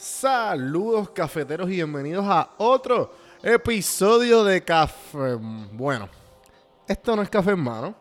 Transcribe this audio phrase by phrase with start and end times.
[0.00, 3.12] Saludos cafeteros y bienvenidos a otro
[3.42, 5.34] episodio de Café.
[5.72, 6.08] Bueno,
[6.88, 7.94] esto no es café en mano,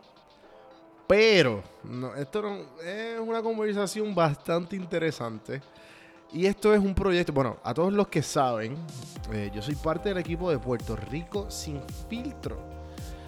[1.06, 5.62] pero no, esto no- es una conversación bastante interesante.
[6.32, 8.78] Y esto es un proyecto, bueno, a todos los que saben,
[9.34, 12.62] eh, yo soy parte del equipo de Puerto Rico sin filtro.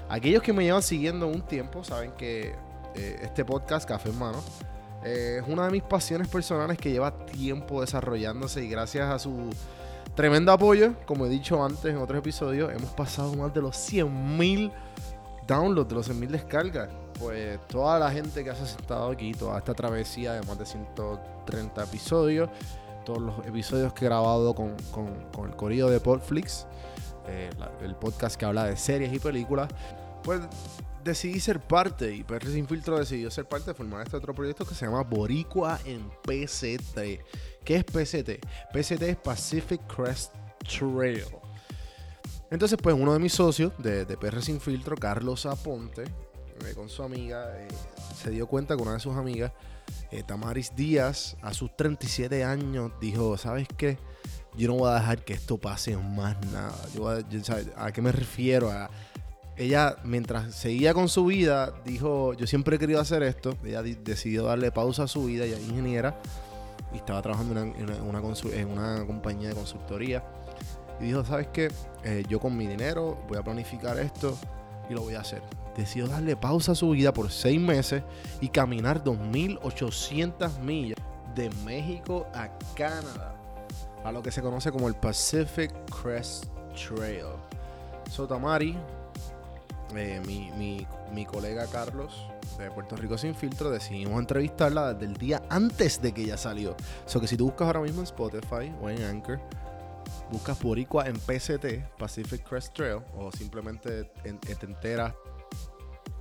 [0.08, 2.56] Aquellos que me llevan siguiendo un tiempo saben que
[2.96, 4.42] eh, este podcast, Café en Mano,
[5.04, 9.50] eh, es una de mis pasiones personales que lleva tiempo desarrollándose y gracias a su
[10.16, 14.72] tremendo apoyo, como he dicho antes en otros episodios, hemos pasado más de los 100.000
[15.48, 16.90] downloads, de los 100.000 descargas.
[17.20, 21.84] Pues toda la gente que ha sentado aquí, toda esta travesía de más de 130
[21.84, 22.50] episodios,
[23.06, 26.66] todos los episodios que he grabado con, con- el corillo de Podflix,
[27.28, 27.50] eh,
[27.84, 29.70] el podcast que habla de series y películas,
[30.24, 30.42] pues
[31.04, 34.66] decidí ser parte y PR Sin Filtro decidió ser parte de formar este otro proyecto
[34.66, 37.24] que se llama Boricua en PCT.
[37.64, 38.46] ¿Qué es PCT?
[38.74, 40.34] PCT es Pacific Crest
[40.68, 41.24] Trail.
[42.50, 46.90] Entonces, pues uno de mis socios de, de PR Sin Filtro, Carlos Aponte, eh, con
[46.90, 47.68] su amiga, eh,
[48.22, 49.52] se dio cuenta que una de sus amigas,
[50.12, 53.98] eh, Tamaris Díaz, a sus 37 años, dijo, ¿sabes qué?
[54.58, 56.76] Yo no voy a dejar que esto pase más nada.
[56.94, 57.42] Yo yo.
[57.78, 58.70] ¿A qué me refiero?
[58.70, 58.90] A,
[59.64, 63.56] ella, mientras seguía con su vida, dijo, yo siempre he querido hacer esto.
[63.64, 66.20] Ella di- decidió darle pausa a su vida, ella es ingeniera
[66.94, 68.22] y estaba trabajando en una, en una-
[68.54, 70.24] en una compañía de consultoría.
[71.00, 71.72] Y dijo, ¿sabes qué?
[72.04, 74.38] Eh, yo con mi dinero voy a planificar esto
[74.90, 75.42] y lo voy a hacer.
[75.76, 78.04] Decidió darle pausa a su vida por seis meses
[78.42, 80.98] y caminar 2.800 millas
[81.36, 83.36] de México a Canadá,
[84.04, 87.26] a lo que se conoce como el Pacific Crest Trail.
[88.10, 88.78] Sotamari,
[89.96, 95.18] eh, mi, mi- mi colega Carlos de Puerto Rico Sin Filtro, decidimos entrevistarla desde el
[95.18, 96.76] día antes de que ella salió.
[97.06, 99.40] So que si tú buscas ahora mismo en Spotify o en Anchor,
[100.32, 105.14] buscas Boricua en PCT, Pacific Crest Trail, o simplemente en- eh, te enteras,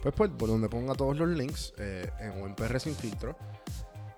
[0.02, 3.36] pues por, donde ponga todos los links, eh, en, o en PR Sin Filtro.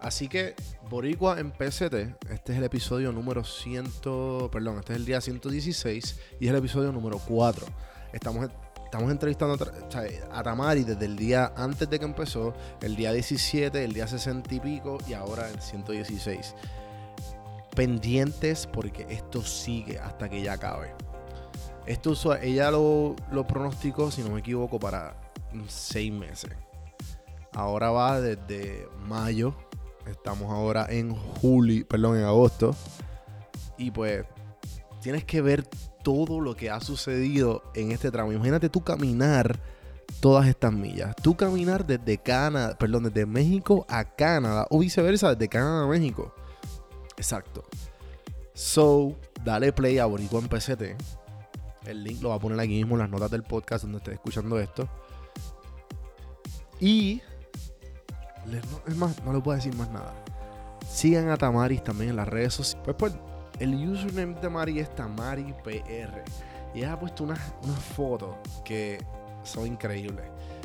[0.01, 0.55] Así que
[0.91, 1.95] Boricua en PCT,
[2.31, 3.85] este es el episodio número 100,
[4.51, 7.67] perdón, este es el día 116 y es el episodio número 4.
[8.13, 8.49] Estamos,
[8.93, 9.57] estamos entrevistando
[10.33, 14.55] a, Tamari desde el día antes de que empezó, el día 17, el día 60
[14.55, 16.55] y pico y ahora el 116.
[17.75, 20.93] Pendientes porque esto sigue hasta que ya acabe.
[21.87, 25.17] Esto ella lo, lo pronosticó, si no me equivoco, para
[25.69, 26.53] seis meses.
[27.55, 29.55] Ahora va desde mayo.
[30.07, 32.77] Estamos ahora en julio, perdón, en agosto.
[33.79, 34.27] Y pues
[35.03, 35.65] tienes que ver
[36.03, 38.33] todo lo que ha sucedido en este tramo.
[38.33, 39.61] Imagínate tú caminar
[40.21, 41.15] todas estas millas.
[41.17, 46.35] Tú caminar desde Canadá, perdón, desde México a Canadá o viceversa, desde Canadá a México.
[47.17, 47.65] Exacto.
[48.55, 50.97] So, dale play a Boricua en PCT.
[51.87, 54.15] El link lo va a poner aquí mismo en las notas del podcast donde estés
[54.15, 54.89] escuchando esto.
[56.81, 57.23] Y.
[58.97, 60.15] más, no le puedo decir más nada.
[60.89, 62.85] Sigan a Tamaris también en las redes sociales.
[62.85, 63.32] Pues, pues,
[63.63, 66.23] el username de Tamari es TamariPR.
[66.75, 68.35] Y ha puesto unas unas fotos
[68.65, 68.99] que
[69.43, 70.25] son increíbles.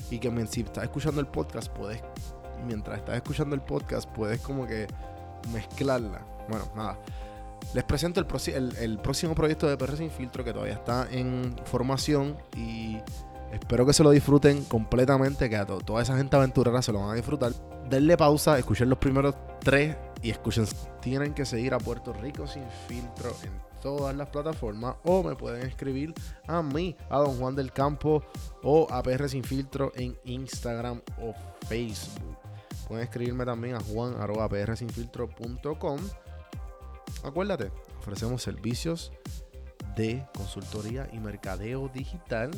[0.09, 2.01] Y que si estás escuchando el podcast, puedes.
[2.65, 4.87] Mientras estás escuchando el podcast, puedes como que
[5.53, 6.21] mezclarla.
[6.49, 6.97] Bueno, nada.
[7.73, 12.37] Les presento el- el próximo proyecto de PR Sin Filtro que todavía está en formación
[12.55, 12.97] y
[13.51, 16.99] espero que se lo disfruten completamente, que a to- toda esa gente aventurera se lo
[17.01, 17.51] van a disfrutar.
[17.89, 20.65] Denle pausa, escuchen los primeros tres y escuchen.
[21.01, 25.65] Tienen que seguir a Puerto Rico Sin Filtro en todas las plataformas o me pueden
[25.65, 26.13] escribir
[26.47, 28.23] a mí, a Don Juan del Campo
[28.63, 31.33] o a PR Sin Filtro en Instagram o
[31.67, 32.37] Facebook.
[32.87, 35.99] Pueden escribirme también a juan.prsinfiltro.com.
[37.23, 39.11] Acuérdate, ofrecemos servicios
[39.95, 42.51] de consultoría y mercadeo digital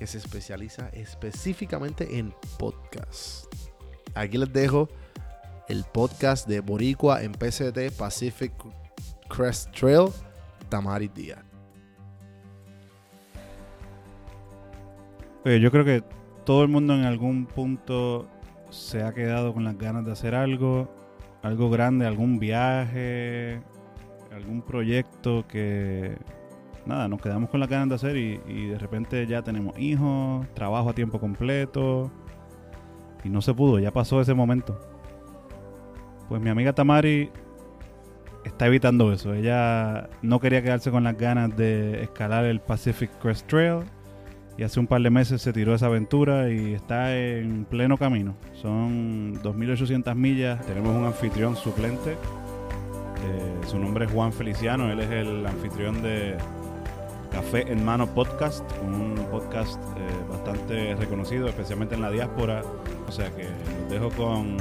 [0.00, 3.54] que se especializa específicamente en podcast.
[4.14, 4.88] Aquí les dejo
[5.68, 8.50] el podcast de Boricua en PCT Pacific
[9.28, 10.08] Crest Trail,
[10.70, 11.44] Tamari Díaz.
[15.44, 16.02] Yo creo que
[16.46, 18.26] todo el mundo en algún punto
[18.70, 20.88] se ha quedado con las ganas de hacer algo,
[21.42, 23.60] algo grande, algún viaje,
[24.32, 26.16] algún proyecto que,
[26.86, 30.90] nada, nos quedamos con las ganas de hacer y, de repente ya tenemos hijos, trabajo
[30.90, 32.10] a tiempo completo
[33.24, 34.78] y no se pudo, ya pasó ese momento.
[36.28, 37.30] Pues mi amiga Tamari
[38.44, 39.34] está evitando eso.
[39.34, 43.84] Ella no quería quedarse con las ganas de escalar el Pacific Crest Trail
[44.56, 48.34] y hace un par de meses se tiró esa aventura y está en pleno camino.
[48.52, 50.64] Son 2.800 millas.
[50.66, 52.16] Tenemos un anfitrión suplente
[53.22, 56.36] Eh, su nombre es Juan Feliciano, él es el anfitrión de
[57.30, 62.62] Café en Mano Podcast, un podcast eh, bastante reconocido, especialmente en la diáspora.
[63.08, 64.56] O sea que los dejo con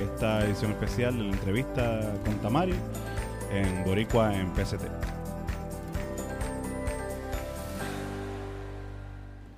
[0.00, 2.74] esta edición especial de la entrevista con Tamari
[3.52, 4.82] en Boricua en PCT.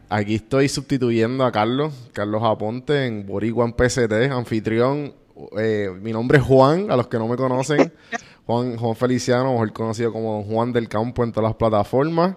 [0.08, 5.14] Aquí estoy sustituyendo a Carlos, Carlos Aponte en Boricua en PCT, anfitrión.
[5.58, 7.92] Eh, mi nombre es Juan, a los que no me conocen.
[8.52, 12.36] Juan, Juan Feliciano, mejor conocido como Juan del Campo en todas las plataformas.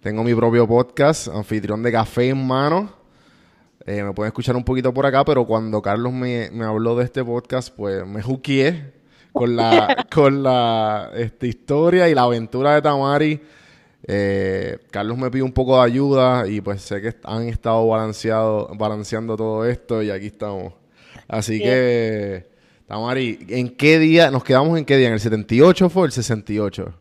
[0.00, 2.92] Tengo mi propio podcast, anfitrión de Café en Mano.
[3.86, 7.04] Eh, me pueden escuchar un poquito por acá, pero cuando Carlos me, me habló de
[7.04, 8.94] este podcast, pues me juqueé
[9.32, 13.40] con la, con la este, historia y la aventura de Tamari.
[14.08, 18.70] Eh, Carlos me pidió un poco de ayuda y pues sé que han estado balanceado,
[18.74, 20.72] balanceando todo esto y aquí estamos.
[21.28, 22.53] Así que,
[22.86, 24.30] Tamari, ¿en qué día?
[24.30, 25.08] ¿Nos quedamos en qué día?
[25.08, 26.94] ¿En el 78 fue el 68?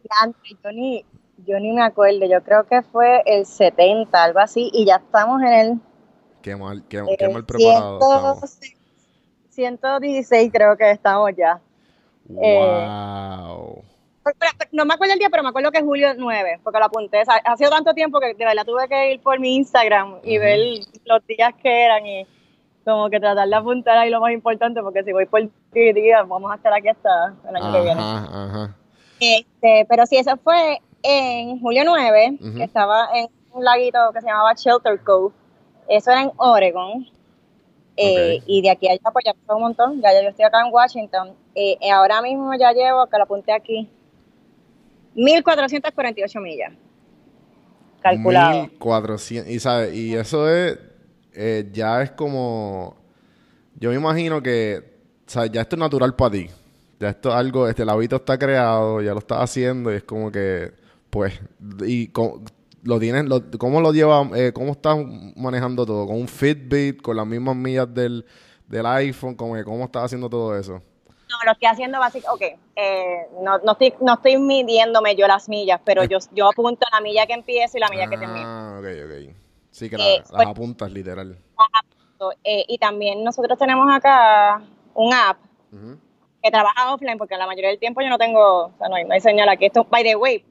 [0.63, 1.05] Yo ni,
[1.45, 5.41] yo ni me acuerdo, yo creo que fue el 70, algo así, y ya estamos
[5.41, 5.79] en el...
[6.41, 7.99] Qué mal, qué, qué mal preparado
[9.49, 11.61] 116 creo que estamos ya.
[12.25, 12.43] Wow.
[13.77, 13.93] Eh,
[14.71, 17.21] no me acuerdo el día, pero me acuerdo que es julio 9, porque lo apunté.
[17.27, 20.59] ha sido tanto tiempo que de verdad tuve que ir por mi Instagram y ver
[21.05, 22.25] los días que eran y
[22.85, 25.41] como que tratar de apuntar ahí lo más importante, porque si voy por
[25.73, 28.01] día, vamos a estar aquí hasta el año que viene.
[28.01, 28.75] Ajá.
[29.19, 34.27] Este, pero sí, eso fue en julio 9, que estaba en un laguito que se
[34.27, 35.33] llamaba Shelter Cove.
[35.87, 37.07] Eso era en Oregon.
[37.95, 40.01] Eh, y de aquí a allá, pues ya pasó un montón.
[40.01, 41.33] Ya, yo estoy acá en Washington.
[41.53, 43.87] Eh, ahora mismo ya llevo, que lo apunté aquí,
[45.15, 46.73] 1448 millas.
[48.01, 48.63] Calculado.
[48.63, 49.51] 1400.
[49.51, 49.93] Y, ¿sabes?
[49.93, 50.79] y eso es.
[51.33, 52.95] Eh, ya es como.
[53.75, 54.93] Yo me imagino que.
[55.51, 56.49] Ya esto es natural para ti.
[56.99, 57.67] Ya esto es algo.
[57.67, 60.71] Este, el hábito está creado, ya lo estás haciendo y es como que.
[61.09, 61.39] Pues.
[61.85, 62.11] Y
[62.83, 63.25] lo tienes.
[63.25, 64.27] Lo, ¿Cómo lo llevas?
[64.35, 64.97] Eh, ¿Cómo estás
[65.35, 66.05] manejando todo?
[66.05, 67.01] ¿Con un Fitbit?
[67.01, 68.25] ¿Con las mismas millas del,
[68.67, 69.35] del iPhone?
[69.35, 70.81] ¿Cómo, ¿Cómo estás haciendo todo eso?
[71.45, 75.81] lo estoy haciendo básicamente, ok, eh, no, no, estoy, no estoy midiéndome yo las millas,
[75.83, 78.45] pero yo, yo apunto la milla que empiezo y la milla que termino.
[78.45, 79.35] Ah, ok, ok.
[79.73, 81.35] Sí, que eh, las pues, apuntas literal.
[82.43, 84.61] Eh, y también nosotros tenemos acá
[84.93, 85.37] un app
[86.43, 89.03] que trabaja offline porque la mayoría del tiempo yo no tengo, o sea, no hay,
[89.03, 89.65] no hay señal aquí.
[89.65, 90.45] Esto, by the way,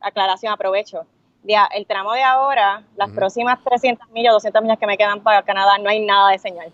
[0.00, 1.04] aclaración, aprovecho.
[1.44, 5.76] el tramo de ahora, las próximas 300 millas, 200 millas que me quedan para Canadá,
[5.76, 6.72] no hay nada de señal.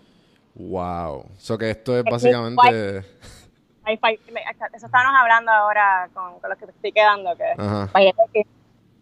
[0.55, 1.25] Wow.
[1.37, 3.03] So que esto es básicamente.
[4.73, 7.35] Eso estábamos hablando ahora con, los que te estoy quedando.
[7.37, 8.45] Que,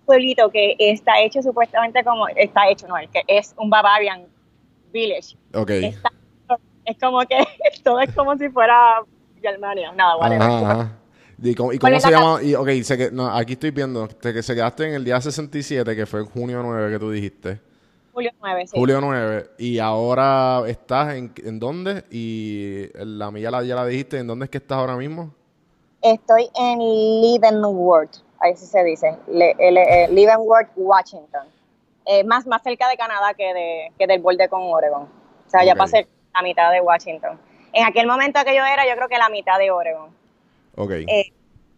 [0.05, 2.27] pueblito que está hecho supuestamente como.
[2.29, 4.25] Está hecho, no, es que es un Bavarian
[4.93, 5.35] Village.
[5.53, 5.69] Ok.
[5.69, 7.43] es como que
[7.83, 9.01] todo es como si fuera
[9.41, 9.91] Germania.
[9.91, 10.35] Nada, vale.
[11.41, 12.41] ¿Y cómo, se llama?
[12.41, 16.05] Y, ok, que, no, aquí estoy viendo que se quedaste en el día 67, que
[16.05, 17.59] fue junio 9 que tú dijiste.
[18.13, 18.77] Julio 9, sí.
[18.77, 19.49] Julio 9.
[19.57, 22.05] Y ahora estás en, en dónde?
[22.09, 24.19] Y la milla ya la dijiste.
[24.19, 25.33] ¿En dónde es que estás ahora mismo?
[26.01, 28.24] Estoy en Leavenworth.
[28.45, 29.15] Ahí sí se dice.
[29.27, 31.47] Le, eh, Leavenworth, Washington.
[32.05, 35.03] Eh, más, más cerca de Canadá que, de, que del borde con Oregon.
[35.03, 37.39] O sea, ya pasé la mitad de Washington.
[37.73, 40.09] En aquel momento que yo era, yo creo que la mitad de Oregon.
[40.75, 40.91] Ok.
[40.91, 41.31] Eh,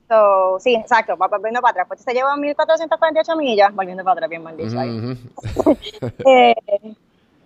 [0.08, 1.88] So, sí, exacto, va volviendo para atrás.
[1.88, 5.18] Pues se lleva 1448 millas, volviendo para atrás, bien mal dicho ahí.
[6.26, 6.56] eh,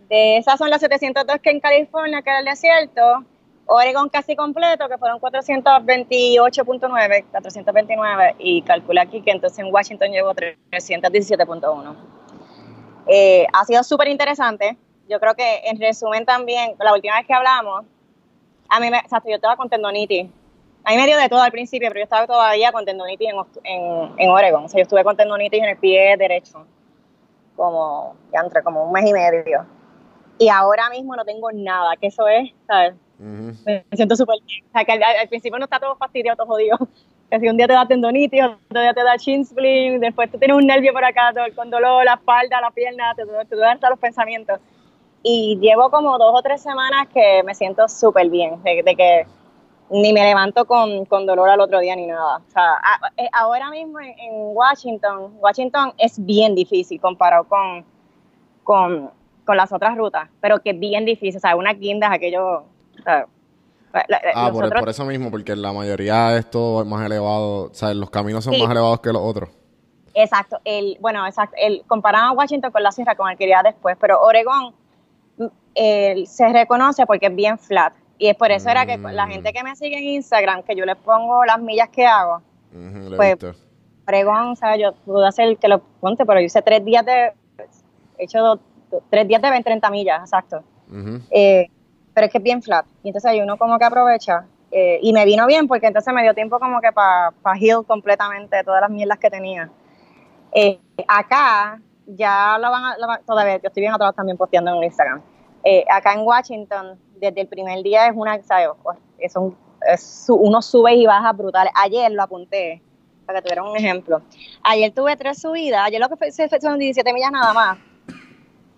[0.10, 3.24] de esas son las 702 que en California, que era el desierto.
[3.74, 10.34] Oregon casi completo, que fueron 428.9, 429, y calcula aquí que entonces en Washington llevo
[10.34, 11.96] 317.1.
[13.08, 14.78] Eh, ha sido súper interesante.
[15.08, 17.86] Yo creo que en resumen también, la última vez que hablamos,
[18.68, 20.30] a mí me, o sea, yo estaba con tendonitis
[20.84, 23.30] hay medio de todo al principio, pero yo estaba todavía con tendonitis
[23.64, 24.66] en, en, Oregon.
[24.66, 26.66] O sea, yo estuve con tendonitis en el pie derecho,
[27.56, 29.66] como, ya entre como un mes y medio.
[30.40, 32.96] Y ahora mismo no tengo nada, que eso es, ¿sabes?
[33.22, 34.66] Me siento súper bien.
[34.68, 36.78] O sea, que al, principio no está todo fastidiado, todo jodido.
[37.32, 40.38] Que si un día te da tendonitis, otro día te da chin spleen, después tú
[40.38, 43.76] tienes un nervio por acá, todo, con dolor, la espalda, la pierna, te, te, duelen
[43.76, 44.60] hasta los pensamientos.
[45.24, 49.26] Y llevo como dos o tres semanas que me siento súper bien, de que
[49.92, 52.38] ni me levanto con, dolor al otro día ni nada.
[52.38, 52.76] O sea,
[53.18, 57.86] eh, ahora mismo en, Washington, Washington es bien difícil comparado con,
[58.64, 59.12] con,
[59.48, 61.38] las otras rutas, pero que es bien difícil.
[61.38, 61.74] O sea, una
[63.06, 63.26] es
[64.36, 68.44] ah, por, eso mismo, porque la mayoría es todo más elevado, o sea, los caminos
[68.44, 69.50] son más elevados que los otros.
[70.14, 74.22] Exacto, el, bueno, exacto, el, a Washington con la sierra, como el quería después, pero
[74.22, 74.74] Oregón
[75.38, 75.46] mm,
[76.26, 79.54] se reconoce porque es bien flat Y es por eso era que la gente Mm.
[79.54, 82.42] que me sigue en Instagram, que yo les pongo las millas que hago,
[83.16, 83.54] Pues, visto.
[84.06, 87.32] pregón, o sea, yo pude hacer que lo ponte, pero yo hice tres días de,
[88.18, 88.60] he hecho do-
[88.92, 90.62] do- tres días de 20, 30 millas, exacto.
[91.32, 91.68] Eh,
[92.14, 92.86] pero es que es bien flat.
[93.04, 94.46] Y entonces ahí uno como que aprovecha.
[94.74, 97.84] eh, y me vino bien porque entonces me dio tiempo como que para pa heal
[97.86, 99.70] completamente todas las mierdas que tenía.
[100.54, 105.22] Eh, acá ya lo van a, todavía, yo estoy bien atrás también posteando en Instagram.
[105.64, 108.70] Eh, acá en Washington, desde el primer día es una, ¿sabes?
[109.20, 109.56] Es un,
[109.88, 111.72] es su- y bajas brutales.
[111.76, 112.82] Ayer lo apunté,
[113.26, 114.22] para que tuvieran un ejemplo.
[114.64, 117.78] Ayer tuve tres subidas, ayer lo que fue- son 17 millas nada más.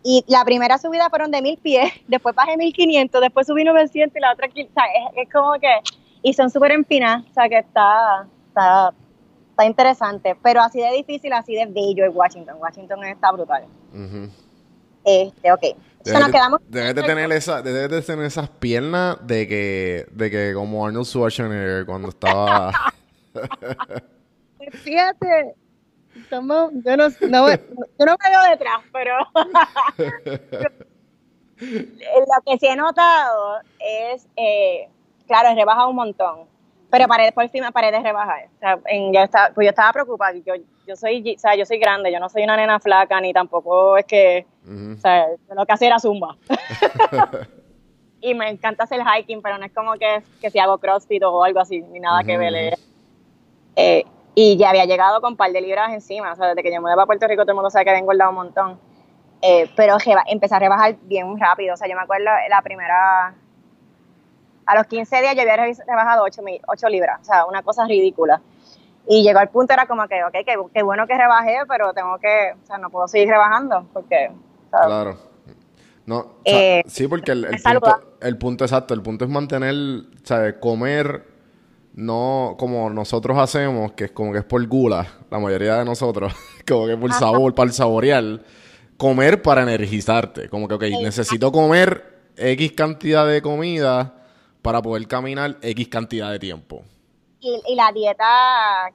[0.04, 4.20] Y la primera subida fueron de mil pies, después bajé 1500, después subí 900 y
[4.20, 5.74] la otra, qui- o sea, es, es como que,
[6.22, 8.94] y son súper empinadas, o sea, que está, está,
[9.52, 13.64] está interesante, pero así de difícil, así de bello es Washington, Washington está brutal.
[15.06, 15.62] Este, ok,
[16.06, 20.06] Debes nos de- quedamos, debes de tener esa, debes de tener esas piernas de que,
[20.12, 22.72] de que como Arnold Schwarzenegger cuando estaba
[24.84, 25.56] fíjate,
[26.32, 27.48] yo, no, no
[28.00, 29.16] yo no me veo detrás, pero
[31.60, 34.90] lo que sí he notado es, eh,
[35.28, 36.48] claro, he rebajado un montón,
[36.90, 38.46] pero paré, por fin me paré de rebajar.
[38.56, 40.34] O sea, en- yo estaba, pues yo estaba preocupada.
[40.46, 40.54] Yo,
[40.86, 43.98] yo, soy, o sea, yo soy grande, yo no soy una nena flaca, ni tampoco
[43.98, 44.46] es que,
[44.98, 46.38] o sea, lo que hacía era zumba.
[48.22, 51.44] y me encanta hacer hiking, pero no es como que, que si hago crossfit o
[51.44, 52.74] algo así, ni nada que ver.
[53.76, 54.06] eh.
[54.36, 56.34] Y ya había llegado con un par de libras encima.
[56.34, 57.92] O sea, desde que yo me mudé para Puerto Rico, todo el mundo sabe que
[57.92, 58.80] había engordado un montón.
[59.42, 59.98] Eh, pero
[60.28, 61.74] empecé a rebajar bien rápido.
[61.74, 63.36] O sea, yo me acuerdo la primera.
[64.66, 67.20] A los 15 días yo había rebajado 8, mi- 8 libras.
[67.22, 68.42] O sea, una cosa ridícula.
[69.06, 72.18] Y llegó al punto, era como que, ok, qué, qué bueno que rebajé, pero tengo
[72.20, 72.54] que.
[72.64, 74.32] O sea, no puedo seguir rebajando porque.
[74.72, 75.18] sea, Claro.
[76.06, 79.32] No, o sea, Eh, sí, porque el, el punto, el punto exacto, el punto es
[79.32, 79.74] mantener,
[80.24, 80.56] ¿sabes?
[80.60, 81.33] Comer
[81.94, 86.34] no como nosotros hacemos, que es como que es por gula, la mayoría de nosotros,
[86.68, 87.20] como que por Ajá.
[87.20, 88.42] sabor, para el saborear,
[88.98, 92.04] comer para energizarte, como que, ok, necesito comer
[92.38, 94.16] X cantidad de comida
[94.62, 96.84] para poder caminar X cantidad de tiempo.
[97.40, 98.26] Y, y la dieta,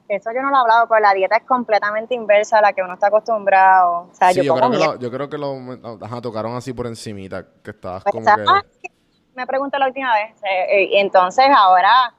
[0.07, 2.73] que eso yo no lo he hablado, pero la dieta es completamente inversa a la
[2.73, 4.09] que uno está acostumbrado.
[4.11, 5.55] O sea, Sí, yo, yo, creo que lo, yo creo que lo
[6.03, 8.43] ajá, tocaron así por encimita, que estabas Pues, como que...
[8.47, 8.63] Ah,
[9.35, 10.35] me pregunté la última vez.
[10.43, 12.15] eh, eh, entonces ahora,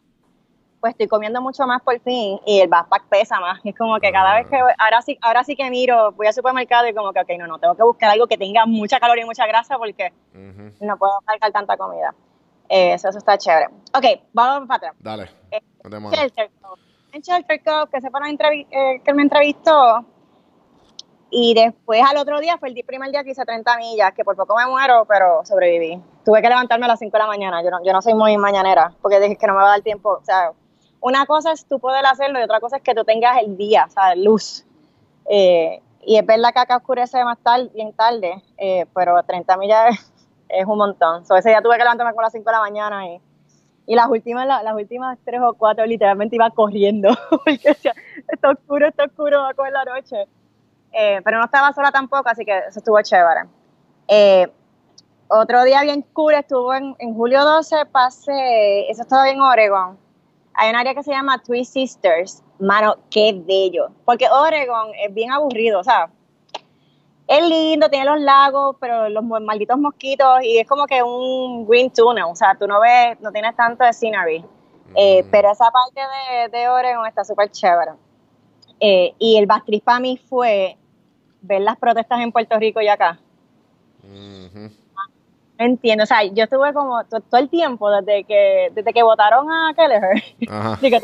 [0.80, 3.60] pues estoy comiendo mucho más por fin y el backpack pesa más.
[3.64, 6.32] Es como que cada vez que, voy- ahora sí, ahora sí que miro, voy al
[6.34, 9.24] supermercado y como que, ok, no, no, tengo que buscar algo que tenga mucha caloría
[9.24, 10.12] y mucha grasa porque
[10.80, 12.14] no puedo cargar tanta comida.
[12.68, 13.66] Eh, eso, eso está chévere.
[13.94, 14.94] Ok, vamos para atrás.
[15.00, 15.60] Dale, Eh.
[16.12, 16.80] Shelter Cove.
[17.12, 18.20] En Shelter Cove, que se fue
[18.70, 20.04] eh, que me entrevistó.
[21.32, 24.34] Y después al otro día, fue el primer día que hice 30 millas, que por
[24.36, 26.00] poco me muero, pero sobreviví.
[26.24, 27.62] Tuve que levantarme a las 5 de la mañana.
[27.62, 29.80] Yo no, yo no soy muy mañanera, porque dije que no me va a dar
[29.82, 30.10] tiempo.
[30.20, 30.50] O sea,
[31.00, 33.86] una cosa es tú poder hacerlo y otra cosa es que tú tengas el día,
[33.88, 34.64] o sea, luz.
[35.28, 40.12] Eh, y es verdad que acá oscurece más tarde, bien tarde, eh, pero 30 millas
[40.48, 41.24] es, un montón.
[41.26, 43.20] So, ese día tuve que levantarme con las 5 de la mañana y,
[43.86, 47.94] y las últimas, la- las últimas tres o cuatro literalmente iba corriendo, porque decía,
[48.28, 50.26] está oscuro, está oscuro, va a coger la noche.
[50.92, 53.42] Eh, pero no estaba sola tampoco, así que eso estuvo chévere.
[55.32, 59.96] Otro día bien cool estuvo en, en julio 12, pasé, eso estaba en Oregon.
[60.62, 62.42] Hay un área que se llama Three Sisters.
[62.58, 63.88] Mano, qué bello.
[64.04, 66.10] Porque Oregon es bien aburrido, o sea,
[67.26, 71.90] es lindo, tiene los lagos, pero los malditos mosquitos y es como que un green
[71.90, 74.44] tunnel, o sea, tú no ves, no tienes tanto de scenery.
[74.94, 75.30] Eh, Mm.
[75.30, 76.00] pero esa parte
[76.52, 77.92] de, de Oregon está súper chévere.
[78.80, 80.76] Eh, y el bad trip para mí fue
[81.40, 83.18] ver las protestas en Puerto Rico y acá.
[84.02, 84.58] Ujú.
[84.58, 84.70] No
[85.62, 89.46] Entiendo, o sea, yo estuve como to- todo el tiempo desde que desde que votaron
[89.52, 90.22] a Kelleher,
[90.80, 91.00] que,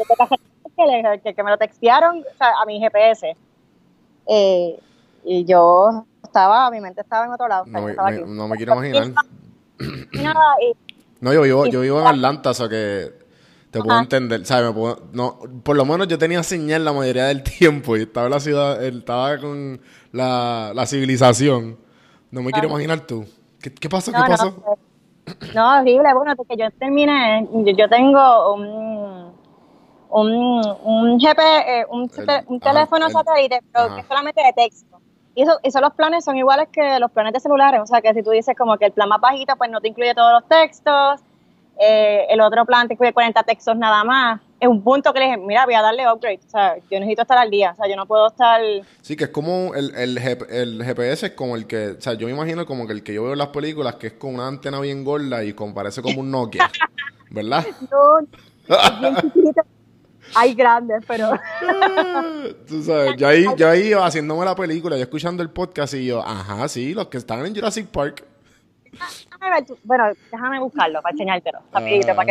[0.76, 3.36] Kelleher, que, que me lo textearon o sea, a mi GPS.
[4.26, 4.80] Eh,
[5.24, 7.64] y yo estaba, mi mente estaba en otro lado.
[7.64, 8.24] o sea, No me, estaba me- aquí.
[8.26, 9.12] no me quiero imaginar.
[10.12, 10.74] Y nada, y-
[11.20, 13.12] No, yo vivo, yo vivo en Atlanta, o sea que
[13.70, 14.02] te puedo Ajá.
[14.02, 14.68] entender, ¿sabes?
[14.68, 18.26] Me puedo- no, por lo menos yo tenía señal la mayoría del tiempo y estaba
[18.26, 19.80] en la ciudad, estaba con
[20.12, 21.78] la, la civilización.
[22.30, 23.26] No me quiero imaginar tú.
[23.66, 24.12] ¿Qué, qué pasó?
[24.12, 24.54] No, ¿Qué no, pasó?
[25.54, 26.14] No, horrible.
[26.14, 29.32] Bueno, porque yo terminé, yo, yo tengo un,
[30.10, 31.40] un, un GP,
[31.80, 33.94] eh, un, El- un ajá, teléfono el- satélite, pero ajá.
[33.96, 35.00] que es solamente de texto.
[35.34, 37.80] Y eso, eso los planes son iguales que los planes de celulares.
[37.82, 39.88] O sea, que si tú dices como que el plan más bajito, pues no te
[39.88, 41.20] incluye todos los textos.
[41.80, 44.40] eh, el otro plan te incluye 40 textos nada más.
[44.58, 46.40] Es un punto que le dije, mira, voy a darle upgrade.
[46.46, 47.72] O sea, yo necesito estar al día.
[47.72, 48.60] O sea, yo no puedo estar...
[49.02, 52.26] Sí, que es como el, el, el GPS es como el que, o sea, yo
[52.26, 54.48] me imagino como que el que yo veo en las películas, que es con una
[54.48, 56.70] antena bien gorda y con, parece como un Nokia.
[57.30, 57.66] ¿Verdad?
[57.90, 59.62] No, es bien chiquito.
[60.34, 61.30] Hay grandes, pero
[62.66, 66.20] Tú sabes, yo ahí, yo ahí haciéndome la película, yo escuchando el podcast y yo,
[66.26, 68.24] ajá, sí, los que están en Jurassic Park.
[69.38, 72.14] Déjame ver tu- bueno, déjame buscarlo para enseñártelo, rapidito, Ah.
[72.14, 72.26] para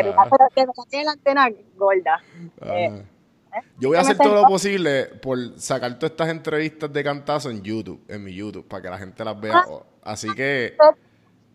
[0.53, 2.21] que tú tiene la antena gorda.
[2.61, 3.63] Eh, Ajá.
[3.79, 7.49] Yo voy a ¿qué hacer todo lo posible por sacar todas estas entrevistas de cantazo
[7.49, 9.63] en YouTube, en mi YouTube, para que la gente las vea.
[10.03, 10.75] Así que,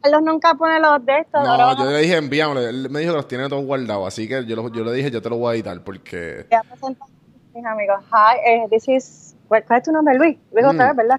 [0.01, 1.43] Carlos nunca pone los de estos.
[1.45, 4.27] no, vamos yo le dije envíamelo, él me dijo que los tiene todos guardados, así
[4.27, 6.47] que yo, lo- yo le dije, yo te lo voy a editar, porque...
[6.51, 7.07] a presentar
[7.55, 8.03] mis amigos.
[8.11, 10.17] Hi, eh, this is, ¿cuál es tu nombre?
[10.17, 10.39] Luis.
[10.53, 10.69] Luis Mm.
[10.71, 11.17] otra vez, ¿verdad?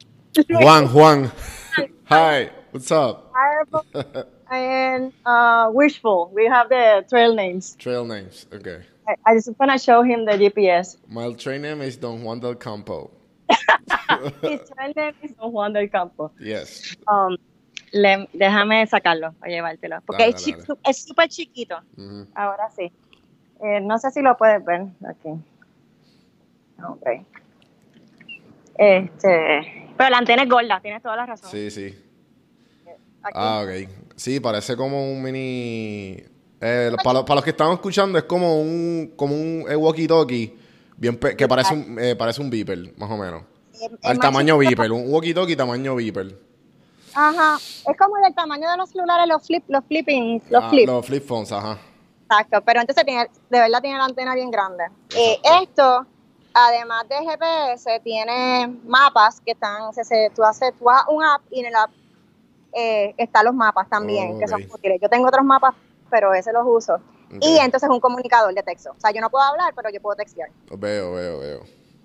[0.63, 1.31] Juan, Juan.
[2.09, 3.31] Hi, what's up?
[3.33, 3.85] Fireball
[4.51, 6.31] and uh, Wishful.
[6.33, 7.75] We have the trail names.
[7.79, 8.81] Trail names, okay.
[9.07, 10.97] I, I just want to show him the GPS.
[11.07, 13.09] My train name is Don Juan del Campo.
[14.41, 16.31] His trail name is Don Juan del Campo.
[16.39, 16.95] Yes.
[17.07, 17.37] Um,
[17.93, 20.01] le- déjame sacarlo para llevártelo.
[20.05, 20.79] Porque Dale, es dale.
[20.85, 21.77] es súper chiquito.
[21.97, 22.27] Ujú.
[22.35, 22.91] Ahora sí.
[23.63, 25.29] Eh, no sé si lo puedes ver aquí.
[26.83, 27.25] Ok.
[28.77, 29.89] Este.
[29.97, 31.49] Pero la antena es gorda, tienes toda la razón.
[31.51, 31.95] Sí, sí.
[33.23, 33.33] Aquí.
[33.35, 33.89] Ah, ok.
[34.15, 36.23] Sí, parece como un mini...
[36.59, 40.53] eh, para, los- para los que están escuchando, es como un, como un eh, walkie-talkie,
[40.97, 43.43] bien que parece un, eh, parece un beeper, más o menos.
[43.73, 46.35] Es- es Al tamaño beeper, un walkie-talkie tamaño beeper.
[47.13, 47.57] Ajá.
[47.57, 50.87] Es como del tamaño de los celulares, los flip, los flipping, los Ah, flip.
[50.87, 51.77] los flip phones, ajá.
[52.23, 54.85] Exacto, pero entonces tiene, de verdad tiene la antena bien grande.
[55.17, 56.05] Eh, esto,
[56.53, 61.41] además de GPS, tiene mapas que están, se, se- tú haces, tú haces un app
[61.51, 61.91] y en el app
[62.73, 64.99] eh, están los mapas también, que son útiles.
[65.01, 65.73] Yo tengo otros mapas,
[66.09, 66.99] pero ese los uso.
[67.39, 68.91] Y entonces un comunicador de texto.
[68.91, 70.49] O sea, yo no puedo hablar, pero yo puedo textear.
[70.77, 71.59] Veo, veo, veo.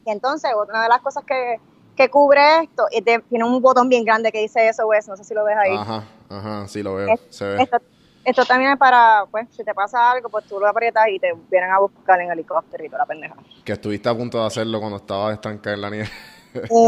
[0.05, 1.59] Y entonces, una de las cosas que,
[1.97, 5.25] que cubre esto, es de- tiene un botón bien grande que dice SOS, no sé
[5.25, 5.77] si lo ves ahí.
[5.77, 7.09] Ajá, ajá, sí lo veo.
[7.09, 7.63] Es- Se ve.
[7.63, 7.79] Esto,
[8.25, 11.33] esto también es para, pues, si te pasa algo, pues tú lo aprietas y te
[11.51, 13.35] vienen a buscar en helicóptero y toda la pendeja.
[13.65, 16.09] Que estuviste a punto de hacerlo cuando estabas estancada en la nieve.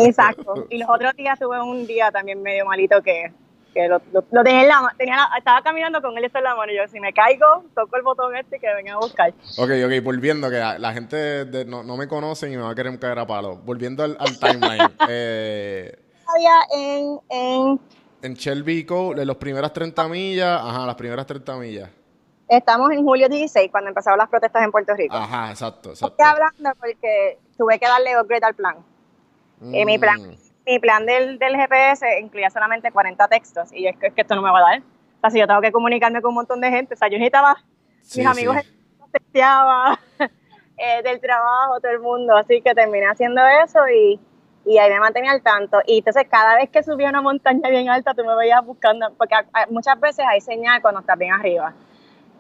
[0.07, 0.67] Exacto.
[0.71, 3.33] Y los otros días tuve un día también medio malito que,
[3.79, 4.97] que lo, lo, lo tenía en la mano,
[5.39, 8.03] estaba caminando con él esto en la mano y yo, si me caigo, toco el
[8.03, 9.31] botón este y que vengan a buscar.
[9.57, 12.71] Ok, ok, volviendo, que la la gente de- no, no me conocen y me va
[12.71, 13.57] a querer caer a palo.
[13.57, 14.91] Volviendo al, al timeline.
[15.09, 17.81] eh, Había en, en,
[18.23, 21.89] en Shelby Cove, de las primeras 30 millas, ajá, las primeras 30 millas.
[22.49, 25.15] estamos en julio 16, cuando empezaron las protestas en Puerto Rico.
[25.15, 26.17] Ajá, exacto, exacto.
[26.19, 28.77] Estoy hablando porque tuve que darle upgrade al plan.
[29.73, 30.35] Eh, mi plan, Mm,
[30.69, 34.35] mi plan del, del GPS incluía solamente 40 textos y es que, es que esto
[34.35, 34.81] no me va a dar.
[34.81, 37.19] O sea, si yo tengo que comunicarme con un montón de gente, o sea, yo
[37.19, 37.57] necesitaba,
[38.03, 38.69] sí, mis amigos sí.
[39.11, 39.99] texteaba,
[40.77, 44.21] eh, del trabajo, todo el mundo, así que terminé haciendo eso y,
[44.67, 45.79] y ahí me mantenía al tanto.
[45.87, 49.35] Y entonces cada vez que subía una montaña bien alta, tú me veías buscando, porque
[49.71, 51.73] muchas veces hay señal cuando estás bien arriba.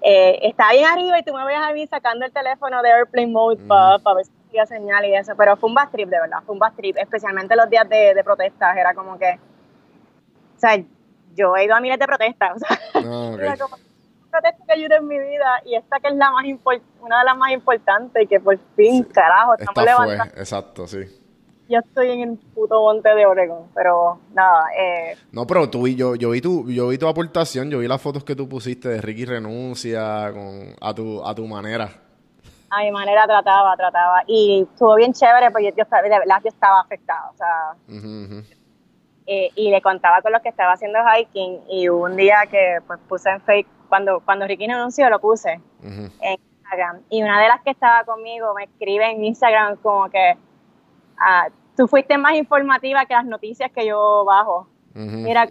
[0.02, 3.32] Eh, está bien arriba y tú me veías a mí sacando el teléfono de Airplane
[3.32, 6.38] Mode para ver si había señal y eso, pero fue un bad trip, de verdad,
[6.44, 9.38] fue un bad trip, especialmente los días de, de protestas, era como que,
[10.56, 10.82] o sea,
[11.34, 13.40] yo he ido a miles de protestas, o sea, Ah, ok.
[13.40, 13.76] era como
[14.30, 16.44] protesta que ayuda en mi vida y esta que es la más
[17.00, 20.40] una de las más importantes y que por fin, carajo, estamos Esta fue, levantando.
[20.40, 20.98] exacto, sí.
[21.70, 25.94] Yo estoy en el puto monte de Oregon, pero nada, eh, No, pero tú y
[25.96, 28.88] yo, yo vi tu, yo vi tu aportación, yo vi las fotos que tú pusiste
[28.88, 31.90] de Ricky renuncia con, a tu, a tu manera.
[32.70, 34.22] A mi manera trataba, trataba.
[34.26, 37.30] Y estuvo bien chévere porque yo, de verdad yo estaba afectada.
[37.30, 37.74] O sea,
[39.26, 41.60] eh, y le contaba con los que estaba haciendo hiking.
[41.68, 45.60] Y hubo un día que pues puse en Facebook, cuando, cuando Ricky anunció, lo puse
[45.82, 47.02] en Instagram.
[47.08, 50.36] Y una de las que estaba conmigo me escribe en Instagram como que
[51.18, 54.68] ah, tú fuiste más informativa que las noticias que yo bajo.
[54.94, 55.48] Mira,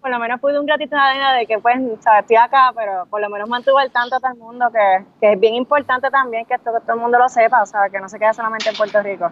[0.00, 2.22] por lo menos pude un gratito de que pues, ¿sabes?
[2.22, 5.32] estoy acá, pero por lo menos mantuve al tanto a todo el mundo que, que
[5.32, 8.00] es bien importante también que esto que todo el mundo lo sepa, o sea, que
[8.00, 9.30] no se quede solamente en Puerto Rico.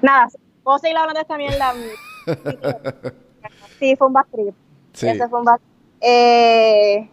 [0.00, 0.28] Nada,
[0.64, 1.72] puedo seguir hablando de esta mierda.
[3.78, 4.54] sí, fue un bad trip.
[4.92, 5.08] Sí.
[5.08, 5.60] Ese fue un bad
[6.00, 7.08] eh,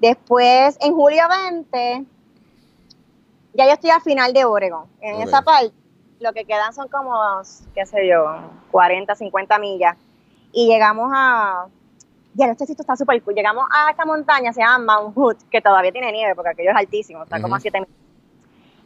[0.00, 2.06] Después, en julio 20,
[3.52, 4.86] ya yo estoy al final de Oregon.
[5.02, 5.74] En esa parte,
[6.20, 7.12] lo que quedan son como,
[7.74, 8.24] qué sé yo,
[8.70, 9.98] 40, 50 millas.
[10.52, 11.66] Y llegamos a.
[12.34, 13.34] Ya, este sitio está súper cool.
[13.34, 16.76] Llegamos a esta montaña, se llama Mount Hood, que todavía tiene nieve, porque aquello es
[16.76, 17.62] altísimo, está como a Ujú.
[17.62, 17.94] 7 millas.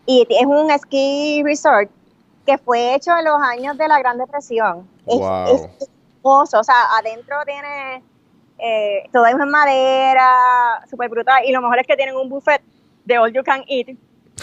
[0.07, 1.91] Y es un ski resort
[2.47, 4.89] que fue hecho en los años de la Gran Depresión.
[5.07, 5.45] Es, Wow.
[5.47, 8.03] es hermoso, o sea, adentro tiene
[8.59, 10.27] eh, todo es en madera,
[10.89, 11.45] súper brutal.
[11.45, 12.63] Y lo mejor es que tienen un buffet
[13.05, 13.89] de all you can eat,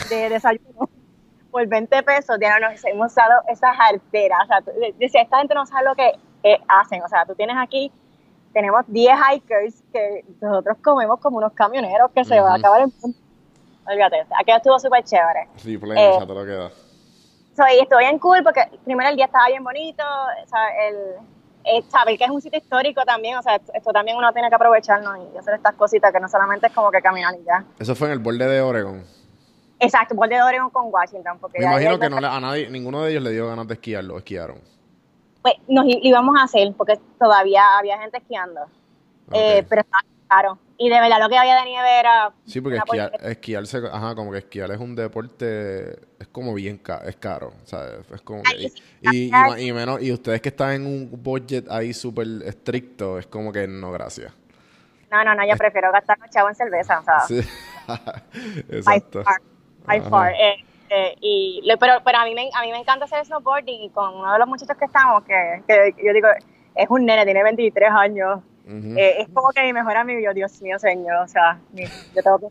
[0.09, 0.89] de desayuno,
[1.51, 2.37] por 20 pesos.
[2.41, 4.39] Ya nos hemos dado esas arteras.
[4.43, 6.11] O sea, tú- decía, esta gente no sabe lo que
[6.43, 7.01] eh, hacen.
[7.03, 7.91] O sea, tú tienes aquí,
[8.53, 12.93] tenemos 10 hikers que nosotros comemos como unos camioneros que se va a acabar el
[13.01, 13.17] mundo.
[13.87, 15.47] olvídate, aquello estuvo súper chévere.
[15.57, 16.71] Sí, pleno, Eh, te lo queda.
[17.55, 20.95] Soy, estoy bien cool porque primero el día estaba bien bonito, o sea, el,
[21.65, 24.47] eh, saber que es un sitio histórico también, o sea, esto, esto también uno tiene
[24.49, 27.63] que aprovecharnos y hacer estas cositas que no solamente es como que caminar y ya.
[27.79, 29.03] Eso fue en el borde de Oregon.
[29.79, 33.03] Exacto, borde de Oregon con Washington, porque Me imagino que no le- a nadie, ninguno
[33.03, 34.59] de ellos le dio ganas de esquiar, lo esquiaron.
[35.41, 38.61] Pues, nos íbamos a hacer porque todavía había gente esquiando,
[39.33, 40.57] eh, pero estaba caro.
[40.77, 42.31] Y de verdad lo que había de nieve era...
[42.45, 47.03] Sí, porque esquiar, esquiarse, ajá, como que esquiar es un deporte, es como bien ca-
[47.05, 47.99] es caro, ¿sabes?
[48.11, 48.69] Es como Ay,
[49.01, 53.51] sí, y, menos, y ustedes que están en un budget ahí súper estricto, es como
[53.51, 54.33] que no, gracias.
[55.11, 57.41] No, no, no, yo prefiero gastar los chavos en cerveza, o sea, Sí.
[57.87, 59.23] by Exacto.
[59.23, 59.41] far,
[59.85, 60.31] by far.
[60.33, 63.89] Eh, eh, y, pero pero a, mí me, a mí me encanta hacer snowboarding y
[63.91, 66.27] con uno de los muchachos que estamos, que, que yo digo,
[66.75, 68.97] es un nene, tiene 23 años, Ujú.
[68.97, 72.39] eh, es como que mi mejor amigo, yo, Dios mío, señor, o sea, yo tengo
[72.39, 72.47] que,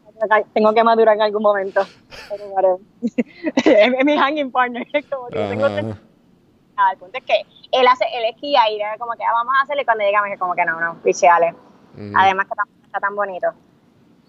[0.55, 1.87] tengo que madurar en algún momento.
[3.57, 6.01] Es, mi hanging partner, como que yo tengo Ajá, que ajá.
[6.77, 9.53] nada, el punto es que él hace, él esquía y era como que ah, vamos
[9.59, 11.51] a hacerle cuando llegamos es como que no, no, picheale.
[11.95, 12.13] Ujú.
[12.15, 13.49] Además que está, está tan bonito.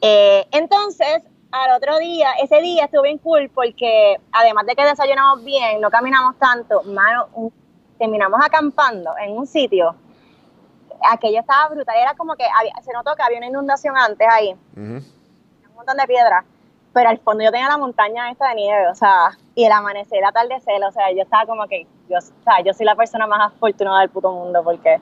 [0.01, 5.43] Eh, entonces, al otro día, ese día estuvo bien cool porque además de que desayunamos
[5.43, 7.53] bien, no caminamos tanto, mano, un-
[7.97, 9.95] terminamos acampando en un sitio.
[11.11, 14.55] Aquello estaba brutal, era como que había- se notó que había una inundación antes ahí,
[15.69, 16.45] un montón de piedras,
[16.93, 20.19] pero al fondo yo tenía la montaña esta de nieve, o sea, y el amanecer,
[20.19, 23.27] el atardecer, o sea, yo estaba como que, yo, o sea, yo soy la persona
[23.27, 25.01] más afortunada del puto mundo porque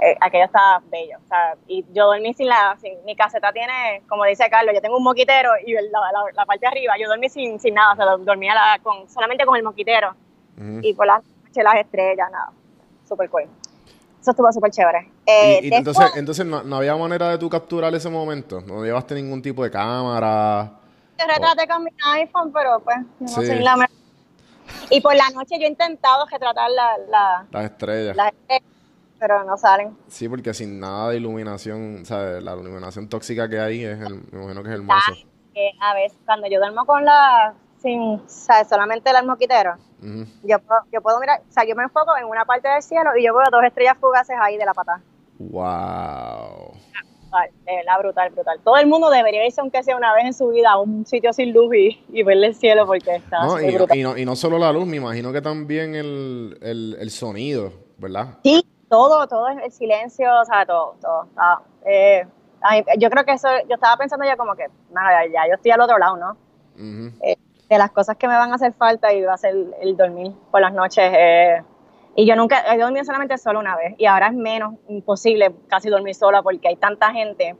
[0.00, 4.02] eh, aquello estaba bello, o sea, y yo dormí sin la, sin, mi caseta tiene,
[4.08, 6.94] como dice Carlos, yo tengo un moquitero y el- la, la- la parte de arriba,
[7.00, 10.14] yo dormí sin, sin nada, o sea, dormía la- con, solamente con el moquitero
[10.82, 11.22] y por las
[11.54, 12.50] las estrellas, nada,
[13.08, 13.44] súper cool.
[14.20, 15.08] Eso estuvo súper chévere.
[15.26, 18.60] Eh, Y- y después- entonces, entonces no, no había manera de tú capturar ese momento.
[18.62, 20.72] No llevaste ningún tipo de cámara.
[21.18, 23.46] Yo retraté con mi iPhone, pero pues no Sí.
[23.46, 23.88] soy la.
[24.90, 28.16] Y por la noche yo he intentado retratar la, Las estrellas.
[28.16, 28.64] las estrellas,
[29.26, 29.96] pero no salen.
[30.06, 32.42] Sí, porque sin nada de iluminación, ¿sabes?
[32.42, 35.12] La iluminación tóxica que hay, es el- me imagino que es hermoso.
[35.54, 38.68] Que a veces cuando yo duermo con la, sin, ¿sabes?
[38.68, 40.26] solamente el moquitero, Ujú.
[40.42, 43.16] yo puedo, yo puedo mirar, o sea, yo me enfoco en una parte del cielo
[43.16, 45.00] y yo veo dos estrellas fugaces ahí de la pata.
[45.38, 46.72] Wow.
[47.22, 48.60] Brutal, de verdad, brutal, brutal.
[48.62, 51.32] Todo el mundo debería irse, aunque sea una vez en su vida, a un sitio
[51.32, 53.96] sin luz y, y verle el cielo porque está No, súper y, brutal.
[53.98, 57.72] y no, y no solo la luz, me imagino que también el, el, el sonido,
[57.98, 58.38] ¿verdad?
[58.44, 61.26] Sí, todo, todo es el silencio, o sea, todo, todo.
[61.36, 62.24] ah, eh,
[62.60, 65.72] ay, yo creo que eso, yo estaba pensando ya como que, mano, ya, yo estoy
[65.72, 66.36] al otro lado, ¿no?
[66.76, 67.12] Ujú.
[67.68, 70.32] De las cosas que me van a hacer falta y va a ser el dormir
[70.52, 71.10] por las noches.
[71.12, 71.62] eh,
[72.16, 75.88] y yo nunca he dormido solamente solo una vez y ahora es menos imposible casi
[75.90, 77.56] dormir sola porque hay tanta gente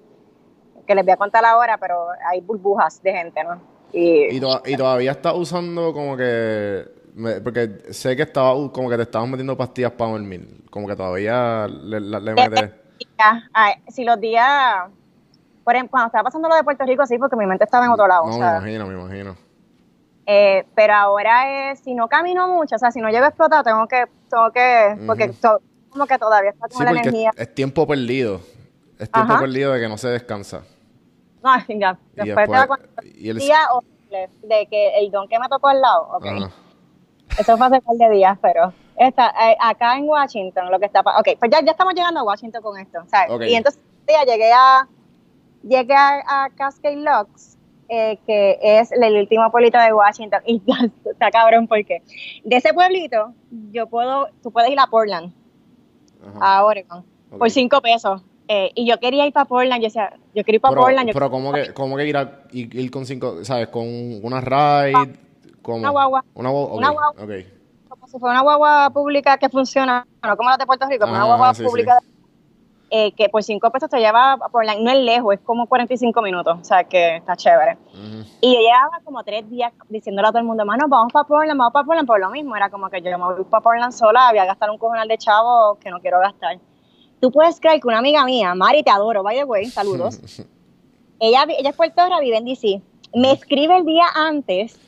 [0.87, 3.61] que les voy a contar ahora, pero hay burbujas de gente, ¿no?
[3.93, 6.85] Y, Y, to- y todavía estás usando como que...
[7.15, 10.65] me- porque sé que estaba u- como que te estabas metiendo pastillas para dormir.
[10.71, 12.71] Como que todavía le, la- le metes...
[13.89, 14.85] si los días,
[15.65, 17.93] por ejemplo, cuando estaba pasando lo de Puerto Rico, sí, porque mi mente estaba en
[17.93, 18.27] otro lado.
[18.27, 19.37] No, o me imagino, me imagino.
[20.27, 23.63] Eh, pero ahora es, si no camino mucho, o sea, si no llego a explotar,
[23.63, 27.31] tengo que, tengo que, porque to- como que todavía está Sí, con la energía.
[27.37, 28.41] es, es tiempo perdido.
[28.99, 29.41] Es tiempo Ajá.
[29.41, 30.63] perdido de que no se descansa.
[31.43, 35.39] No, ya, Y después después- cuenta y el- día horrible de que el don que
[35.39, 36.51] me tocó al lado, ok, Ajá.
[37.37, 40.87] Eso fue hace un par de días, pero esta, eh, acá en Washington, lo que
[40.87, 43.51] está, pa- ok, pues ya, ya estamos llegando a Washington con esto, ¿sabes?
[43.51, 44.87] Y entonces día llegué a,
[45.63, 47.57] llegué a, a Cascade Locks,
[47.89, 50.77] eh, que es el último pueblito de Washington, y ya
[51.11, 52.03] está cabrón porque
[52.45, 53.35] de ese pueblito
[53.73, 55.33] yo puedo, tú puedes ir a Portland,
[56.27, 56.59] Ajá.
[56.59, 57.05] a Oregon,
[57.39, 58.23] por cinco pesos.
[58.47, 61.09] Eh, y yo quería ir para Portland, yo decía, yo quiero ir para Pero, Portland,
[61.09, 63.69] yo pero ¿cómo que, cómo que ir, a, ir, ir con cinco, ¿sabes?
[63.69, 63.87] Con
[64.23, 65.17] una ride,
[65.67, 66.25] Una guagua.
[66.35, 67.25] Una guagua, Una guagua.
[67.25, 67.31] ok.
[67.89, 71.13] como si fuera una guagua pública que funciona, no como la de Puerto Rico, como
[71.15, 71.99] una Ah, guagua sí, pública
[72.91, 76.21] eh, que por cinco pesos te lleva a Portland, no es lejos, es como 45
[76.23, 77.77] minutos, o sea que está chévere.
[78.41, 81.59] Y yo llevaba como tres días diciéndole a todo el mundo, mano, vamos para Portland,
[81.59, 84.29] vamos para Portland, por lo mismo, era como que yo me voy para Portland sola,
[84.29, 86.59] había gastar un cojonal de chavo que no quiero gastar.
[87.21, 90.21] Tú puedes creer que una amiga mía, Mari, te adoro, by the way, saludos,
[91.19, 92.81] ella, ella es puertorra, vive en DC,
[93.15, 94.79] me escribe el día antes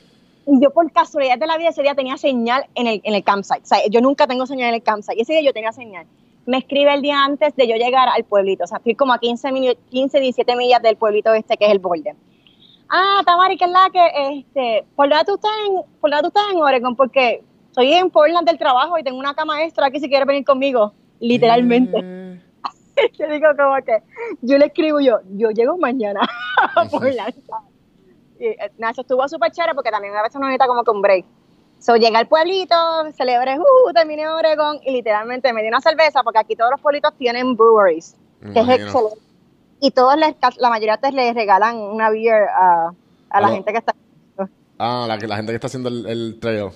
[0.46, 3.24] y yo por casualidad de la vida ese día tenía señal en el, en el
[3.24, 5.72] campsite, o sea, yo nunca tengo señal en el campsite, y ese día yo tenía
[5.72, 6.06] señal.
[6.46, 9.18] Me escribe el día antes de yo llegar al pueblito, o sea, estoy como a
[9.18, 12.14] 15, mil- 15 17 millas del pueblito este que es el borde.
[12.88, 16.28] Ah, Tamari, que es la que, este, ¿por dónde tú estás en, por dónde tú
[16.28, 16.94] estás en Oregon?
[16.94, 20.44] Porque estoy en Portland del trabajo y tengo una cama extra aquí si quieres venir
[20.44, 21.98] conmigo, literalmente.
[23.18, 23.98] Yo digo como que,
[24.40, 26.20] yo le escribo yo, yo llego mañana
[26.76, 27.34] a Portland.
[28.38, 28.56] Eh,
[28.90, 31.24] eso estuvo súper chévere porque también a veces uno necesita como que un break.
[31.78, 32.74] So, llegué al pueblito,
[33.16, 36.80] celebré, uh, terminé en Oregon y literalmente me di una cerveza porque aquí todos los
[36.80, 38.86] pueblitos tienen breweries, que es imagino.
[38.86, 39.20] excelente.
[39.80, 42.92] Y todos, les, la mayoría de les regalan una beer a,
[43.30, 43.56] a la Hola.
[43.56, 43.94] gente que está.
[44.78, 46.70] Ah, la, la gente que está haciendo el, el trail.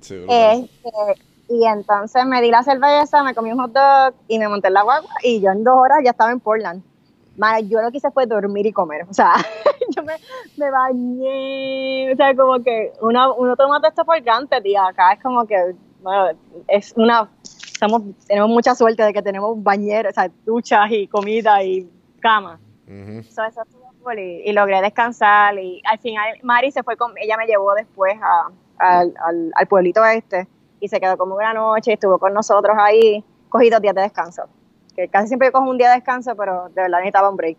[0.00, 0.14] Sí.
[0.28, 4.68] Este, y entonces me di la cerveza, me comí un hot dog y me monté
[4.68, 6.82] en la guagua y yo en dos horas ya estaba en Portland.
[7.40, 9.06] Mano, yo lo que hice fue dormir y comer.
[9.08, 9.32] O sea,
[9.96, 10.12] yo me,
[10.58, 12.12] me bañé.
[12.12, 15.46] O sea, como que uno, uno toma todo esto por granted y acá es como
[15.46, 17.30] que, bueno, es una.
[17.42, 21.88] Estamos, tenemos mucha suerte de que tenemos bañeros, o sea, duchas y comida y
[22.20, 22.60] cama.
[22.86, 23.22] Ujú.
[23.22, 23.62] So, eso
[24.02, 27.74] cool y, y logré descansar y al final Mari se fue con, ella me llevó
[27.74, 30.46] después a- al, al- al pueblito este
[30.80, 34.00] y se quedó como una noche y estuvo con nosotros ahí, cogí dos días de
[34.02, 34.44] descanso,
[35.00, 37.58] que casi siempre yo cojo un día de descanso, pero de verdad necesitaba un break.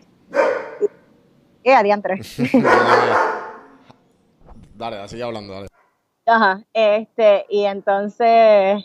[1.64, 2.16] Y, y adiantre.
[4.76, 5.66] dale, sigue hablando, dale.
[6.26, 8.84] Ajá, este, y entonces,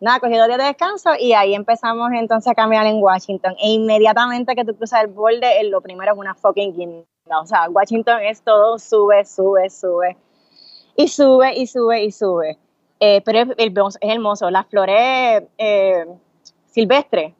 [0.00, 3.54] nada, cogí dos días de descanso y ahí empezamos entonces a caminar en Washington.
[3.60, 7.04] E inmediatamente que tú cruzas el borde, eh, lo primero es una fucking guinda.
[7.40, 10.16] O sea, Washington es todo sube, sube, sube.
[10.94, 12.56] Y sube, y sube, y sube.
[13.00, 14.50] Eh, pero es, hermoso- es hermoso.
[14.50, 16.06] Las flores eh,
[16.66, 17.34] silvestres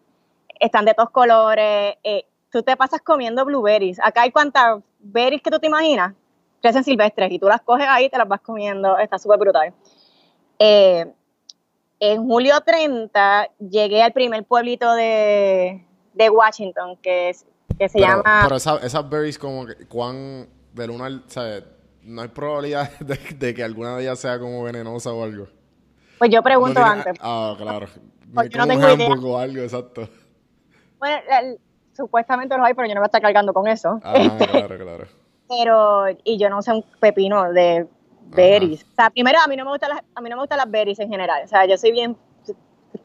[0.61, 1.97] están de todos colores.
[2.05, 3.99] eh, tú te pasas comiendo blueberries.
[4.03, 6.15] Acá hay cuantas berries que tú te imaginas
[6.63, 8.99] crecen silvestres y tú las coges ahí y te las vas comiendo.
[8.99, 9.73] Está súper brutal.
[10.59, 11.07] Eh,
[12.01, 17.47] en julio 30 llegué al primer pueblito de, de Washington que, es-
[17.79, 18.41] que se pero, llama...
[18.45, 20.49] Pero esa- esas berries, como que, ¿cuán
[21.01, 21.25] al.
[21.27, 21.61] O sea,
[22.03, 25.47] no hay probabilidad de, de que alguna de ellas sea como venenosa o algo.
[26.19, 27.15] pues yo pregunto No tiene- antes.
[27.21, 27.87] Ah, claro.
[28.35, 29.09] Porque no tengo idea.
[29.09, 30.09] o algo, exacto.
[31.07, 31.61] Bueno, el-
[31.95, 34.01] supuestamente los hay, pero yo no voy a estar cargando con eso.
[34.03, 35.05] Ah, claro, claro.
[35.49, 37.87] pero y yo no sé un pepino de
[38.35, 38.83] berries.
[38.83, 40.71] O sea, primero a mí no me gustan las a mí no me gustan las
[40.71, 41.43] berries en general.
[41.45, 42.17] O sea, yo soy bien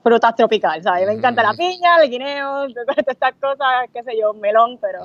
[0.03, 1.05] frutas tropical, ¿sabes?
[1.05, 5.03] Me encanta la piña, el guineo, todas estas cosas, qué sé yo, melón, pero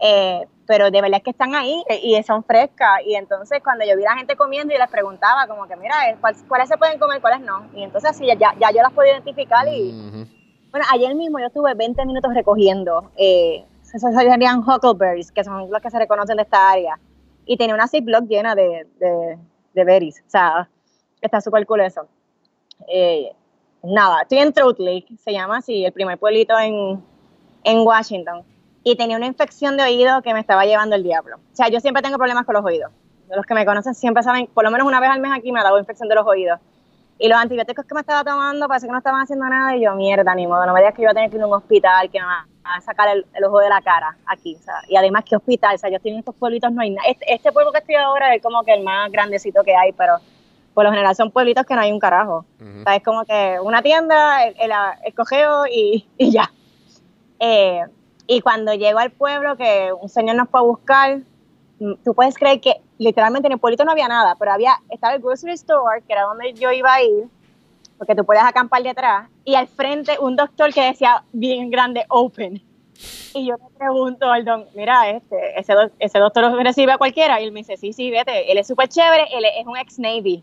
[0.00, 3.96] eh, pero de verdad es que están ahí y son frescas y entonces cuando yo
[3.96, 6.76] vi a la gente comiendo y les preguntaba como que mira, eh, ¿cuál- ¿cuáles se
[6.78, 7.66] pueden comer, cuáles no?
[7.74, 9.90] Y entonces así ya, ya yo las puedo identificar y.
[10.70, 15.80] bueno, ayer mismo yo estuve 20 minutos recogiendo, eh, esos serían huckleberries, que son los
[15.80, 16.98] que se reconocen de esta área.
[17.46, 19.38] Y tenía una ziploc llena de, de,
[19.72, 20.20] de berries.
[20.26, 20.68] O sea,
[21.20, 22.06] está súper cool eso.
[22.86, 23.32] Eh,
[23.82, 27.02] nada, estoy en Trout Lake, se llama así, el primer pueblito en,
[27.64, 28.42] en Washington.
[28.84, 31.36] Y tenía una infección de oído que me estaba llevando el diablo.
[31.36, 32.92] O sea, yo siempre tengo problemas con los oídos.
[33.34, 35.60] Los que me conocen siempre saben, por lo menos una vez al mes aquí me
[35.60, 36.60] ha dado infección de los oídos.
[37.18, 39.76] Y los antibióticos que me estaba tomando parece que no estaban haciendo nada.
[39.76, 41.42] Y yo, mierda, ni modo, no me digas que yo voy a tener que ir
[41.42, 44.54] a un hospital, que me va a sacar el, el ojo de la cara aquí.
[44.54, 45.74] O sea, y además, ¿qué hospital?
[45.74, 47.08] O sea, yo estoy en estos pueblitos, no hay nada.
[47.08, 50.18] Este, este pueblo que estoy ahora es como que el más grandecito que hay, pero
[50.74, 52.44] por lo general son pueblitos que no hay un carajo.
[52.60, 52.80] Ujú.
[52.80, 54.72] O sea, es como que una tienda, el, el,
[55.72, 56.52] y, y ya.
[57.40, 57.82] Eh,
[58.28, 61.18] y cuando llego al pueblo, que un señor nos fue a buscar,
[61.78, 65.22] tú puedes creer que literalmente en el pueblito no había nada, pero había, estaba el
[65.22, 67.26] grocery store, que era donde yo iba a ir,
[67.96, 72.62] porque tú puedes acampar detrás, y al frente un doctor que decía bien grande, open.
[73.34, 76.98] Y yo le pregunto al don, mira, este, ese, doc- ese doctor lo recibe a
[76.98, 79.76] cualquiera, y él me dice, sí, sí, vete, él es súper chévere, él es un
[79.76, 80.42] ex-Navy.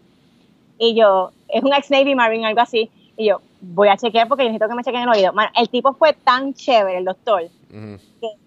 [0.78, 2.89] Y yo, es un ex-Navy Marine, algo así.
[3.17, 5.32] Y yo, voy a chequear porque necesito que me chequen el oído.
[5.32, 7.98] Mano, el tipo fue tan chévere, el doctor, Ujú.
[8.19, 8.38] prim-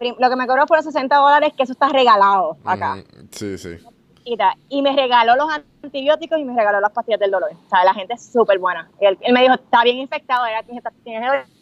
[0.00, 2.96] lo que me cobró fueron 60 dólares, que eso está regalado acá.
[3.30, 3.76] Sí, sí.
[4.68, 5.46] Y, me regaló los
[5.82, 7.50] antibióticos y me regaló las pastillas del dolor.
[7.52, 8.90] O sea, la gente es súper buena.
[8.98, 10.82] Él, él me dijo, está bien infectado, era, tienes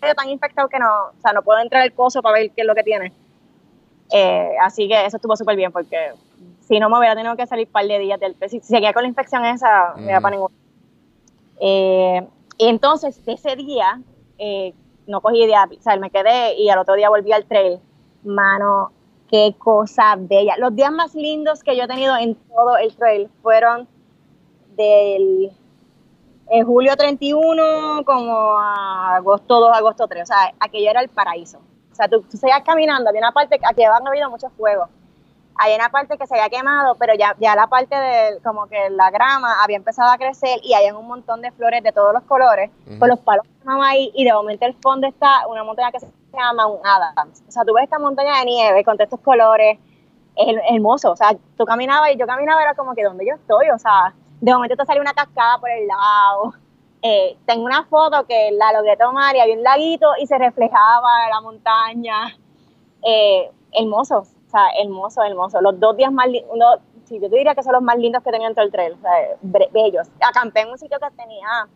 [0.01, 2.62] el tan infectado que no, o sea, no puedo entrar el coso para ver qué
[2.62, 3.12] es lo que tiene.
[4.11, 6.12] Eh, así que eso estuvo súper bien porque
[6.66, 9.03] si no me hubiera tenido que salir un par de días del si seguía con
[9.03, 10.53] la infección esa, me iba para ningún
[11.61, 12.27] eh,
[12.59, 14.01] y entonces, de ese día,
[14.38, 14.75] eh,
[15.07, 17.79] no cogí día, o sea, me quedé y al otro día volví al trail.
[18.24, 18.92] Mano,
[19.30, 20.56] qué cosa bella.
[20.58, 23.87] Los días más lindos que yo he tenido en todo el trail fueron
[24.76, 25.52] del
[26.50, 30.22] eh, julio 31 como a agosto 2, agosto 3.
[30.22, 31.58] O sea, aquello era el paraíso.
[31.92, 34.88] O sea, tú, seguías caminando, había una parte, aquí habían habido muchos fuegos.
[35.57, 38.90] Hay una parte que se había quemado, pero ya, ya la parte de como que
[38.90, 42.23] la grama había empezado a crecer y hay un montón de flores de todos los
[42.25, 46.01] colores, con los palos que ahí y de momento el fondo está una montaña que
[46.01, 47.43] se llama un Adams.
[47.49, 49.79] O sea, tú ves esta montaña de nieve con todos estos colores,
[50.37, 51.12] es her- hermoso.
[51.12, 54.12] O sea, tú caminabas y yo caminaba era como que donde yo estoy, o sea,
[54.40, 56.55] de momento te sale una cascada por el lado.
[57.01, 61.29] Eh, tengo una foto que la logré tomar y había un laguito y se reflejaba
[61.31, 62.37] la montaña.
[63.03, 64.27] Eh, hermoso.
[64.55, 65.61] Sea, hermoso, hermoso.
[65.61, 68.31] Los dos días más lindos, sí, yo te diría que son los más lindos que
[68.31, 69.11] tenía dentro del trail, o sea,
[69.73, 70.09] bellos.
[70.21, 71.67] Acampé en un sitio que tenía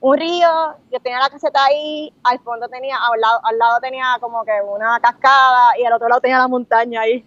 [0.00, 0.48] un río,
[0.90, 4.52] yo tenía la caseta ahí, al fondo tenía, al lado, al lado tenía como que
[4.66, 7.22] una cascada y al otro lado tenía la montaña ahí.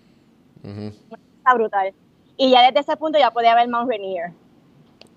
[0.63, 1.93] Está brutal.
[2.35, 4.31] Y ya desde ese punto ya podía ver Mount Rainier.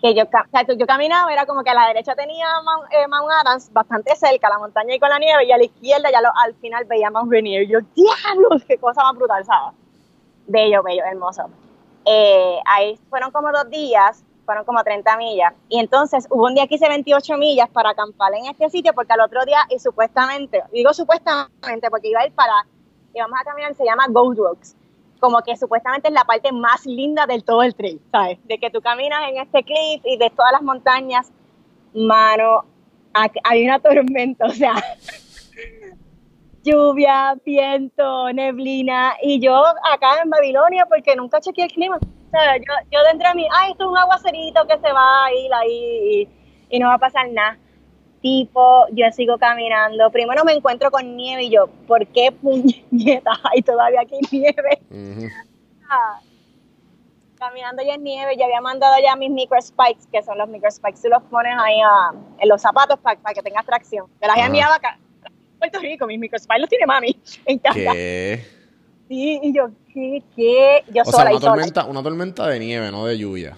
[0.01, 3.09] Que yo, o sea, yo caminaba, era como que a la derecha tenía Mount, eh,
[3.09, 6.21] Mount, Adams, bastante cerca, la montaña y con la nieve, y a la izquierda ya
[6.21, 7.67] lo, al final veía Mount Rainier.
[7.67, 9.75] Yo, diablo, qué cosa más brutal, ¿sabes?
[10.47, 11.51] Bello, bello, hermoso.
[12.05, 15.53] Eh, ahí fueron como dos días, fueron como 30 millas.
[15.69, 19.13] Y entonces hubo un día que hice 28 millas para acampar en este sitio, porque
[19.13, 22.55] al otro día, y supuestamente, digo supuestamente, porque iba a ir para,
[23.15, 24.78] íbamos a caminar, se llama Gold Rocks
[25.19, 28.39] como que supuestamente es la parte más linda del todo el trail, ¿sabes?
[28.47, 31.33] De que tú caminas en este cliff y de todas las montañas,
[31.95, 32.65] mano,
[33.45, 34.75] hay una tormenta, o sea,
[36.63, 39.57] lluvia, viento, neblina, y yo
[39.93, 43.49] acá en Babilonia, porque nunca chequeé el clima, o sea, yo, yo dentro de mí,
[43.53, 46.29] ay, esto es un aguacerito que se va a ir ahí
[46.71, 47.59] y, y no va a pasar nada
[48.21, 50.11] tipo, yo sigo caminando.
[50.11, 54.81] Primero me encuentro con nieve y yo, ¿por qué puñetas hay todavía aquí nieve?
[55.89, 56.21] Ah,
[57.39, 60.71] caminando ya en nieve, ya había mandado ya mis micro spikes, que son los micro
[60.71, 64.07] spikes, tú los pones ahí ah, en los zapatos para, que tengas tracción.
[64.21, 64.99] Me las he enviado acá.
[65.59, 67.17] Puerto Rico, mis micro spikes los tiene mami.
[67.47, 68.45] En ¿Qué?
[69.09, 70.23] Sí, y yo, ¿qué?
[70.37, 70.85] ¿Qué?
[70.93, 73.57] Yo o sea, una tormenta, una tormenta de nieve, no de lluvia.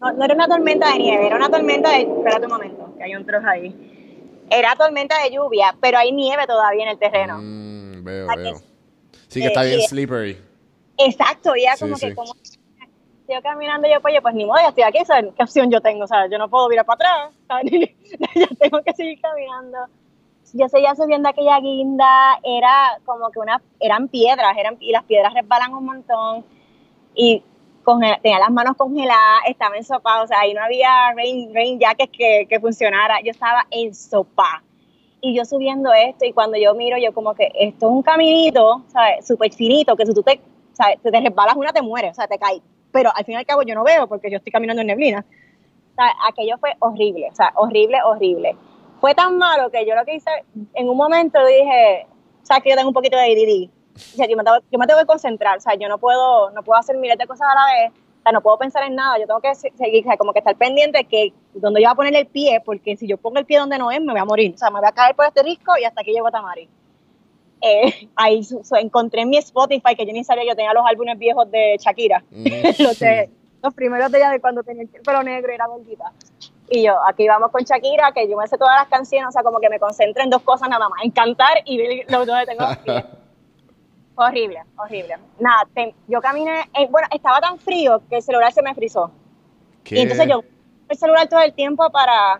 [0.00, 2.02] No, no, era una tormenta de nieve, era una tormenta de.
[2.02, 4.46] Espérate un momento, que hay un trozo ahí.
[4.50, 7.38] Era tormenta de lluvia, pero hay nieve todavía en el terreno.
[7.40, 8.60] Mm, veo, veo.
[9.28, 10.38] sí, que está bien slippery.
[10.98, 12.32] Exacto, ya como que como
[13.30, 15.32] estoy caminando yo, pues, yo, pues ni modo, ya estoy aquí, ¿sabes?
[15.36, 16.04] ¿Qué opción yo tengo?
[16.04, 17.70] O sea, yo no puedo virar para atrás, ¿sabes?
[18.34, 19.78] ya tengo que seguir caminando.
[20.52, 25.32] Yo seguía subiendo aquella guinda, era como que una, eran piedras, eran, y las piedras
[25.32, 26.44] resbalan un montón.
[27.14, 27.44] Y
[27.98, 32.12] tenía las manos congeladas, estaba en sopa, o sea, ahí no había rain, rain jackets
[32.16, 34.62] que, que funcionara, yo estaba en sopa.
[35.20, 38.82] Y yo subiendo esto, y cuando yo miro, yo como que esto es un caminito,
[38.88, 39.26] ¿sabes?
[39.26, 40.40] Súper finito, que si tú te,
[40.72, 40.98] ¿sabes?
[41.02, 42.62] te resbalas una, te mueres, o sea, te caes.
[42.92, 45.24] Pero al fin y al cabo yo no veo porque yo estoy caminando en neblina.
[45.94, 48.56] Sea, aquello fue horrible, o sea, horrible, horrible.
[49.00, 50.30] Fue tan malo que yo lo que hice,
[50.74, 52.06] en un momento dije,
[52.42, 53.79] o sea, que yo tengo un poquito de ADD
[54.16, 56.78] yo me, tengo, yo me tengo que concentrar, o sea, yo no puedo, no puedo
[56.78, 59.26] hacer miles de cosas a la vez, o sea, no puedo pensar en nada, yo
[59.26, 61.94] tengo que seguir, o sea, como que estar pendiente de que donde yo voy a
[61.94, 64.24] poner el pie, porque si yo pongo el pie donde no es, me voy a
[64.24, 66.30] morir, o sea, me voy a caer por este risco y hasta aquí llego a
[66.30, 66.68] Tamari.
[67.62, 68.46] Eh, ahí
[68.80, 72.22] encontré en mi Spotify, que yo ni sabía, yo tenía los álbumes viejos de Shakira,
[72.30, 72.44] mm.
[72.82, 73.30] los, de,
[73.62, 76.12] los primeros de ella de cuando tenía el pelo negro y era gordita.
[76.68, 79.42] Y yo, aquí vamos con Shakira, que yo me sé todas las canciones, o sea,
[79.42, 82.38] como que me concentro en dos cosas nada más, en cantar y ver los dos
[82.46, 82.64] tengo
[84.22, 85.16] Horrible, horrible.
[85.38, 85.66] Nada,
[86.06, 89.10] yo caminé, eh, bueno, estaba tan frío que el celular se me frizó.
[89.86, 90.42] Y entonces yo
[90.90, 92.38] el celular todo el tiempo para,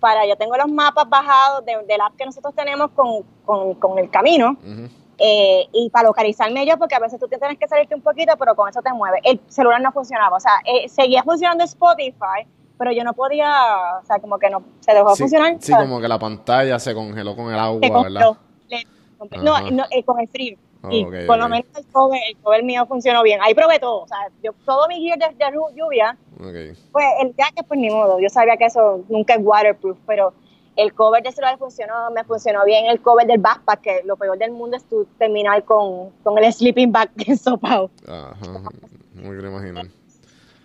[0.00, 3.98] para yo tengo los mapas bajados de, del app que nosotros tenemos con, con, con
[4.00, 4.56] el camino.
[5.18, 8.56] Eh, y para localizarme yo, porque a veces tú tienes que salirte un poquito, pero
[8.56, 9.20] con eso te mueve.
[9.22, 13.48] El celular no funcionaba, o sea, eh, seguía funcionando Spotify, pero yo no podía,
[14.02, 15.56] o sea, como que no, se dejó de funcionar.
[15.60, 18.36] Sí, como que la pantalla se congeló con el agua, ¿verdad?
[19.42, 20.58] no, no con el frío
[20.90, 23.40] y por lo menos el cover, el cover mío funcionó bien.
[23.42, 24.02] Ahí probé todo.
[24.02, 25.34] O sea, yo, todo mi gear de,
[25.74, 26.16] lluvia,
[26.92, 28.20] pues el jacket, pues ni modo.
[28.20, 30.32] Yo sabía que eso nunca es waterproof, pero
[30.76, 32.86] el cover de celular funcionó, me funcionó bien.
[32.86, 36.52] El cover del backpack, que lo peor del mundo es tú terminar con, con el
[36.52, 37.90] sleeping bag ensopado.
[38.06, 38.70] Ajá,
[39.14, 39.86] muy bien imaginar.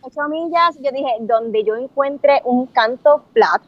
[0.02, 3.62] Ocho millas, yo dije, donde yo encuentre un canto flat,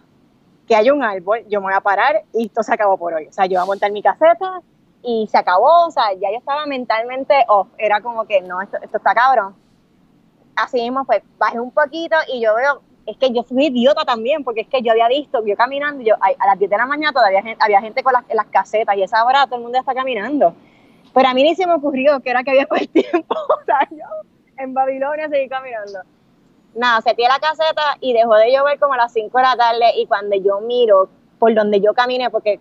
[0.68, 3.28] que haya un árbol, yo me voy a parar y esto se acabó por hoy.
[3.28, 4.62] O sea, yo voy a montar mi caseta,
[5.04, 8.78] y se acabó, o sea, ya yo estaba mentalmente off, era como que no, esto,
[8.82, 9.56] esto está cabrón.
[10.56, 14.44] Así mismo, pues bajé un poquito y yo veo, es que yo fui idiota también,
[14.44, 17.12] porque es que yo había visto, yo caminando, yo a, las 10 de la mañana
[17.12, 19.94] todavía había gente con las, en las casetas y esa hora todo el mundo está
[19.94, 20.56] caminando.
[21.14, 23.88] Pero a mí ni se me ocurrió que era que había el tiempo, o sea,
[23.92, 24.06] yo
[24.58, 26.00] en Babilonia seguí caminando.
[26.76, 29.86] Nada, se la caseta y dejó de llover como a las 5 de la tarde
[29.98, 32.60] y cuando yo miro por donde yo caminé, porque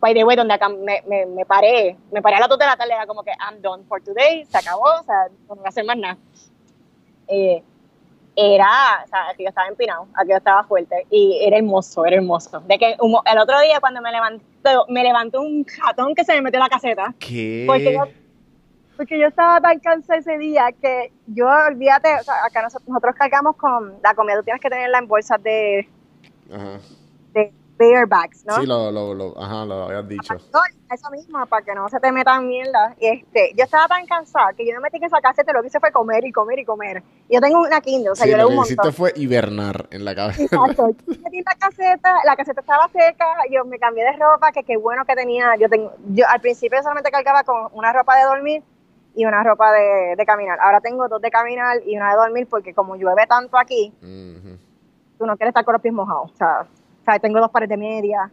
[0.00, 2.66] by the way, donde acá me, me, me, paré, me paré a las 2 de
[2.66, 5.64] la tarde, era como que I'm done for today, se acabó, o sea, no voy
[5.64, 6.18] a hacer más nada.
[7.28, 7.62] Eh,
[8.34, 12.16] era, o sea, aquí yo estaba empinado, aquí yo estaba fuerte y era hermoso, era
[12.16, 12.60] hermoso.
[12.60, 16.42] De que el otro día cuando me levantó, me levantó un jatón que se me
[16.42, 17.14] metió en la caseta.
[17.18, 17.64] ¿Qué?
[17.66, 18.04] Porque yo,
[18.96, 23.14] porque yo estaba tan cansada ese día que yo, olvídate, o sea, acá nosotros, nosotros
[23.16, 25.88] cargamos con la comida, tú tienes que tenerla en bolsas de,
[26.50, 26.78] Ajá
[27.80, 28.56] barebacks, ¿no?
[28.56, 30.34] Sí, lo, lo, lo, ajá, lo habías dicho.
[30.34, 32.94] Eso mismo, para que no se te metan mierda.
[33.00, 35.80] Este, yo estaba tan cansada que yo no metí en esa caseta, lo que hice
[35.80, 37.02] fue comer y comer y comer.
[37.30, 38.72] Yo tengo una Kindle, o sea, sí, yo lo que un montón.
[38.72, 40.42] hiciste fue hibernar en la cabeza.
[40.42, 40.90] Exacto.
[41.06, 44.64] Yo metí en la caseta, la caseta estaba seca, yo me cambié de ropa, que
[44.64, 45.54] qué bueno que tenía.
[45.56, 48.62] Yo tengo, yo al principio solamente cargaba con una ropa de dormir
[49.14, 50.58] y una ropa de, de caminar.
[50.60, 54.58] Ahora tengo dos de caminar y una de dormir porque como llueve tanto aquí, Ujú.
[55.18, 56.32] tú no quieres estar con los pies mojados.
[56.32, 56.66] O sea,
[57.10, 58.30] sea, tengo dos pares de media.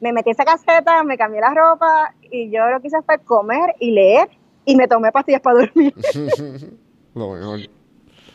[0.00, 3.74] Me metí esa caseta, me cambié la ropa y yo lo que hice fue comer
[3.80, 4.28] y leer
[4.64, 5.94] y me tomé pastillas para dormir.
[7.14, 7.60] Lo mejor.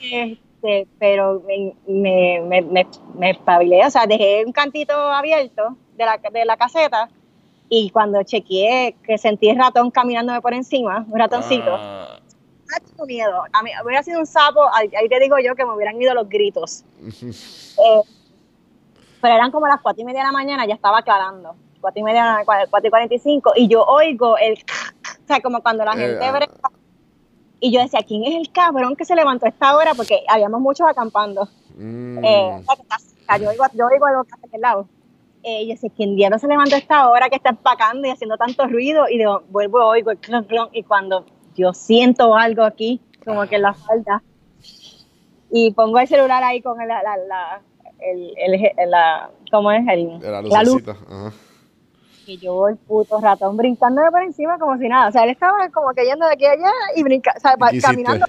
[0.02, 6.06] Este, pero me, me, me, me, me espabilé, o sea, dejé un cantito abierto de
[6.06, 7.10] la, de la caseta
[7.70, 12.20] y cuando chequeé que sentí el ratón caminándome por encima, un ratoncito, Ah.
[12.90, 13.44] tengo miedo.
[13.54, 16.14] A mí hubiera sido un sapo, ahí, ahí te digo yo que me hubieran ido
[16.16, 16.84] los gritos.
[17.04, 18.02] Eh,
[19.22, 21.56] pero eran como las cuatro y media de la mañana, ya estaba aclarando.
[21.80, 25.42] Cuatro y media, cua- cuatro y cuarenta y cinco, y yo oigo el, o sea,
[25.42, 26.32] como cuando la Eh, gente ah.
[26.32, 26.54] brega.
[27.60, 29.94] Y yo decía, ¿quién es el cabrón que se levantó a esta hora?
[29.94, 31.48] Porque habíamos muchos acampando.
[31.78, 32.24] Mm.
[32.26, 32.64] Eh,
[33.40, 34.88] yo oigo, yo oigo algo que hace aquel lado.
[35.44, 38.12] Eh, y yo decía, ¿quién diablos se levantó a esta hora que está empacando y
[38.12, 39.08] haciendo tanto ruido?
[39.10, 43.56] Y digo, vuelvo, oigo el clon, clon, y cuando yo siento algo aquí, como que
[43.58, 44.24] en la falda,
[45.52, 47.62] y pongo el celular ahí con el, la, la,
[48.02, 49.82] el, el- la, ¿cómo es?
[49.88, 50.84] El, Era la luz.
[50.88, 51.32] Ajá.
[52.28, 55.10] Y yo, el puto ratón, brincándome por encima como si nada.
[55.10, 57.58] O sea, él estaba como que yendo de aquí a allá y brinca, o sea,
[57.58, 57.92] pa- ¿Qué hiciste?
[58.04, 58.26] caminando.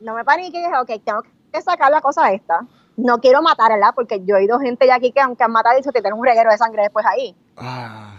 [0.00, 1.22] No me paniqué y dije, ok, tengo
[1.52, 2.60] que sacar la cosa esta.
[2.96, 3.92] No quiero matar, ¿verdad?
[3.94, 6.24] Porque yo he oído gente ya aquí que aunque han matado y se tienen un
[6.24, 7.34] reguero de sangre después ahí.
[7.56, 8.16] Ah,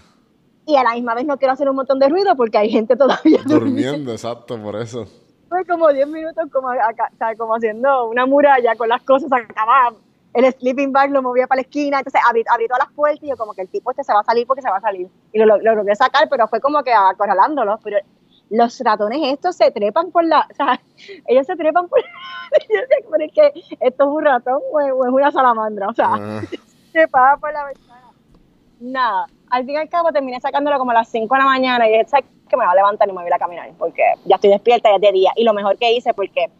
[0.66, 2.96] Y a la misma vez no quiero hacer un montón de ruido porque hay gente
[2.96, 4.12] todavía durmiendo.
[4.12, 5.06] exacto, por eso.
[5.50, 9.32] Fue como 10 minutos como, acá, o sea, como haciendo una muralla con las cosas,
[9.32, 9.94] acababa
[10.34, 13.30] el sleeping bag lo movía para la esquina, entonces abrí, abrí todas las puertas y
[13.30, 15.08] yo como que el tipo este se va a salir porque se va a salir.
[15.32, 17.80] Y lo, lo, lo logré sacar, pero fue como que acorralándolo.
[17.84, 17.98] Pero
[18.50, 20.80] los ratones estos se trepan por la, o sea,
[21.28, 22.00] ellos se trepan por,
[22.70, 25.88] yo decía, pero es que esto es un ratón o es, o es una salamandra,
[25.88, 26.42] o sea, Ah,
[26.92, 28.12] se para por la ventana.
[28.80, 31.88] Nada, al fin y al cabo terminé sacándolo como a las 5 de la mañana
[31.88, 33.72] y dije, ¿sabes que me va a levantar y me voy a ir a caminar?
[33.78, 35.32] Porque ya estoy despierta, ya es de día.
[35.36, 36.52] Y lo mejor que hice, porque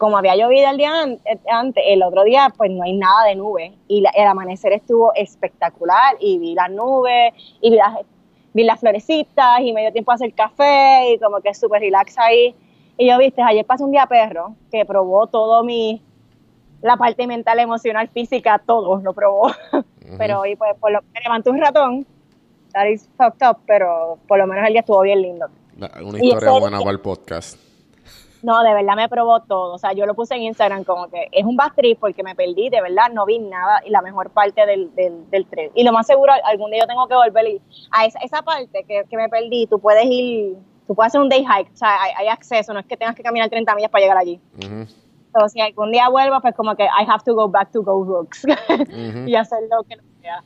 [0.00, 3.26] como había llovido el día an- eh, antes, el otro día pues no hay nada
[3.26, 7.98] de nube y la- el amanecer estuvo espectacular y vi las nubes y vi las,
[8.54, 12.18] vi las florecitas y me dio tiempo a hacer café y como que súper relax
[12.18, 12.54] ahí.
[12.96, 16.00] Y yo, viste, ayer pasé un día perro que probó todo mi,
[16.80, 19.50] la parte mental, emocional, física, todo lo probó.
[20.16, 22.06] Pero hoy pues por lo, me levantó un ratón,
[22.72, 25.46] that is fucked up, pero por lo menos el día estuvo bien lindo.
[25.76, 27.69] una historia buena para el podcast.
[28.42, 29.74] No, de verdad me probó todo.
[29.74, 32.34] O sea, yo lo puse en Instagram como que es un bad trip porque me
[32.34, 35.70] perdí, de verdad, no vi nada y la mejor parte del, del, del tren.
[35.74, 37.60] Y lo más seguro, algún día yo tengo que volver y
[37.90, 41.28] a esa, esa parte que, que me perdí, tú puedes ir, tú puedes hacer un
[41.28, 43.90] day hike, o sea, hay, hay acceso, no es que tengas que caminar 30 millas
[43.90, 44.40] para llegar allí.
[44.56, 44.86] Ujú,
[45.26, 48.04] Entonces, si algún día vuelvo, pues como que I have to go back to Go
[48.04, 48.54] Rooks ujú.
[49.28, 50.42] y hacer lo que sea.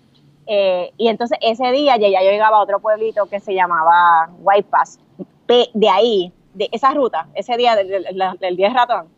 [0.46, 4.68] Eh, y entonces ese día ya, yo llegaba a otro pueblito que se llamaba White
[4.70, 4.98] Pass.
[5.46, 9.08] De ahí, de esa ruta, ese día del, día del ratón,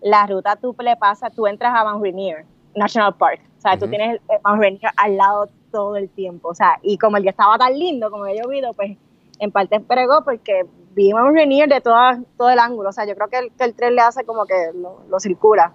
[0.00, 3.40] la ruta tú le pasas, tú entras a Mount Rainier National Park.
[3.58, 3.90] O sea, tú Ujú.
[3.90, 6.48] tienes el, Mount Rainier al lado todo el tiempo.
[6.48, 8.96] O sea, y como el día estaba tan lindo, como había llovido, pues
[9.40, 12.90] en parte pregó porque vi Mount Rainier de toda, todo el ángulo.
[12.90, 15.20] O sea, yo creo que el, que el tren le hace como que lo, lo
[15.20, 15.72] circula.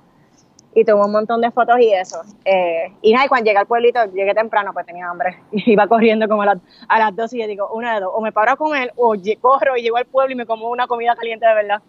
[0.76, 2.22] Y tomó un montón de fotos y eso.
[2.46, 5.38] Eh, y nada, y cuando llegué al pueblito, llegué temprano, pues tenía hambre.
[5.52, 6.58] Iba corriendo como a las,
[6.88, 9.14] a las dos y yo digo, una de dos, o me paro con él, o
[9.40, 11.82] corro y llego al pueblo y me como una comida caliente de verdad.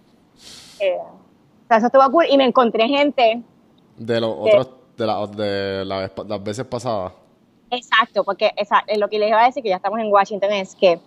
[0.80, 2.26] Eh, o sea, eso estuvo cool.
[2.28, 3.42] Y me encontré gente
[3.96, 7.12] De los otros, de, la, de la las veces pasadas.
[7.70, 10.52] Exacto, porque esa- eh, lo que les iba a decir, que ya estamos en Washington,
[10.52, 11.00] es que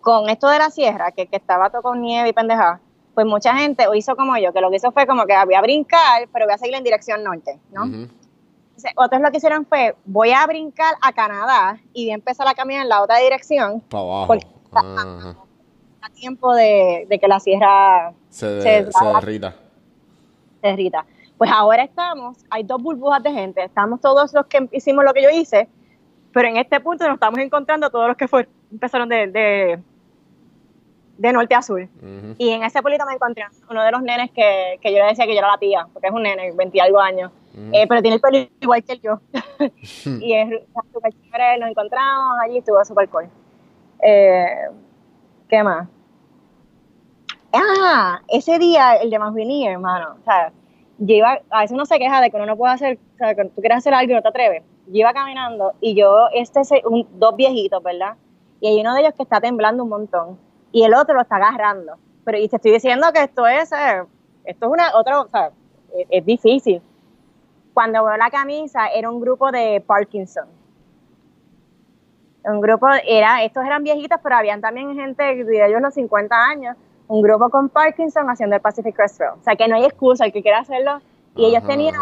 [0.00, 2.80] con esto de la sierra, que, que estaba todo con nieve y pendejada,
[3.14, 5.60] pues mucha gente hizo como yo, que lo que hizo fue como que voy a
[5.60, 7.84] brincar, pero voy a seguir en dirección norte, ¿no?
[7.84, 12.46] Entonces, otros lo que hicieron fue, voy a brincar a Canadá y voy a empezar
[12.48, 14.26] a caminar en la otra dirección Para abajo.
[14.26, 15.36] Porque- Ajá.
[16.02, 19.54] a tiempo de, de que la sierra Se, de- se- se derrita.
[20.60, 21.06] se derrita.
[21.38, 25.22] Pues ahora estamos, hay dos burbujas de gente, estamos todos los que hicimos lo que
[25.22, 25.68] yo hice,
[26.32, 29.78] pero en este punto nos estamos encontrando todos los que fue, empezaron de, de,
[31.16, 31.82] de norte a sur.
[31.82, 32.34] Ujú.
[32.38, 35.26] Y en ese pueblito me encontré uno de los nenes que, que yo le decía
[35.26, 37.30] que yo era la tía, porque es un nene, 20 y algo años,
[37.72, 39.20] eh, pero tiene el pelo igual que el yo.
[40.20, 40.48] y es
[40.92, 43.28] súper chévere, nos encontramos allí, estuvo súper cool.
[44.02, 44.68] Eh,
[45.48, 45.88] ¿Qué más?
[47.52, 50.52] Ah, ese día, el de Manvinir, hermano, o sea,
[50.98, 53.34] yo iba, a veces uno se queja de que uno no puede hacer, o sea,
[53.34, 54.62] que tú quieres hacer algo y no te atreves.
[54.86, 58.16] yo iba caminando y yo, este, un, dos viejitos, ¿verdad?
[58.60, 60.38] Y hay uno de ellos que está temblando un montón
[60.74, 61.94] y el otro lo está agarrando.
[62.24, 64.02] Pero y te estoy diciendo que esto es, eh,
[64.44, 65.50] esto es una otra, o sea,
[66.10, 66.82] es, difícil.
[67.72, 70.48] Cuando veo la camisa era un grupo de Parkinson.
[72.44, 76.76] Un grupo, era, estos eran viejitos, pero habían también gente de ellos los 50 años,
[77.06, 79.38] un grupo con Parkinson haciendo el Pacific Crest Trail.
[79.40, 81.00] O sea que no hay excusa, el que quiera hacerlo.
[81.36, 81.94] Y ellos tenían,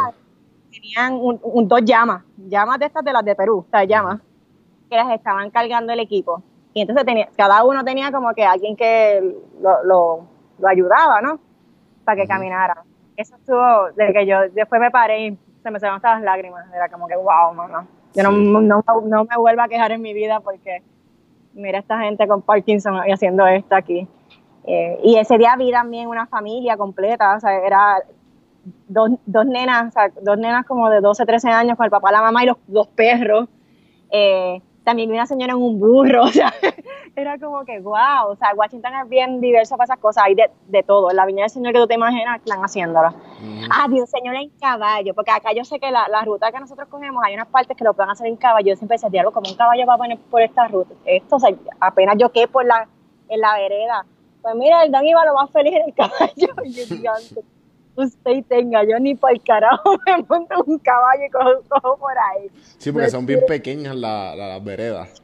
[0.71, 4.21] tenían un, dos llamas, llamas de estas de las de Perú, o sea, llamas,
[4.89, 6.43] que las estaban cargando el equipo.
[6.75, 10.27] Y entonces tenía, cada uno tenía como que alguien que lo, lo,
[10.59, 11.39] lo ayudaba, ¿no?
[12.05, 12.83] Para que caminara.
[13.17, 16.67] Eso estuvo, desde que yo después me paré y se me salieron las lágrimas.
[16.75, 17.87] Era como que, wow, mamá.
[18.15, 20.83] Yo no, no, no, me vuelvo a quejar en mi vida porque
[21.55, 24.07] mira esta gente con Parkinson y haciendo esto aquí.
[24.65, 27.97] Eh, y ese día vi también una familia completa, o sea, era
[28.87, 32.13] dos, dos nenas, o sea, dos nenas como de 12, 13 años con el papá,
[32.13, 33.49] la mamá y los dos perros.
[34.11, 36.53] Eh, también vi una señora en un burro, o sea,
[37.17, 40.51] era como que, wow, o sea, Washington es bien diverso para esas cosas, hay de,
[40.69, 43.09] de todo, en la viña del Señor que tú te imaginas, están haciéndolo.
[43.71, 46.89] Ah, Dios, Señor en caballo, porque acá yo sé que la, la, ruta que nosotros
[46.89, 49.51] cogemos, hay unas partes que lo pueden hacer en caballo, yo siempre decía, diablo, como
[49.51, 52.65] un caballo va a poner por esta ruta, esto, o sea, apenas yo quedé por
[52.65, 52.89] la,
[53.29, 54.07] en la vereda,
[54.43, 57.13] pues mira, el Don iba lo más feliz en el caballo, yo,
[57.97, 62.51] usted tenga, yo ni por el carajo me monto un caballo y cojo, por ahí.
[62.79, 65.23] Sí, porque son bien pequeñas las veredas.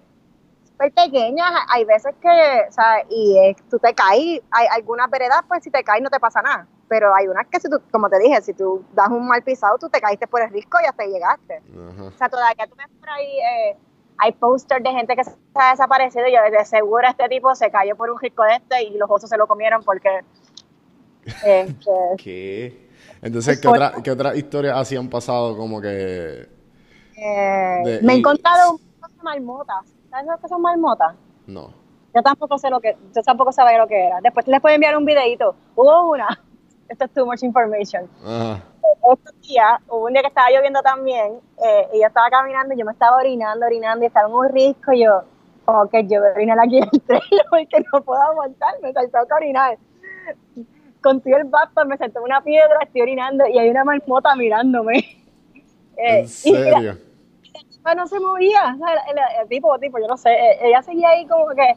[0.64, 2.28] Súper pequeñas, hay veces que,
[2.68, 6.20] o sea, y tú te caes, hay algunas veredas, pues si te caes no te
[6.20, 9.26] pasa nada, pero hay unas que si tú, como te dije, si tú das un
[9.26, 11.62] mal pisado, tú te caíste por el risco y hasta llegaste.
[12.00, 13.38] O sea, todavía tú ves por ahí...
[13.38, 13.76] Eh,
[14.18, 17.70] hay pósters de gente que se ha desaparecido y yo de seguro este tipo se
[17.70, 20.10] cayó por un risco de este y los osos se lo comieron porque
[21.44, 22.88] este, ¿Qué?
[23.20, 26.48] Entonces, ¿qué, otra, ¿qué otras historias así han pasado como que...?
[27.16, 28.80] Eh, me he encontrado un
[29.22, 29.84] marmotas.
[30.10, 31.14] ¿Sabes lo que son marmotas?
[31.46, 31.70] No.
[32.14, 34.20] Yo tampoco sé lo que, yo tampoco sabía lo que era.
[34.22, 35.54] Después les puedo enviar un videito.
[35.76, 36.28] Hubo una,
[36.88, 38.08] esto es too much information.
[38.24, 38.62] Ajá.
[39.12, 42.78] Estos días, hubo un día que estaba lloviendo también, eh, y yo estaba caminando, y
[42.78, 45.22] yo me estaba orinando, orinando, y estaba en un risco, y yo,
[45.64, 48.92] como que yo voy a orinar aquí en el trailer porque no puedo aguantarme, o
[48.92, 49.78] sea, tengo que orinar
[51.00, 55.04] contigo el basta, me senté una piedra, estoy orinando y hay una marmota mirándome.
[56.00, 56.96] Eh, ¿En serio?
[57.52, 58.76] Y no se movía,
[59.42, 61.74] el, tipo, tipo, yo no sé, e, ella seguía ahí como que,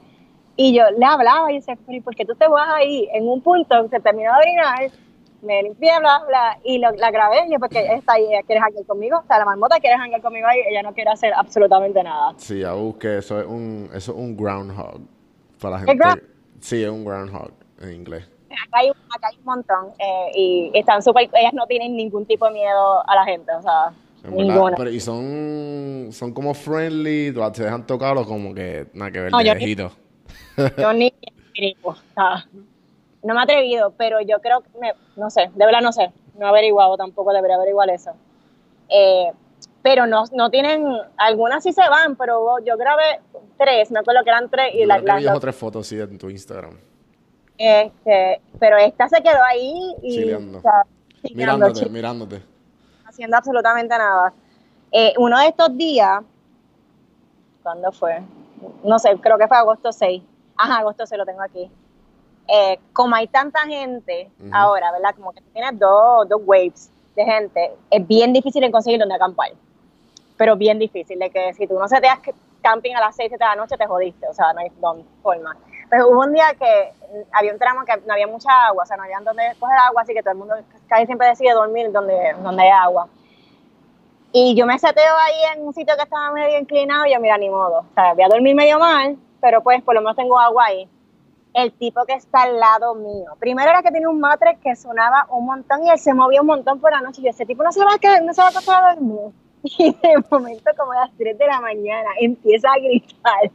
[0.55, 3.09] y yo le hablaba y decía, pero ¿por qué tú te vas ahí?
[3.13, 4.91] En un punto se terminó de orinar,
[5.41, 8.85] me limpié, bla, bla, y lo, la grabé, y porque está ahí, ella quiere hangar
[8.85, 12.35] conmigo, o sea, la marmota quiere hangar conmigo ahí, ella no quiere hacer absolutamente nada.
[12.37, 15.01] Sí, ya busqué, eso es un, eso es un groundhog,
[15.59, 16.05] para la gente.
[16.59, 17.49] Sí, es un groundhog
[17.79, 21.95] en inglés acá hay, acá hay un montón eh, y están súper, ellas no tienen
[21.95, 23.93] ningún tipo de miedo a la gente, o sea,
[24.29, 24.75] ninguna.
[24.77, 29.41] Pero, y son, son como friendly, te dejan tocarlo como que nada que ver, no,
[29.41, 29.91] yo viejito.
[30.77, 31.13] yo ni,
[31.83, 32.45] o sea,
[33.23, 34.69] no me he atrevido, pero yo creo que,
[35.15, 38.11] no sé, de verdad no sé, no he averiguado tampoco, debería averiguar eso.
[38.89, 39.31] Eh,
[39.83, 40.85] pero no, no tienen,
[41.17, 43.19] algunas sí se van, pero yo grabé
[43.57, 44.75] tres, me acuerdo que eran tres.
[44.75, 46.77] Y la, las tres fotos sí en tu Instagram.
[47.57, 50.25] Este, pero esta se quedó ahí y
[51.35, 52.43] mirándote, mirándote.
[53.05, 54.33] Haciendo absolutamente nada.
[54.91, 56.21] Eh, uno de estos días,
[57.61, 58.21] ¿cuándo fue?
[58.83, 60.21] No sé, creo que fue agosto 6.
[60.57, 61.69] Ajá, agosto 6 lo tengo aquí.
[62.47, 65.15] Eh, como hay tanta gente ahora, ¿verdad?
[65.15, 69.51] Como que tienes dos, dos waves de gente, es bien difícil conseguir donde acampar.
[70.37, 72.19] Pero bien difícil, de que si tú no se te das
[72.61, 74.27] camping a las 6, 7 de la noche, te jodiste.
[74.27, 74.71] O sea, no hay
[75.21, 75.55] forma.
[75.91, 76.93] Pues hubo un día que
[77.33, 80.03] había un tramo que no había mucha agua, o sea, no había donde coger agua,
[80.03, 80.55] así que todo el mundo
[80.87, 83.09] casi siempre decide dormir donde, donde hay agua.
[84.31, 87.37] Y yo me seteo ahí en un sitio que estaba medio inclinado y yo, mira,
[87.37, 87.79] ni modo.
[87.79, 90.87] O sea, voy a dormir medio mal, pero pues por lo menos tengo agua ahí.
[91.53, 93.35] El tipo que está al lado mío.
[93.37, 96.47] Primero era que tenía un matre que sonaba un montón y él se movía un
[96.47, 97.19] montón por la noche.
[97.19, 98.95] Y yo, ese tipo no se va a quedar, no se va a acostar a
[98.95, 99.33] dormir.
[99.63, 103.51] Y de momento, como a las 3 de la mañana, empieza a gritar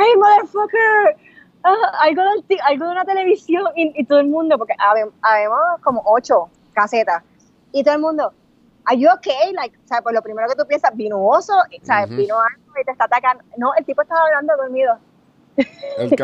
[0.00, 1.16] hey, motherfucker,
[1.64, 6.48] uh, algo, de, algo de una televisión y, todo el mundo, porque habemos como ocho
[6.72, 7.22] casetas
[7.72, 8.32] y todo el mundo,
[8.86, 9.52] are you okay?
[9.52, 12.10] Like, o sea, pues lo primero que tú piensas, vino oso, ¿sabes?
[12.10, 13.44] Vino algo y te está atacando.
[13.56, 14.98] No, el tipo estaba hablando dormido.
[15.56, 16.14] El,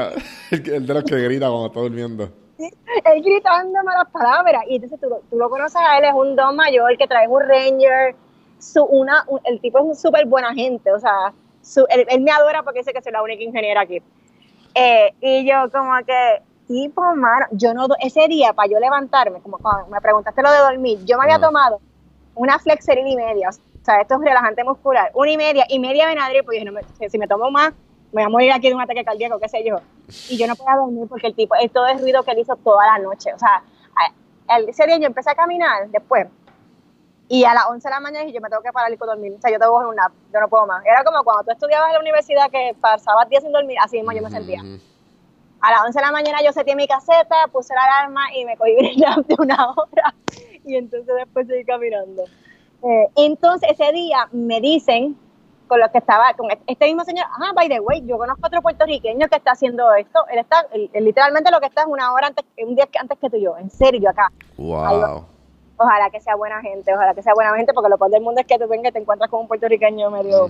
[0.50, 2.28] el, de los que grita cuando está durmiendo.
[2.58, 4.62] él gritando malas palabras.
[4.68, 7.42] Y entonces tú, tú, lo conoces a él, es un don mayor que trae un
[7.42, 8.16] ranger.
[8.58, 11.32] Su, una, el tipo es un súper buena gente, o sea,
[11.88, 14.02] él, me adora porque dice que soy la única ingeniera aquí.
[14.74, 19.58] Eh, y yo como que, tipo, mano, yo no, ese día para yo levantarme, como
[19.58, 21.80] cuando me preguntaste lo de dormir, yo me había tomado
[22.34, 25.10] una flexeril y media, o sea, esto es relajante muscular.
[25.14, 27.72] Una y media, y media Benadryl, pues dije, no me, si me tomo más,
[28.12, 29.76] me voy a morir aquí de un ataque cardíaco, qué sé yo.
[30.28, 32.56] Y yo no podía dormir porque el tipo, es todo el ruido que él hizo
[32.56, 33.32] toda la noche.
[33.32, 33.62] O sea,
[34.66, 36.26] ese día yo empecé a caminar después.
[37.28, 39.32] Y a las 11 de la mañana dije, yo me tengo que parar y dormir.
[39.36, 40.84] O sea, yo tengo que coger un nap, yo no puedo más.
[40.84, 44.12] Era como cuando tú estudiabas en la universidad que pasabas días sin dormir, así mismo
[44.12, 44.60] yo me sentía.
[45.60, 48.56] A las 11 de la mañana yo seté mi caseta, puse la alarma y me
[48.56, 50.14] cogí un nap de una hora.
[50.64, 52.24] Y entonces después seguí caminando.
[52.82, 55.18] Eh, entonces ese día me dicen
[55.66, 58.46] con los que estaba, con este mismo señor, ah, by the way, yo conozco a
[58.46, 60.64] otro puertorriqueño que está haciendo esto, él está,
[60.94, 63.56] literalmente lo que está es una hora antes, un día antes que tú y yo,
[63.56, 64.30] en serio, acá.
[64.56, 65.26] Wow.
[65.76, 68.40] Ojalá que sea buena gente, ojalá que sea buena gente, porque lo peor del mundo
[68.40, 70.48] es que tú vengas y te encuentras con un puertorriqueño medio...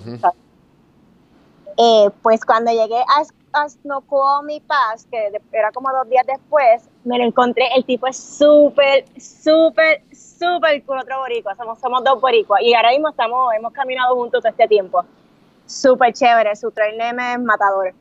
[1.76, 7.18] eh, pues cuando llegué a, a Snoqualmie Pass, que era como dos días después, me
[7.18, 12.62] lo encontré, el tipo es súper, súper, súper cool, otro boricua, somos, somos dos boricuas,
[12.62, 15.04] y ahora mismo estamos, hemos caminado juntos todo este tiempo,
[15.66, 17.92] súper chévere, su trail name es Matador.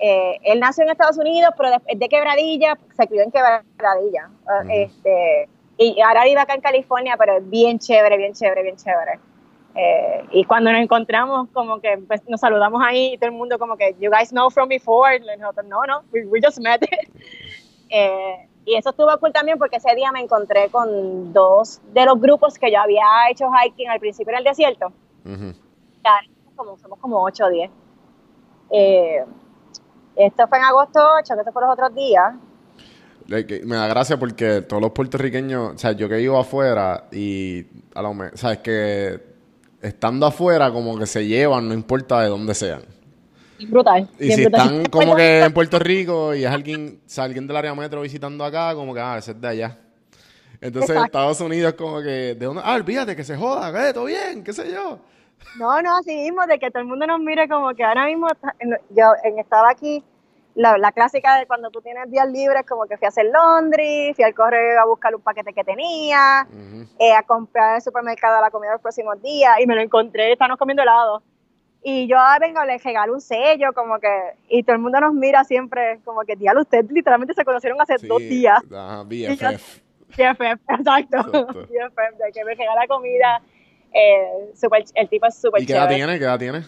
[0.00, 4.30] Eh, él nació en Estados Unidos, pero de, de Quebradilla, se crió en Quebradilla,
[4.70, 5.48] este,
[5.78, 9.20] y ahora vive acá en California, pero es bien chévere, bien chévere, bien chévere.
[9.74, 13.58] Eh, y cuando nos encontramos, como que pues, nos saludamos ahí y todo el mundo
[13.60, 15.20] como que, you guys know from before.
[15.20, 16.82] nosotros, no, no, we, just met.
[17.90, 22.20] eh, y eso estuvo cool también porque ese día me encontré con dos de los
[22.20, 24.92] grupos que yo había hecho hiking al principio en el desierto.
[26.56, 27.70] como, somos como 8 o 10.
[28.70, 29.24] Eh,
[30.16, 32.34] esto fue en agosto 8, que esto fue los otros días.
[33.28, 38.00] Me da gracia porque todos los puertorriqueños, o sea, yo que vivo afuera y a
[38.00, 39.20] lo mejor, sabes que
[39.82, 42.82] estando afuera, como que se llevan, no importa de dónde sean.
[43.68, 44.08] Brutal.
[44.18, 48.00] Y si están como que en Puerto Rico y es alguien, alguien del área metro
[48.00, 49.78] visitando acá, como que, ah, ese es de allá.
[50.60, 52.62] Entonces Estados Unidos como que, ¿de dónde?
[52.64, 54.98] Ah, olvídate, que se joda, que todo bien, qué sé yo.
[55.58, 58.26] No, no, así mismo, de que todo el mundo nos mire como que ahora mismo,
[58.90, 60.02] yo estaba aquí
[60.58, 64.24] la, clásica de cuando tú tienes días libres, como que fui a hacer Londres, fui
[64.24, 66.46] al correo a buscar un paquete que tenía,
[66.98, 70.58] eh, a comprar el supermercado la comida los próximos días, y me lo encontré, estábamos
[70.58, 71.22] comiendo helado.
[71.84, 74.08] Y yo ah, vengo, le regalo un sello, como que,
[74.48, 77.94] y todo el mundo nos mira siempre, como que, diablo, ustedes literalmente se conocieron hace
[78.04, 78.58] dos días.
[78.72, 79.80] Ajá, BFF.
[80.08, 81.18] BFF, exacto.
[81.22, 83.40] BFF, de que me regala comida.
[83.92, 86.18] Eh, super, el tipo es súper ¿Y qué edad tiene?
[86.18, 86.62] ¿Qué edad tiene?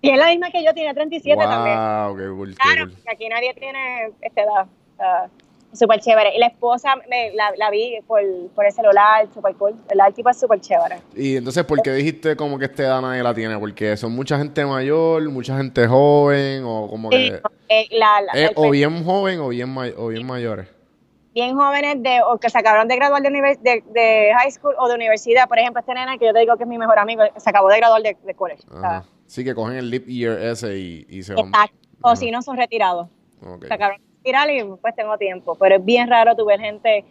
[0.00, 1.76] Y es la misma que yo, tiene 37 también.
[1.76, 5.30] Qué claro, que aquí nadie tiene esta edad.
[5.72, 6.36] súper chévere.
[6.36, 8.22] Y la esposa me, la, la, vi por,
[8.54, 9.74] por el celular, súper cool.
[9.88, 10.98] El tipo es súper chévere.
[11.14, 13.58] Y entonces, ¿por qué dijiste como que esta edad nadie la tiene?
[13.58, 17.40] Porque son mucha gente mayor, mucha gente joven, o como que...
[17.68, 20.68] Eh, eh, o bien joven o bien, o bien mayores
[21.36, 24.88] bien jóvenes de, o que se acabaron de graduar de, de, de, high school o
[24.88, 25.46] de universidad.
[25.46, 27.68] Por ejemplo, este nena que yo te digo que es mi mejor amigo, se acabó
[27.68, 28.62] de graduar de, de college.
[29.26, 31.52] Sí, que cogen el leap year ese y, se van.
[32.02, 33.08] O si no, son retirados.
[33.66, 35.56] Se acabaron de retirar y pues tengo tiempo.
[35.56, 37.04] Pero es bien raro tu ver gente.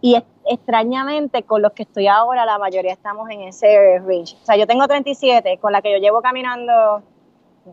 [0.00, 4.36] Y extrañamente, con los que estoy ahora, la mayoría estamos en ese range.
[4.42, 7.02] O sea, yo tengo 37, con la que yo llevo caminando.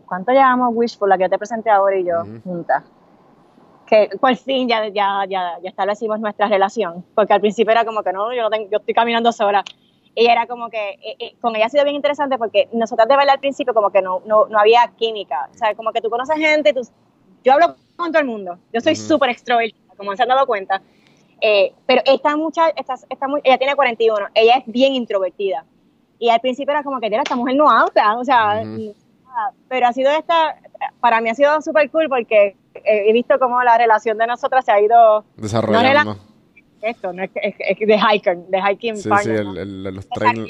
[0.06, 2.84] ¿Cuánto llevamos Wishful, la que yo te presenté ahora y yo, juntas?
[3.90, 8.04] que por fin ya, ya, ya, ya establecimos nuestra relación, porque al principio era como
[8.04, 9.64] que no, yo, no tengo, yo estoy caminando sola.
[10.14, 13.16] Y era como que, eh, eh, con ella ha sido bien interesante porque nosotros de
[13.16, 16.10] verdad al principio como que no, no, no había química, o sea, como que tú
[16.10, 16.80] conoces gente, tú,
[17.44, 20.82] yo hablo con todo el mundo, yo soy súper extrovertida, como se han dado cuenta,
[21.40, 25.64] eh, pero esta mucha, esta, esta, ella tiene 41, ella es bien introvertida.
[26.18, 28.62] Y al principio era como que, esta mujer no habla, o sea,
[29.68, 30.56] pero ha sido esta,
[31.00, 34.72] para mí ha sido súper cool porque he visto cómo la relación de nosotras se
[34.72, 36.29] ha ido desarrollando.
[36.82, 40.46] Esto, no es, es, de hiker, de hiking sí, Sí, el, el, los trail,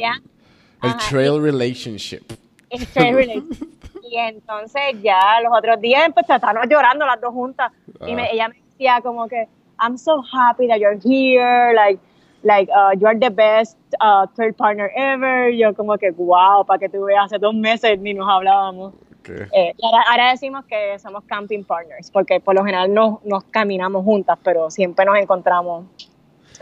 [0.82, 2.22] el trail relationship.
[2.70, 3.68] El trail relationship.
[4.10, 7.72] y entonces ya los otros días pues estábamos llorando las dos juntas
[8.06, 8.28] y me, ah.
[8.32, 9.46] ella me decía como que
[9.78, 12.00] I'm so happy that you're here, like
[12.42, 15.50] like uh, you're the best uh, third partner ever.
[15.50, 18.94] Yo como que wow, para que tú veas, hace dos meses ni nos hablábamos.
[19.28, 19.74] Eh,
[20.08, 24.70] ahora, decimos que somos camping partners, porque por lo general no, nos caminamos juntas, pero
[24.70, 25.84] siempre nos encontramos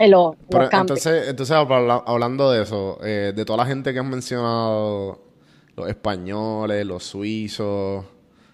[0.07, 0.35] los,
[0.71, 5.19] Entonces, entonces hablando de eso, eh, de toda la gente que has mencionado,
[5.75, 8.05] los españoles, los suizos,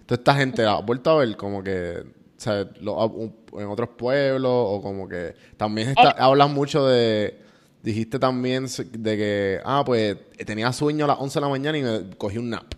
[0.05, 2.03] toda esta gente, ¿la has vuelto a ver como que
[2.45, 6.15] en otros pueblos o como que también está, eh.
[6.17, 7.39] hablas mucho de
[7.81, 11.83] dijiste también de que ah pues tenía sueño a las 11 de la mañana y
[11.83, 12.73] me cogí un nap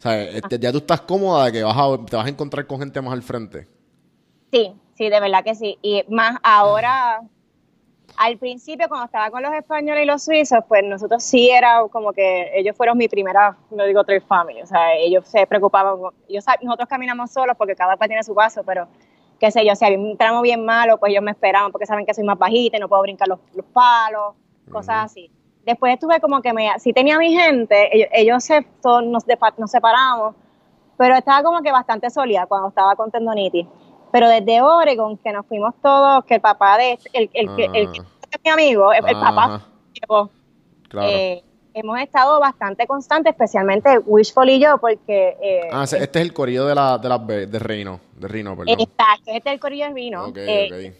[0.00, 2.66] o sea, este, ya tú estás cómoda de que vas a, te vas a encontrar
[2.66, 3.68] con gente más al frente.
[4.50, 5.76] Sí, sí, de verdad que sí.
[5.82, 7.20] Y más ahora,
[8.20, 12.12] al principio cuando estaba con los españoles y los suizos, pues nosotros sí era como
[12.12, 15.98] que ellos fueron mi primera, no digo trade family, o sea, ellos se preocupaban,
[16.62, 18.88] nosotros caminamos solos porque cada cual tiene su paso, pero
[19.38, 22.04] qué sé yo, si había un tramo bien malo, pues ellos me esperaban porque saben
[22.04, 23.38] que soy más bajita y no puedo brincar los,
[23.72, 24.34] palos,
[24.70, 25.30] cosas así.
[25.64, 29.24] Después estuve como que me, si tenía mi gente, ellos, se, todos nos,
[29.56, 30.34] nos separamos,
[30.98, 33.66] pero estaba como que bastante sólida cuando estaba con tendonitis.
[34.12, 37.88] Pero desde Oregon, que nos fuimos todos, que el papá de, el, el, el, el,
[37.88, 38.38] ah.
[38.44, 39.62] mi amigo, el, papá,
[41.02, 41.42] eh,
[41.74, 45.36] hemos estado bastante constantes, especialmente Wishful y yo, porque...
[45.40, 48.80] Eh, ah, este es el corillo de, la, de, la, de Reino, de Rino, perdón.
[48.80, 50.32] Exacto, este es el corillo de Rino.
[50.34, 50.92] Eh,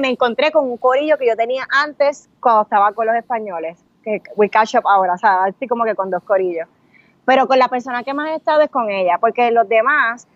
[0.00, 4.22] me encontré con un corillo que yo tenía antes cuando estaba con los españoles, que
[4.36, 6.68] we catch up ahora, o sea, así como que con dos corillos.
[7.24, 10.26] Pero con la persona que más he estado es con ella, porque los demás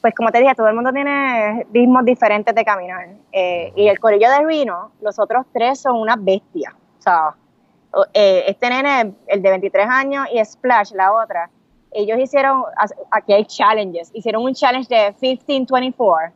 [0.00, 3.08] pues como te dije, todo el mundo tiene ritmos diferentes de caminar.
[3.32, 6.72] Eh, y el corillo de Rino, los otros tres son unas bestias.
[6.98, 7.34] O sea,
[8.14, 11.50] eh, este nene, el de 23 años, y Splash, la otra,
[11.90, 12.62] ellos hicieron,
[13.10, 16.32] aquí hay challenges, hicieron un challenge de 15-24,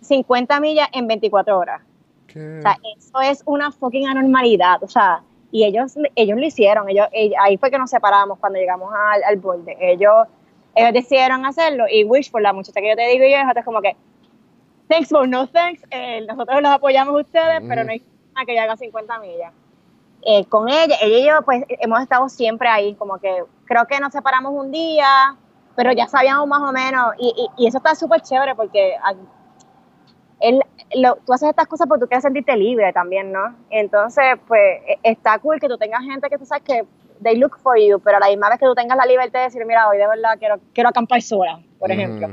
[0.00, 1.80] 50 millas en 24 horas.
[2.28, 4.82] O sea, eso es una fucking anormalidad.
[4.82, 6.88] O sea, y ellos, ellos lo hicieron.
[6.88, 7.06] Ellos,
[7.38, 9.76] ahí fue que nos separamos cuando llegamos al, al borde.
[9.80, 10.26] Ellos
[10.74, 13.80] ellos decidieron hacerlo y Wish, por la muchacha que yo te digo y es como
[13.80, 13.96] que,
[14.88, 18.02] thanks for no thanks, eh, nosotros los apoyamos a ustedes, pero no hay
[18.34, 19.52] nada que ya haga 50 millas.
[20.24, 23.98] Eh, con ella, ella y yo, pues hemos estado siempre ahí, como que creo que
[23.98, 25.36] nos separamos un día,
[25.74, 28.94] pero ya sabíamos más o menos, y, y, eso está súper chévere porque
[30.40, 30.60] él,
[30.94, 33.56] lo, tú haces estas cosas porque tú quieres sentirte libre también, ¿no?
[33.70, 36.84] Entonces, pues e, está cool que tú tengas gente que tú sabes que
[37.22, 39.44] they look for you, pero a la misma vez que tú tengas la libertad de
[39.46, 42.28] decir, mira, hoy de verdad quiero, quiero acampar sola, por ejemplo.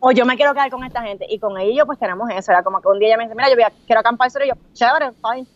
[0.00, 1.26] O yo me quiero quedar con esta gente.
[1.28, 2.52] Y con ellos pues tenemos eso.
[2.52, 4.44] Era como que un día ella me dice, mira, yo voy a, quiero acampar sola.
[4.44, 5.46] Y yo, chévere, fine.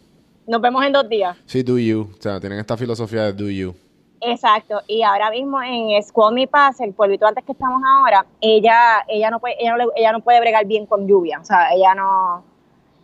[0.46, 1.36] Nos vemos en dos días.
[1.44, 2.08] Sí, do you.
[2.18, 3.74] O sea, tienen esta filosofía de do you.
[4.20, 4.80] Exacto.
[4.86, 9.30] Y ahora mismo en Squall Me Pass, el pueblito antes que estamos ahora, ella, ella
[9.30, 11.40] no puede, ella no, ella no puede bregar bien con lluvia.
[11.40, 12.42] O sea, ella no,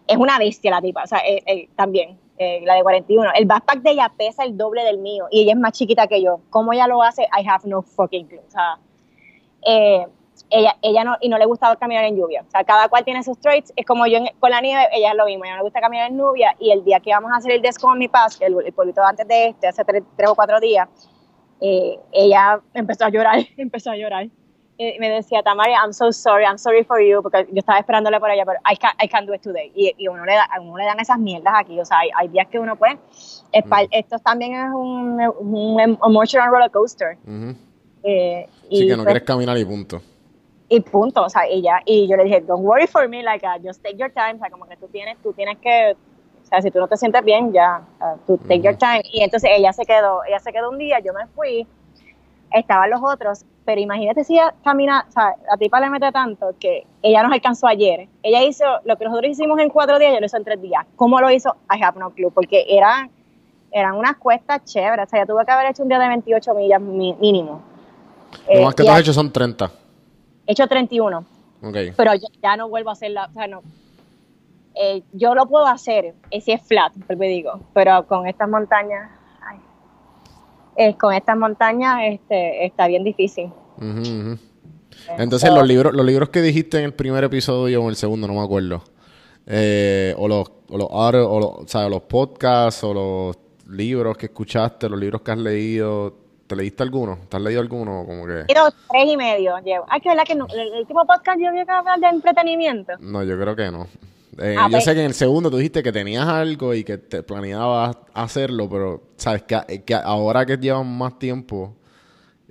[0.06, 2.18] es una bestia la tipa, o sea, eh, eh, también.
[2.36, 3.30] Eh, la de 41.
[3.36, 6.20] El backpack de ella pesa el doble del mío y ella es más chiquita que
[6.20, 6.40] yo.
[6.50, 7.22] ¿Cómo ella lo hace?
[7.22, 8.40] I have no fucking clue.
[8.46, 8.78] O sea,
[9.66, 10.06] eh,
[10.50, 12.42] ella, ella no, y no le gusta caminar en lluvia.
[12.46, 13.72] O sea, cada cual tiene sus traits.
[13.76, 15.44] Es como yo con la nieve, ella es lo mismo.
[15.44, 16.56] Ella no le gusta caminar en lluvia.
[16.58, 19.02] Y el día que vamos a hacer el Desco on Mi Pass, el, el pueblito
[19.02, 20.88] antes de este, hace tres, o cuatro días,
[21.60, 24.28] eh, ella empezó a llorar, empezó a llorar
[24.78, 28.30] me decía, Tamara, I'm so sorry, I'm sorry for you, porque yo estaba esperándole por
[28.30, 29.70] ella, pero I can't, I can't do it today.
[29.74, 32.28] Y, y uno, le da, uno le dan esas mierdas aquí, o sea, hay, hay
[32.28, 32.94] días que uno puede.
[32.94, 33.72] Mm.
[33.90, 37.16] Esto también es un, un emotional roller coaster.
[38.02, 40.02] eh, sí, que no pues quieres caminar y punto.
[40.68, 43.46] Y punto, o sea, y ya, y yo le dije, don't worry for me, like,
[43.46, 45.94] uh, just take your time, o sea, como que tú tienes, tú tienes que,
[46.42, 49.02] o sea, si tú no te sientes bien, ya, uh, tú take your time.
[49.12, 51.66] Y entonces ella se quedó, ella se quedó un día, yo me fui,
[52.50, 56.54] estaban los otros, pero imagínate si ella camina, o sea, la tipa le mete tanto
[56.60, 58.08] que ella nos alcanzó ayer.
[58.22, 60.84] Ella hizo lo que nosotros hicimos en cuatro días, yo lo hizo en tres días.
[60.96, 61.56] ¿Cómo lo hizo?
[61.70, 63.10] I have no clue, porque eran,
[63.72, 66.54] eran unas cuestas chéveres, o sea, ella tuvo que haber hecho un día de 28
[66.54, 67.62] millas mínimo.
[68.52, 69.70] Lo más que tú has hecho son 30.
[70.46, 71.24] He hecho 31.
[71.62, 71.92] Okay.
[71.96, 72.12] Pero
[72.42, 73.62] ya no vuelvo a hacerla, o sea, no.
[74.74, 79.08] Eh, yo lo puedo hacer, si es flat, pues me digo, pero con estas montañas
[80.76, 83.50] eh, con estas montañas este, está bien difícil.
[85.18, 88.26] Entonces, los libros, los libros que dijiste en el primer episodio o en el segundo,
[88.26, 88.82] no me acuerdo.
[89.46, 93.36] Eh, o los, o los, o o los podcasts o los
[93.68, 96.16] libros que escuchaste, los libros que has leído,
[96.46, 97.18] ¿te leíste alguno?
[97.28, 98.04] ¿Te has leído alguno?
[98.06, 98.44] Como que...
[98.46, 99.84] tres y medio llevo.
[99.88, 102.92] Ay, que verdad que el, último podcast yo había que hablar de entretenimiento.
[103.00, 103.86] No, yo creo que no.
[104.38, 104.84] Eh, ah, yo pues.
[104.84, 108.68] sé que en el segundo tú dijiste que tenías algo y que te planeabas hacerlo,
[108.68, 111.74] pero sabes que, eh, que ahora que llevan más tiempo,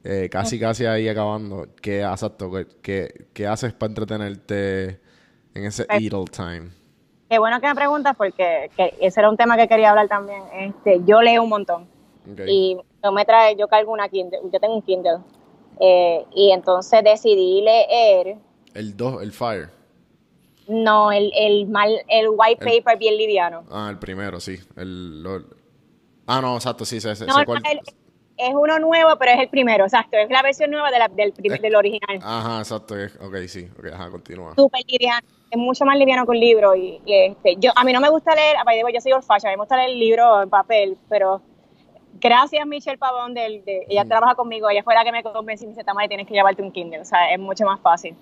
[0.04, 5.00] eh, casi casi ahí acabando, ¿qué, exacto, qué, qué haces para entretenerte
[5.54, 6.72] en ese pues, idle time?
[7.30, 10.44] Qué bueno que me preguntas porque ese era un tema que quería hablar también.
[10.54, 11.88] Este, yo leo un montón
[12.48, 15.20] y no me trae, yo cargo una Kindle, yo tengo un Kindle
[16.36, 18.38] y entonces decidí leer.
[18.74, 19.83] El 2, el Fire.
[20.68, 23.64] No, el, el, mal, el white paper bien liviano.
[23.70, 24.57] Ah, el primero, sí.
[24.78, 25.26] El,
[26.28, 27.36] ah, no, exacto, sí, sí, sí no,
[28.38, 30.18] es uno nuevo, pero es el primero, exacto.
[30.18, 32.20] Es la versión nueva de la, del, del original.
[32.22, 32.95] Ajá, exacto.
[33.22, 33.70] Ok, sí.
[33.78, 34.55] Ok, ajá, continúa.
[34.55, 35.28] Súper liviano.
[35.51, 36.76] Es mucho más liviano que un libro.
[36.76, 38.57] Y, este, yo, a mí no me gusta leer,
[38.93, 41.41] yo soy old fashion, a mí me gusta leer el libro en papel, pero
[42.20, 44.07] gracias Michelle Pavón, de, de ella mm.
[44.07, 46.61] trabaja conmigo, ella fue la que me convenció y me dice, Tamara, tienes que llevarte
[46.61, 48.16] un Kindle, o sea, es mucho más fácil.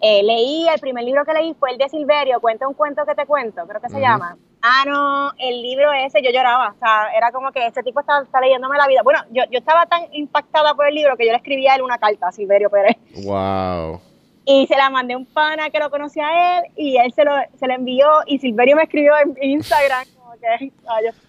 [0.00, 3.14] Eh, leí, el primer libro que leí fue el de Silverio, Cuenta un cuento que
[3.14, 4.36] te cuento, creo que se llama.
[4.60, 8.40] Mano, el libro ese yo lloraba, o sea, era como que este tipo está, está
[8.40, 9.02] leyéndome la vida.
[9.02, 11.82] Bueno, yo, yo estaba tan impactada por el libro que yo le escribí a él
[11.82, 12.96] una carta a Silverio Pérez.
[13.24, 14.00] Wow.
[14.46, 17.24] Y se la mandé a un pana que lo conocía a él y él se
[17.24, 20.72] lo, se lo envió y Silverio me escribió en Instagram como que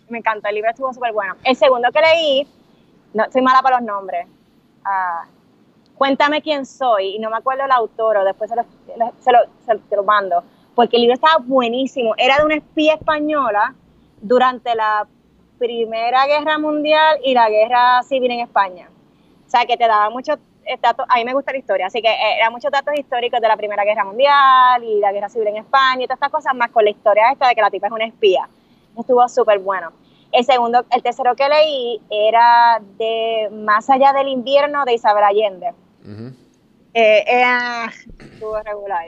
[0.10, 1.36] me encanta, el libro estuvo súper bueno.
[1.44, 2.48] El segundo que leí,
[3.14, 4.28] no, soy mala para los nombres,
[4.86, 5.28] uh,
[5.98, 8.64] Cuéntame quién soy y no me acuerdo el autor o después se lo,
[9.20, 10.44] se lo, se lo mando
[10.76, 12.14] porque el libro estaba buenísimo.
[12.18, 13.74] Era de una espía española
[14.22, 15.08] durante la
[15.58, 18.90] Primera Guerra Mundial y la Guerra Civil en España.
[19.48, 20.38] O sea, que te daba muchos
[20.82, 23.48] datos, a mí me gusta la historia, así que eh, eran muchos datos históricos de
[23.48, 26.72] la Primera Guerra Mundial y la Guerra Civil en España y todas estas cosas, más
[26.72, 28.50] con la historia esta de que la tipa es una espía.
[28.98, 29.92] Estuvo súper bueno.
[30.32, 35.74] El segundo, el tercero que leí era de Más allá del invierno de Isabel Allende.
[36.94, 37.26] Eh,
[38.20, 39.06] estuvo regular.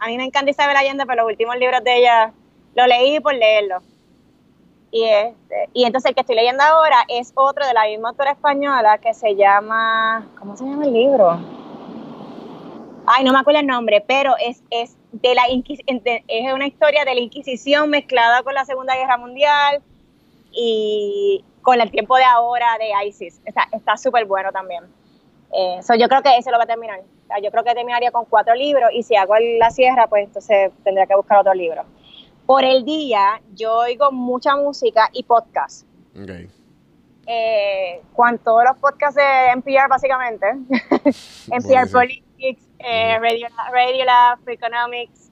[0.00, 2.32] A mí me encanta Isabel Allende, pero los últimos libros de ella
[2.74, 3.82] los leí por leerlos.
[4.90, 8.32] Y, este, y entonces el que estoy leyendo ahora es otro de la misma autora
[8.32, 11.38] española que se llama, ¿cómo se llama el libro?
[13.06, 17.14] Ay, no me acuerdo el nombre, pero es, es, de la es una historia de
[17.14, 19.82] la Inquisición mezclada con la Segunda Guerra Mundial
[20.52, 23.40] y con el tiempo de ahora de ISIS.
[23.44, 24.84] Está súper bueno también.
[25.52, 27.00] Eh, yo creo que ese lo va a terminar
[27.42, 31.06] yo creo que terminaría con cuatro libros y si hago la sierra, pues entonces tendría
[31.06, 31.84] que buscar otro libro.
[32.46, 35.86] Por el día, yo oigo mucha música y podcast.
[36.20, 36.48] Okay.
[37.26, 40.46] Eh, con todos los podcasts de NPR, básicamente.
[41.50, 45.30] NPR Politics, eh, Radio, Radio Lab, Economics,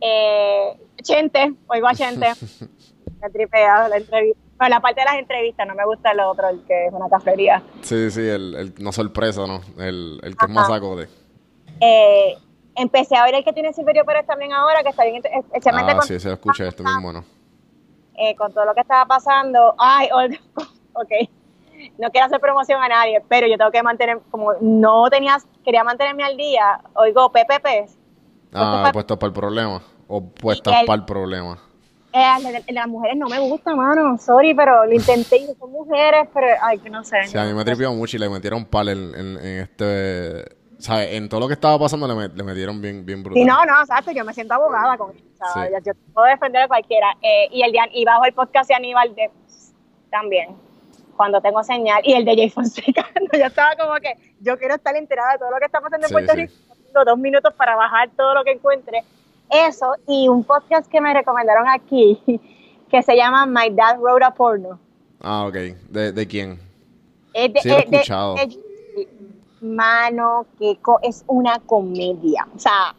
[0.00, 2.32] eh, Chente, oigo a Chente.
[3.20, 4.47] Me tripea la entrevista.
[4.58, 7.08] Bueno, la parte de las entrevistas, no me gusta el otro, el que es una
[7.08, 7.62] cafetería.
[7.82, 9.60] Sí, sí, el, el no sorpresa, ¿no?
[9.78, 11.08] El, el que es más acorde.
[11.80, 12.36] Eh,
[12.74, 15.96] empecé a ver el que tiene Silverio Pérez también ahora, que está bien, especialmente ah,
[15.96, 17.24] con, sí, se lo escuché, esto mismo, ¿no?
[18.16, 19.76] Eh, con todo lo que estaba pasando.
[19.78, 20.08] Ay,
[20.92, 21.10] ok,
[21.98, 25.84] no quiero hacer promoción a nadie, pero yo tengo que mantener, como no tenías, quería
[25.84, 27.90] mantenerme al día, oigo PPP.
[28.54, 31.58] Ah, puestos para el problema, o puestas para el problema.
[32.18, 34.18] Eh, las mujeres no me gustan, mano.
[34.18, 37.26] Sorry, pero lo intenté y son mujeres, pero ay, que no sé.
[37.26, 41.12] Sí, a mí me tripió mucho y le metieron pal en, en, en este ¿sabes?
[41.12, 43.42] En todo lo que estaba pasando le, le metieron bien, bien brutal.
[43.42, 44.12] Sí, no, no, exacto.
[44.12, 45.24] Yo me siento abogada con eso.
[45.84, 47.08] Yo, puedo defender a cualquiera.
[47.20, 49.30] Eh, y, el y bajo el podcast de Aníbal de,
[50.10, 50.56] también,
[51.16, 52.00] cuando tengo señal.
[52.04, 53.06] Y el de Jay Fonseca.
[53.32, 56.12] yo estaba como que yo quiero estar enterada de todo lo que está pasando en
[56.12, 56.52] Puerto Rico.
[56.86, 59.04] Tengo dos minutos para bajar todo lo que encuentre.
[59.50, 62.20] Eso y un podcast que me recomendaron aquí
[62.90, 64.78] que se llama My Dad Wrote a Porno.
[65.20, 65.54] Ah, ok.
[65.88, 66.60] ¿De, de quién?
[67.34, 68.36] Es de, sí, lo he escuchado
[69.60, 72.46] mano, que es una comedia.
[72.54, 72.94] O sea,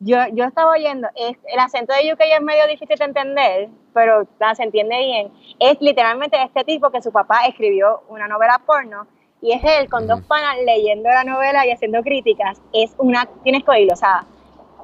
[0.00, 4.26] yo, yo estaba oyendo, es, el acento de UK es medio difícil de entender, pero
[4.54, 5.32] se entiende bien.
[5.58, 9.06] Es literalmente este tipo que su papá escribió una novela porno
[9.40, 12.60] y es él con dos panas leyendo la novela y haciendo críticas.
[12.72, 14.24] Es una, tienes que oírlo, o sea.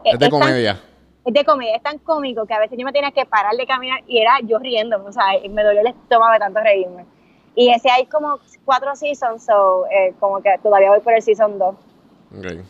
[0.05, 0.81] Es de comedia.
[1.25, 3.67] Es de comedia, es tan cómico que a veces yo me tenía que parar de
[3.67, 7.07] caminar y era yo riendo, o sea, me dolió el estómago de tanto reírme.
[7.55, 11.59] Y ese hay como cuatro seasons, so, eh, como que todavía voy por el season
[11.59, 11.75] 2.
[12.39, 12.63] Okay.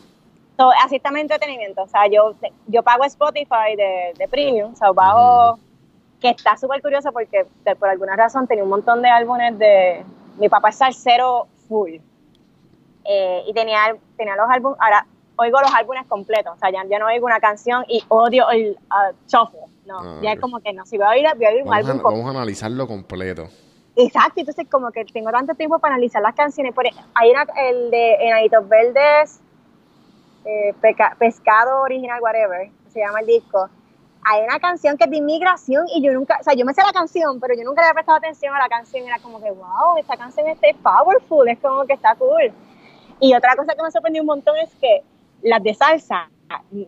[0.57, 1.83] So, así está mi entretenimiento.
[1.83, 2.35] O sea, yo,
[2.67, 5.59] yo pago Spotify de, de premium, o sea, pago,
[6.21, 7.45] que está súper curioso porque
[7.77, 10.05] por alguna razón tenía un montón de álbumes de.
[10.37, 11.95] Mi papá es salsero full.
[13.05, 15.05] Eh, y tenía, tenía los álbumes, ahora
[15.37, 18.77] oigo los álbumes completos, o sea, ya, ya no oigo una canción y odio el
[18.89, 19.61] uh, shuffle.
[19.85, 21.73] No, ah, ya es como que no, si voy a oír, voy a oír un
[21.73, 22.01] álbum.
[22.01, 23.47] vamos a analizarlo completo.
[23.95, 26.73] Exacto, entonces como que tengo tanto tiempo para analizar las canciones.
[26.73, 29.39] Por, hay una, el de Enanitos Verdes,
[30.43, 30.73] eh,
[31.19, 33.69] Pescado Original, whatever, se llama el disco.
[34.23, 36.81] Hay una canción que es de inmigración y yo nunca, o sea, yo me sé
[36.81, 39.05] la canción, pero yo nunca le había prestado atención a la canción.
[39.05, 42.51] Era como que, wow, esta canción está powerful, es como que está cool.
[43.19, 45.03] Y otra cosa que me sorprendió un montón es que
[45.45, 46.29] las de salsa,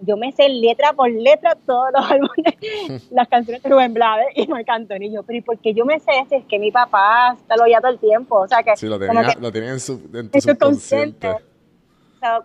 [0.01, 4.47] yo me sé letra por letra todos los álbumes, las canciones de Rubén Blades y
[4.47, 5.11] Marc Anthony.
[5.11, 6.37] Yo, pero ¿y por qué yo me sé ese?
[6.37, 8.39] Es que mi papá está lo oía todo el tiempo.
[8.39, 8.75] O sea que.
[8.75, 11.35] Sí, lo tenía, lo tenía en, su, en tu subconsciente.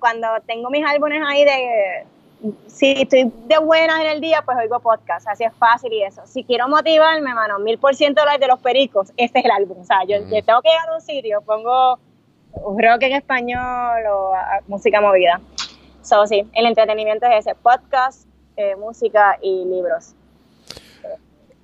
[0.01, 2.07] cuando tengo mis álbumes ahí de.
[2.67, 5.29] Si estoy de buenas en el día, pues oigo podcast.
[5.29, 6.23] Así es fácil y eso.
[6.27, 9.81] Si quiero motivarme, mano, mil por ciento de los pericos, este es el álbum.
[9.81, 11.99] O sea, yo, yo tengo que ir a un sitio, pongo
[12.55, 14.33] rock en español o
[14.67, 15.41] música movida.
[16.03, 18.27] So, sí, el entretenimiento es ese, podcast,
[18.57, 20.15] eh, música y libros.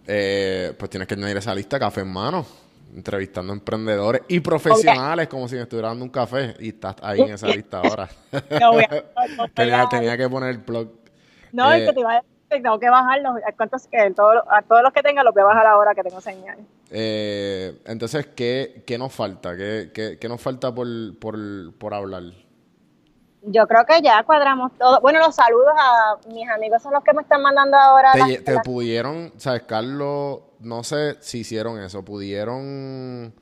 [0.07, 2.47] Eh, pues tienes que añadir esa lista café en mano,
[2.95, 7.33] entrevistando emprendedores y profesionales como si me estuviera dando un café y estás ahí en
[7.33, 8.09] esa lista ahora.
[9.55, 10.89] tenía, que poner el blog.
[11.53, 13.37] No, es que eh, te iba a tengo que bajarlos.
[13.47, 16.03] ¿A, cuántos, a, todos, a todos los que tenga los voy a bajar ahora que
[16.03, 16.59] tengo señal.
[16.91, 19.57] Eh, entonces, ¿qué, ¿qué, nos falta?
[19.57, 20.87] ¿Qué, qué, qué nos falta por,
[21.19, 21.37] por,
[21.75, 22.23] por, hablar?
[23.51, 25.01] Yo creo que ya cuadramos todo.
[25.01, 28.13] Bueno, los saludos a mis amigos son los que me están mandando ahora.
[28.13, 33.33] Te, te pudieron, sabes, Carlos, no sé si hicieron eso, pudieron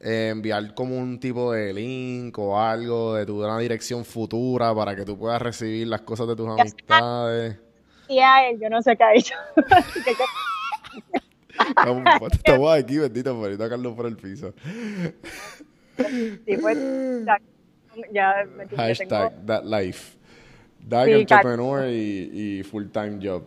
[0.00, 4.96] eh, enviar como un tipo de link o algo de tu una dirección futura para
[4.96, 7.58] que tú puedas recibir las cosas de tus amistades.
[8.08, 9.34] Sí, a él, yo no sé qué ha hecho.
[11.76, 14.52] Estamos aquí, bendito, a Carlos por el piso.
[15.96, 16.78] Sí, pues,
[18.12, 20.16] ya, Hashtag that life.
[20.80, 23.44] Dark entrepreneur y, y full time job.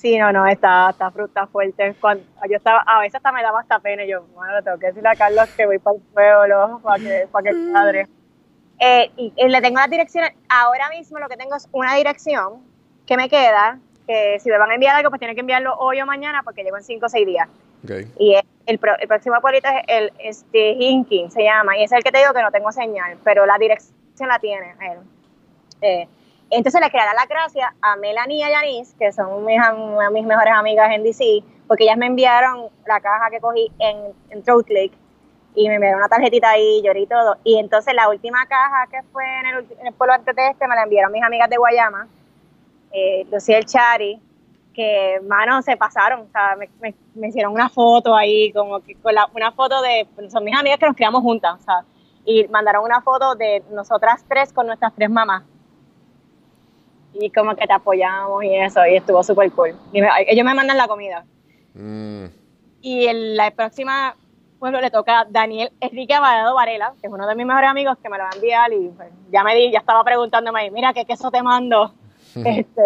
[0.00, 1.94] Sí, no, no, está, está, está fuerte.
[2.00, 4.02] Cuando, yo estaba, a veces hasta me daba hasta pena.
[4.02, 7.02] Y yo, bueno, le tengo que decirle a Carlos que voy para el pueblo para
[7.02, 8.06] que, para que padre.
[8.78, 10.32] Eh, y, le tengo las direcciones.
[10.48, 12.62] Ahora mismo lo que tengo es una dirección
[13.04, 13.78] que me queda.
[14.06, 16.64] Que si me van a enviar algo, pues tienen que enviarlo hoy o mañana porque
[16.64, 17.48] llevo en 5 o 6 días.
[18.18, 18.78] Y el, el,
[19.08, 21.76] próximo pueblito es el este, Hinking, se llama.
[21.78, 24.74] Y es el que te digo que no tengo señal, pero la dirección la tiene
[24.80, 24.98] él.
[25.82, 26.08] Eh,
[26.50, 29.60] entonces le quería dar las gracias a Melanie y a Yanis, que son mis,
[30.12, 34.42] mis mejores amigas en DC, porque ellas me enviaron la caja que cogí en, en
[34.46, 34.92] Lake
[35.54, 37.36] y me enviaron una tarjetita ahí, lloré y todo.
[37.44, 40.82] Y entonces la última caja que fue en el, pueblo antes de este me la
[40.82, 42.08] enviaron mis amigas de Guayama,
[42.92, 44.20] eh, Lucía el Chari,
[44.80, 49.14] que, mano, se pasaron, o sea, me, me, hicieron una foto ahí, como que con
[49.14, 51.84] la, una foto de, son mis amigas que nos criamos juntas, o sea,
[52.24, 55.42] y mandaron una foto de nosotras tres con nuestras tres mamás
[57.12, 59.74] y como que te apoyamos y eso, y estuvo súper cool.
[59.92, 61.24] ellos me mandan la comida.
[61.74, 62.24] Mm.
[62.80, 64.16] Y en la próxima
[64.58, 67.98] pueblo le toca a Daniel Enrique Abalado Varela, que es uno de mis mejores amigos,
[68.02, 70.94] que me lo va a enviar y pues, ya me di, ya estaba preguntándome, mira,
[70.94, 71.92] ¿qué queso te mando?
[72.34, 72.82] este,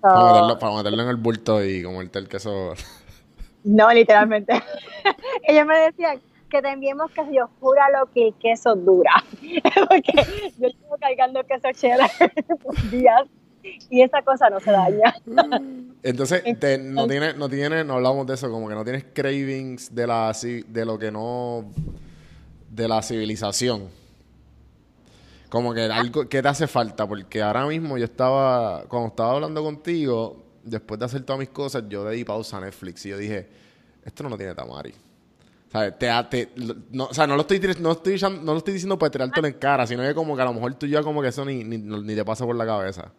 [0.00, 2.74] para, meterlo, en el bulto y comerte el queso.
[3.64, 4.62] no, literalmente.
[5.46, 6.20] ellos me decían,
[6.50, 9.12] que te enviemos queso, yo júralo que el queso dura.
[9.88, 10.12] Porque
[10.58, 12.10] yo estoy cargando queso cheddar
[12.62, 13.22] por días
[13.88, 15.14] y esa cosa no se daña.
[16.02, 16.42] Entonces,
[16.80, 20.32] no tiene, no tiene, no hablamos de eso, como que no tienes cravings de la
[20.66, 21.64] de lo que no
[22.70, 23.99] de la civilización.
[25.50, 29.62] Como que algo que te hace falta, porque ahora mismo yo estaba, cuando estaba hablando
[29.62, 33.18] contigo, después de hacer todas mis cosas, yo le di pausa a Netflix y yo
[33.18, 33.48] dije,
[34.04, 34.94] esto no lo tiene Tamari.
[35.98, 36.48] Te,
[36.90, 39.54] no, o sea, no lo estoy, no estoy, no lo estoy diciendo para tirártelo en
[39.54, 41.78] cara, sino que como que a lo mejor tú ya como que eso ni, ni,
[41.78, 43.10] ni te pasa por la cabeza.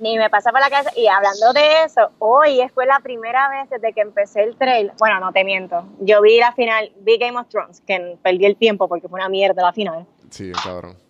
[0.00, 0.90] Ni me pasa por la cabeza.
[0.96, 4.92] Y hablando de eso, hoy fue la primera vez desde que empecé el trail.
[4.98, 5.84] Bueno, no te miento.
[6.00, 9.28] Yo vi la final, vi Game of Thrones, que perdí el tiempo porque fue una
[9.28, 10.06] mierda la final.
[10.30, 11.07] Sí, cabrón.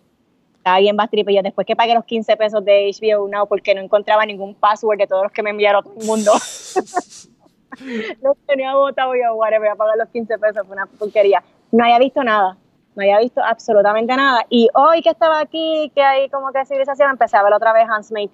[0.59, 1.33] Estaba bien bastripe.
[1.33, 4.97] Yo después que pagué los 15 pesos de HBO Now porque no encontraba ningún password
[4.97, 6.31] de todos los que me enviaron todo el mundo.
[8.21, 11.43] no tenía votado yo, voy a pagar los 15 pesos, fue una porquería.
[11.71, 12.57] No había visto nada,
[12.95, 14.45] no había visto absolutamente nada.
[14.49, 17.87] Y hoy que estaba aquí, que hay como que civilización, empecé a ver otra vez
[17.89, 18.29] Hans Tale.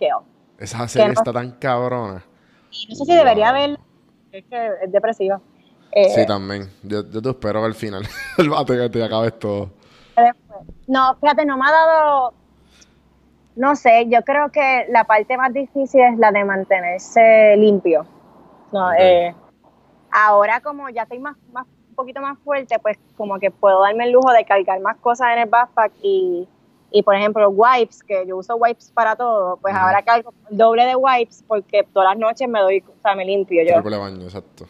[0.57, 2.25] Esa serie está tan cabrona.
[2.89, 3.79] No sé si debería verla,
[4.31, 5.39] es que es depresiva.
[5.91, 6.69] Eh, sí, también.
[6.83, 8.03] Yo, yo te espero al final.
[8.37, 9.69] el bate que te acabes todo.
[10.87, 12.33] No, fíjate, no me ha dado.
[13.55, 18.05] No sé, yo creo que la parte más difícil es la de mantenerse limpio.
[18.71, 19.33] No, eh,
[20.11, 24.05] ahora como ya estoy más, más, un poquito más fuerte, pues como que puedo darme
[24.05, 26.47] el lujo de cargar más cosas en el backpack y,
[26.91, 30.95] y por ejemplo wipes, que yo uso wipes para todo, pues ahora cargo doble de
[30.95, 33.81] wipes porque todas las noches me doy, o sea, me limpio yo.
[33.81, 34.65] baño, exacto.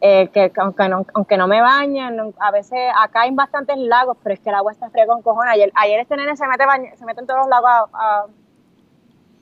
[0.00, 4.34] Eh, que aunque no, aunque no me bañen, a veces acá hay bastantes lagos, pero
[4.34, 5.54] es que el agua está fría con cojones.
[5.54, 6.64] Ayer, ayer este nene se mete,
[6.96, 8.26] se mete en todos los lagos a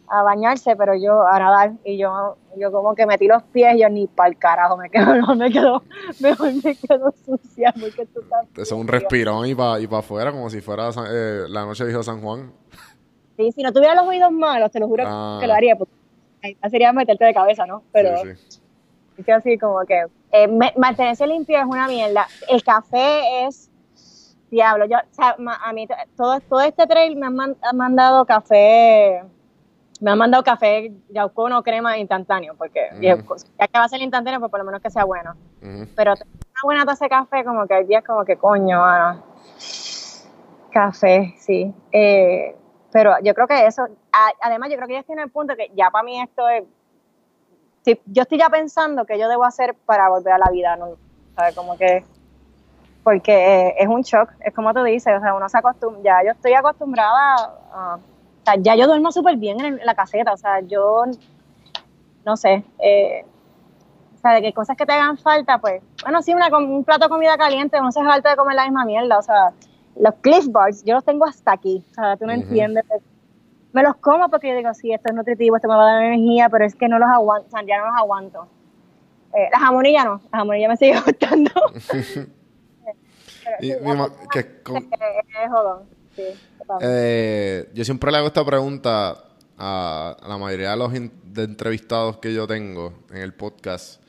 [0.08, 3.80] a bañarse, pero yo a nadar y yo yo como que metí los pies y
[3.80, 5.82] yo ni para el carajo me quedo, no me quedo,
[6.20, 8.46] mejor me quedo sucia porque tú estás...
[8.56, 12.02] Es un respirón y para y pa afuera como si fuera eh, la noche dijo
[12.02, 12.52] San Juan.
[13.36, 15.38] Sí, si no tuviera los oídos malos, te lo juro ah.
[15.40, 15.92] que lo haría, porque
[16.70, 17.82] sería meterte de cabeza, ¿no?
[17.92, 18.60] Pero sí,
[19.22, 22.26] es así como que eh, mantenerse limpio es una mierda.
[22.48, 23.70] El café es
[24.50, 24.86] diablo.
[24.86, 25.86] Yo, o sea, a mí
[26.16, 29.22] todo, todo este trail me han mandado café
[30.00, 34.50] me han mandado café yaucono crema instantáneo, porque ya que va a ser instantáneo, pues
[34.50, 35.34] por lo menos que sea bueno.
[35.94, 38.82] Pero una buena taza de café, como que hay días como que coño,
[40.70, 41.72] café, sí.
[41.92, 42.56] Eh,
[42.92, 43.86] pero yo creo que eso,
[44.40, 46.64] además yo creo que ya en el punto que ya para mí esto es,
[48.06, 50.96] yo estoy ya pensando que yo debo hacer para volver a la vida, ¿no?
[51.34, 51.54] ¿sabes?
[51.54, 52.04] Como que,
[53.04, 56.32] porque es un shock, es como tú dices, o sea, uno se acostumbra, ya yo
[56.32, 57.36] estoy acostumbrada
[57.72, 57.98] a
[58.46, 61.04] sea, ya yo duermo súper bien en, la caseta, o sea, yo
[62.24, 63.24] no sé, eh,
[64.14, 67.04] o sea, de que cosas que te hagan falta, pues, bueno, sí, una, un plato
[67.04, 69.52] de comida caliente, no se falta de comer la misma mierda, o sea,
[69.96, 72.84] los Cliff Bars, yo los tengo hasta aquí, o sea, tú no entiendes.
[73.76, 76.04] Me los como porque yo digo, sí, esto es nutritivo, esto me va a dar
[76.04, 78.48] energía, pero es que no los aguanto, o sea, ya no los aguanto.
[79.34, 81.50] Eh, la jamonilla no, la jamonilla me sigue gustando.
[83.60, 83.72] y,
[84.32, 84.62] que,
[86.80, 89.24] eh, yo siempre le hago esta pregunta
[89.58, 94.02] a, la mayoría de los entrevistados que yo tengo en el podcast.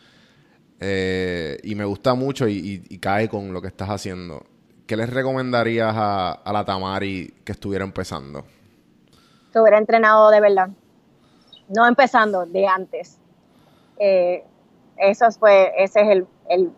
[0.79, 4.45] Eh, y me gusta mucho y, cae con lo que estás haciendo.
[4.85, 8.45] ¿Qué les recomendarías a, la Tamari que estuviera empezando?
[9.57, 10.69] Que hubiera entrenado de verdad.
[11.67, 13.19] No empezando, de antes.
[13.97, 14.43] Eh,
[14.97, 16.71] eso fue, ese es el, el,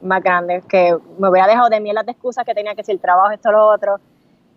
[0.00, 0.62] más grande.
[0.68, 3.66] Que me hubiera dejado de mí las excusas que tenía que decir trabajo, esto, lo
[3.66, 3.98] otro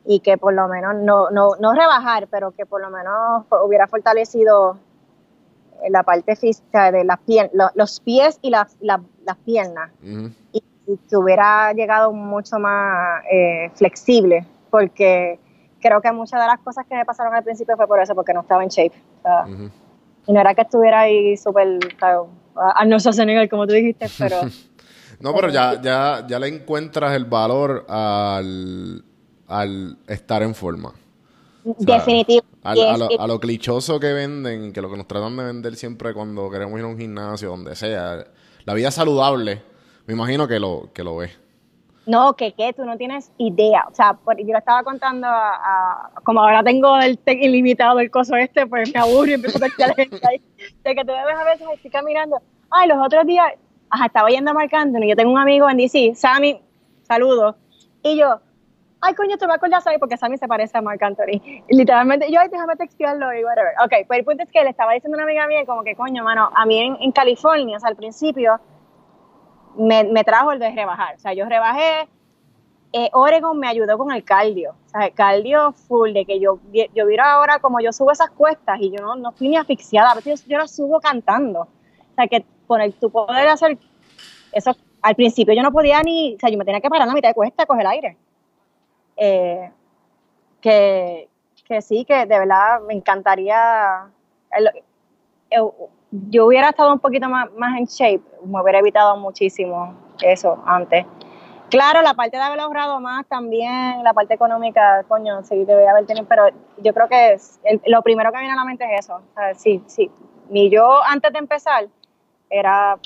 [0.09, 3.87] y que por lo menos no, no, no rebajar, pero que por lo menos hubiera
[3.87, 4.77] fortalecido
[5.89, 9.01] la parte física de las piernas, los pies y las, las,
[9.43, 9.91] piernas.
[10.53, 10.63] y,
[11.09, 15.39] que hubiera llegado mucho más eh, flexible, porque
[15.79, 18.33] creo que muchas de las cosas que me pasaron al principio fue por eso, porque
[18.33, 18.95] no estaba en shape.
[20.27, 21.79] Y no era que estuviera ahí súper,
[22.55, 24.41] a no nivel como tú dijiste, pero...
[25.19, 29.03] no, pero ya, ya, ya le encuentras el valor al
[29.47, 30.93] al estar en forma.
[31.63, 32.43] Definitivo.
[32.63, 36.77] A, lo, clichoso que venden, que lo que nos tratan de vender siempre cuando queremos
[36.79, 38.25] ir a un gimnasio, donde sea.
[38.65, 39.63] La vida saludable,
[40.05, 41.31] me imagino que lo, que lo ves.
[42.07, 43.85] No, que qué, tú no tienes idea.
[43.91, 48.35] O sea, yo lo estaba contando a, como ahora tengo el tech ilimitado del coso
[48.37, 50.41] este, pues me aburro y empiezo a la gente ahí.
[50.83, 52.41] De que tú ves a veces estoy caminando.
[52.69, 53.47] Ay, los otros días,
[53.89, 56.61] ajá, estaba yendo a Marc y yo tengo un amigo en DC, Sammy,
[57.03, 57.55] saludos.
[58.03, 58.39] Y yo,
[59.01, 61.41] ay, coño, te voy a acordar Sammy porque Sammy se parece a Mark Anthony.
[61.69, 63.73] literalmente, yo, ay, déjame textearlo y whatever.
[63.83, 65.95] Ok, pues el punto es que le estaba diciendo a una amiga mía como que,
[65.95, 68.59] coño, mano, a mí en, California, o sea, al principio,
[69.77, 71.15] me, me, trajo el de rebajar.
[71.15, 72.07] O sea, yo rebajé,
[72.93, 74.75] eh, Oregon me ayudó con el cardio.
[74.85, 76.59] O sea, el cardio full, de que yo,
[76.93, 80.11] yo viera ahora como yo subo esas cuestas y yo no, no fui ni asfixiada,
[80.11, 81.61] a veces yo, yo las subo cantando.
[81.61, 83.77] O sea, que con el tu poder hacer
[84.51, 87.05] eso, al principio yo no podía ni, o sea, yo me tenía que parar a
[87.07, 88.17] la mitad de cuesta a coger aire.
[89.15, 89.71] Eh,
[90.61, 91.29] que,
[91.81, 94.09] sí, que de verdad me encantaría.
[96.11, 101.05] Yo hubiera estado un poquito más, más en shape, me hubiera evitado muchísimo eso antes.
[101.69, 106.05] Claro, la parte de haber ahorrado más también, la parte económica, coño, sí, debería haber
[106.05, 106.47] tenido, pero
[106.77, 107.37] yo creo que
[107.87, 109.21] lo primero que viene a la mente es eso.
[109.55, 110.09] sí, sí.
[110.49, 111.87] Ni yo antes de empezar
[112.49, 112.97] era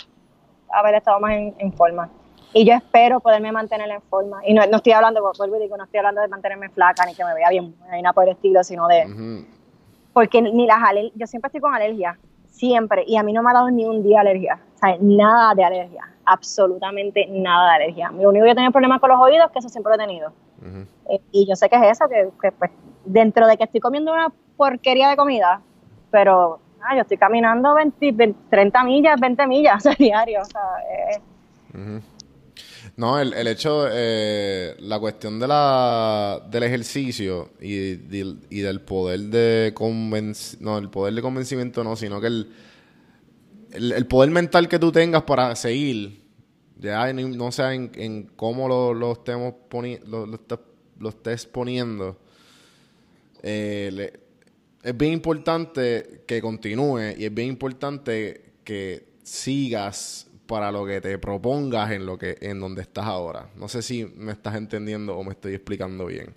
[0.72, 2.10] haber estado más en forma.
[2.54, 4.46] Y yo espero poderme mantener en forma.
[4.46, 7.16] Y no, no estoy hablando, vuelvo y digo, no estoy hablando de mantenerme flaca ni
[7.16, 9.46] que me vea bien, ni nada por el estilo, sino de...
[10.14, 12.20] Porque ni las alergias, yo siempre estoy con alergia,
[12.52, 13.04] siempre.
[13.08, 14.60] Y a mí no me ha dado ni un día alergia.
[14.76, 16.08] O sea, nada de alergia.
[16.26, 18.12] Absolutamente nada de alergia.
[18.12, 20.32] Lo único que he tenido problemas con los oídos, que eso siempre lo he tenido.
[21.10, 22.72] Eh, y yo sé que es eso, que, pues,
[23.06, 25.62] dentro de que estoy comiendo una porquería de comida,
[26.12, 30.42] pero ah, yo estoy caminando 20, 30 millas, 20 millas diario.
[30.42, 32.02] O sea, eh,
[33.02, 39.74] no, el, el hecho, eh, la cuestión de la, del ejercicio y, del poder de
[40.60, 42.54] no, el poder de convencimiento no, sino que el,
[43.72, 46.22] el, poder mental que tú tengas para seguir,
[46.78, 49.56] ya no sea en, cómo lo, lo estemos
[50.06, 52.20] lo, lo, estés poniendo,
[53.42, 54.14] eh,
[54.84, 61.18] es bien importante que continúe y es bien importante que sigas para lo que te
[61.18, 63.46] propongas en lo que en donde estás ahora.
[63.56, 66.36] No sé si me estás entendiendo o me estoy explicando bien.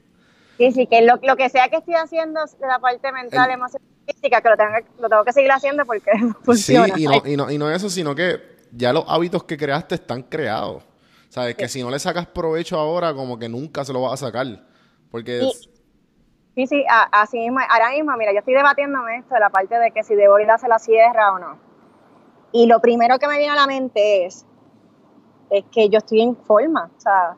[0.56, 4.40] Sí, sí, que lo, que sea que estoy haciendo de la parte mental, emocional, física,
[4.40, 4.70] que lo, tengo,
[5.00, 6.12] lo tengo que seguir haciendo porque
[6.44, 6.94] funciona.
[6.94, 9.96] Sí, y no, y, no, y no eso, sino que ya los hábitos que creaste
[9.96, 10.84] están creados.
[11.28, 11.56] ¿Sabes?
[11.56, 14.46] Que si no le sacas provecho ahora, como que nunca se lo vas a sacar.
[15.10, 15.40] Porque...
[16.54, 17.58] sí, sí, así mismo.
[17.68, 20.48] Ahora mismo, mira, yo estoy debatiéndome esto de la parte de que si debo ir
[20.48, 21.73] a hacer la sierra o no.
[22.54, 24.46] Y lo primero que me viene a la mente es,
[25.50, 26.88] es que yo estoy en forma.
[26.96, 27.34] O sea,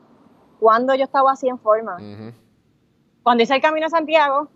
[0.61, 1.97] cuando yo estaba así en forma.
[3.23, 4.49] Cuando hice el Camino a Santiago,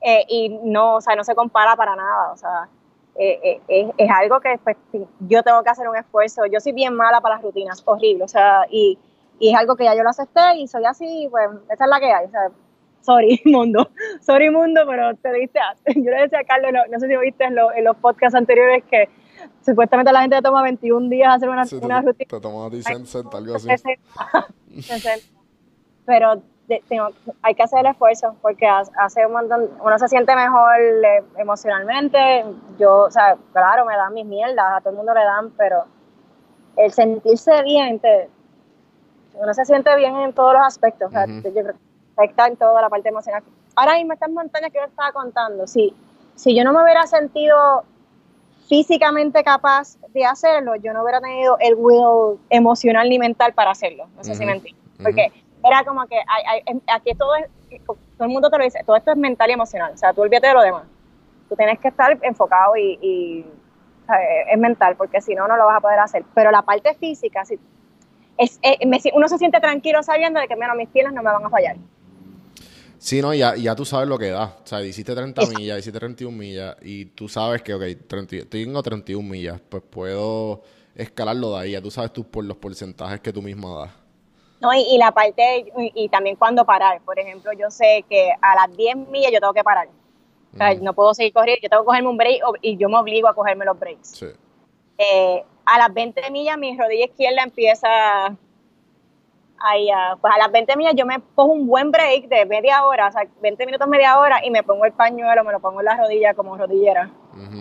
[0.00, 2.32] eh, y no, o sea, no se compara para nada.
[2.32, 2.68] O sea,
[3.14, 4.76] eh, eh, es, algo que pues,
[5.20, 6.46] yo tengo que hacer un esfuerzo.
[6.46, 8.24] Yo soy bien mala para las rutinas, horrible.
[8.24, 8.98] O sea, y,
[9.38, 12.00] y es algo que ya yo lo acepté y soy así, pues esa es la
[12.00, 12.26] que hay.
[12.26, 12.50] O sea,
[13.02, 13.88] sorry mundo,
[14.20, 15.60] sorry mundo, pero te diste,
[15.94, 19.08] yo le decía a Carlos, no, sé si viste en, en los podcasts anteriores que
[19.64, 22.28] supuestamente la gente le toma 21 días hacer una, una rutina.
[22.28, 23.68] Te toma 60, algo así.
[26.04, 26.42] Pero
[27.42, 32.44] hay que hacer el esfuerzo porque hace un montón, uno se siente mejor eh, emocionalmente.
[32.78, 35.84] Yo, o sea, claro, me dan mis mierdas, a todo el mundo le dan, pero
[36.76, 38.00] el sentirse bien,
[39.34, 41.08] uno se siente bien en todos los aspectos.
[41.08, 41.72] O sea, yo creo que
[42.16, 43.42] afecta en toda la parte emocional.
[43.74, 45.94] Ahora mismo estas montañas que yo estaba contando, si,
[46.34, 47.84] si yo no me hubiera sentido
[48.68, 54.08] físicamente capaz de hacerlo, yo no hubiera tenido el will emocional ni mental para hacerlo.
[54.16, 54.82] No sé si me entiendes.
[55.02, 55.32] Porque
[55.64, 56.16] era como que
[56.86, 57.46] aquí todo es,
[57.84, 59.92] todo el mundo te lo dice, todo esto es mental y emocional.
[59.94, 60.84] O sea, tú olvídate de lo demás.
[61.48, 63.44] Tú tienes que estar enfocado y,
[64.50, 66.24] es mental, porque si no, no lo vas a poder hacer.
[66.34, 67.58] Pero la parte física, si,
[68.36, 68.60] es,
[69.14, 71.76] uno se siente tranquilo sabiendo de que, menos mis piernas no me van a fallar.
[73.02, 74.56] Sí, no, ya, ya tú sabes lo que da.
[74.62, 78.80] O sea, hiciste 30 millas, hiciste 31 millas y tú sabes que, ok, 30, tengo
[78.80, 80.62] 31 millas, pues puedo
[80.94, 81.70] escalarlo de ahí.
[81.72, 83.90] Ya tú sabes tú por los porcentajes que tú misma das.
[84.60, 85.66] No, y, la parte,
[85.96, 87.00] y, también cuando parar.
[87.02, 89.88] Por ejemplo, yo sé que a las 10 millas yo tengo que parar.
[90.54, 92.98] O sea, no puedo seguir corriendo, yo tengo que cogerme un break y yo me
[92.98, 94.10] obligo a cogerme los breaks.
[94.10, 94.26] Sí.
[94.98, 97.88] Eh, a las 20 millas mi rodilla izquierda empieza
[99.62, 99.88] ahí,
[100.20, 103.12] pues a las 20 millas yo me pongo un buen break de media hora, o
[103.12, 105.96] sea, 20 minutos, media hora, y me pongo el pañuelo, me lo pongo en la
[105.96, 107.10] rodilla como rodillera,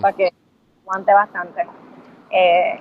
[0.02, 0.34] para que
[0.82, 1.65] aguante bastante.
[2.34, 2.80] Eh,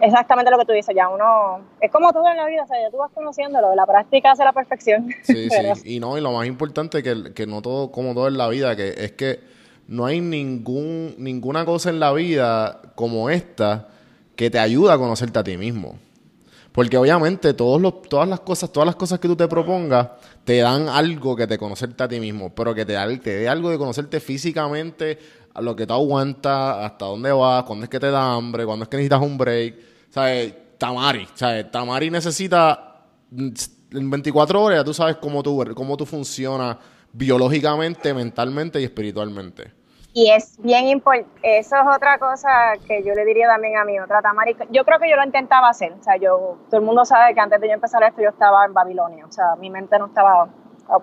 [0.00, 2.80] exactamente lo que tú dices, ya uno, es como todo en la vida, o sea,
[2.80, 5.08] ya tú vas conociéndolo, la práctica hace la perfección.
[5.22, 8.38] Sí, sí, y no, y lo más importante que, que no todo, como todo en
[8.38, 9.40] la vida, que es que
[9.88, 13.88] no hay ningún, ninguna cosa en la vida como esta
[14.36, 15.98] que te ayuda a conocerte a ti mismo.
[16.76, 20.10] Porque obviamente los, todas las cosas, todas las cosas que tú te propongas,
[20.44, 23.70] te dan algo que te conocerte a ti mismo, pero que te, te dé algo
[23.70, 25.18] de conocerte físicamente,
[25.54, 28.82] a lo que tú aguantas, hasta dónde vas, cuándo es que te da hambre, cuándo
[28.82, 29.74] es que necesitas un break.
[30.10, 30.54] ¿Sabes?
[30.76, 31.70] Tamari, ¿sabes?
[31.70, 36.76] Tamari necesita en 24 horas, tú sabes cómo tú, cómo tú funcionas
[37.10, 39.72] biológicamente, mentalmente y espiritualmente.
[40.18, 42.48] Y es bien importante, eso es otra cosa
[42.88, 44.56] que yo le diría también a mi otra Tamari.
[44.70, 47.40] Yo creo que yo lo intentaba hacer, o sea, yo, todo el mundo sabe que
[47.40, 50.48] antes de yo empezar esto yo estaba en Babilonia, o sea, mi mente no estaba,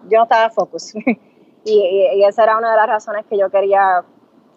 [0.10, 0.96] yo no estaba focus.
[1.64, 4.04] y, esa era una de las razones que yo quería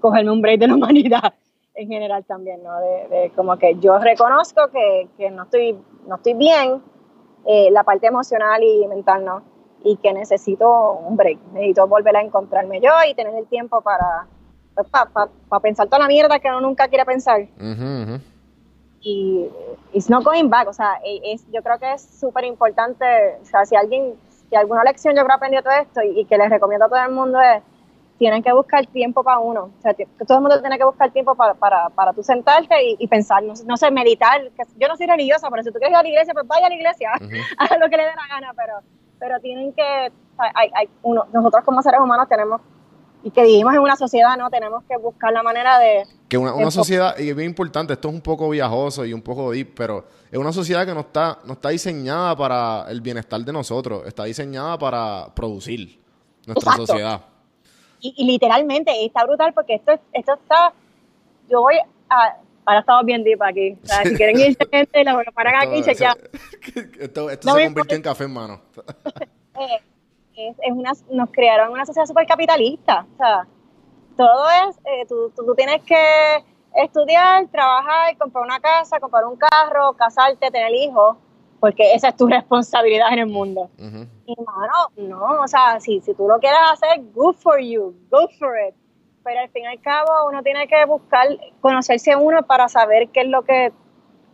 [0.00, 1.34] cogerme un break de la humanidad
[1.74, 2.80] en general también, ¿no?
[2.80, 6.82] De, como que yo reconozco que, que, no, estoy, no estoy bien,
[7.44, 9.42] eh, la parte emocional y mental, ¿no?
[9.84, 14.26] Y que necesito un break, necesito volver a encontrarme yo y tener el tiempo para
[14.84, 17.48] para pensar toda la mierda que uno nunca quiere pensar.
[19.00, 19.48] Y
[19.92, 23.04] it's not going back, o sea, e, es, yo creo que es súper importante,
[23.40, 26.50] o sea, si alguien, si alguna lección yo creo aprendido todo esto y, que les
[26.50, 27.62] recomiendo a todo el mundo es,
[28.18, 31.34] tienen que buscar tiempo para uno, o sea, todo el mundo tiene que buscar tiempo
[31.36, 35.48] para, para, para tú sentarte y, pensar, no, sé, meditar, que yo no soy religiosa,
[35.50, 37.10] pero si tú quieres ir a la iglesia, pues vaya a la iglesia,
[37.58, 38.72] haz lo que le dé la gana, pero,
[39.20, 42.60] pero tienen que, hay, hay uno, nosotros como seres humanos tenemos
[43.26, 44.48] y que vivimos en una sociedad, ¿no?
[44.50, 46.04] Tenemos que buscar la manera de...
[46.28, 49.50] Que una, sociedad, y es bien importante, esto es un poco viajoso y un poco
[49.50, 53.52] deep, pero es una sociedad que no está, no está diseñada para el bienestar de
[53.52, 55.98] nosotros, está diseñada para producir
[56.46, 57.20] nuestra sociedad.
[57.98, 60.72] Y, literalmente, está brutal porque esto, esto está...
[61.50, 61.74] Yo voy
[62.08, 62.36] a...
[62.64, 63.76] Ahora estamos bien deep aquí.
[63.82, 66.16] O sea, si quieren irse gente, lo paran aquí y chequear.
[67.00, 68.60] Esto, esto se convirtió en café, hermano.
[69.58, 69.80] eh,
[70.36, 73.06] es, una, nos crearon una sociedad súper capitalista.
[73.14, 73.46] O sea,
[74.16, 76.44] todo es, eh, tú, tú, tienes que
[76.74, 81.16] estudiar, trabajar, comprar una casa, comprar un carro, casarte, tener hijos,
[81.60, 83.70] porque esa es tu responsabilidad en el mundo.
[84.26, 88.28] Y no, no, o sea, si, si tú lo quieres hacer, good for you, go
[88.38, 88.74] for it.
[89.24, 91.26] Pero al fin y al cabo uno tiene que buscar,
[91.60, 93.72] conocerse a uno para saber qué es lo que,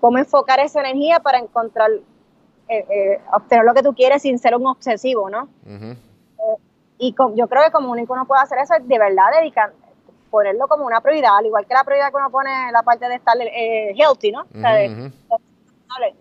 [0.00, 1.90] cómo enfocar esa energía para encontrar
[2.68, 5.48] eh, eh, obtener lo que tú quieres sin ser un obsesivo, ¿no?
[5.66, 6.56] Eh,
[6.98, 9.72] y yo creo que como único uno puede hacer eso es de verdad dedicar,
[10.30, 13.16] ponerlo como una prioridad, al igual que la prioridad que uno pone la parte de
[13.16, 14.44] estar healthy, ¿no?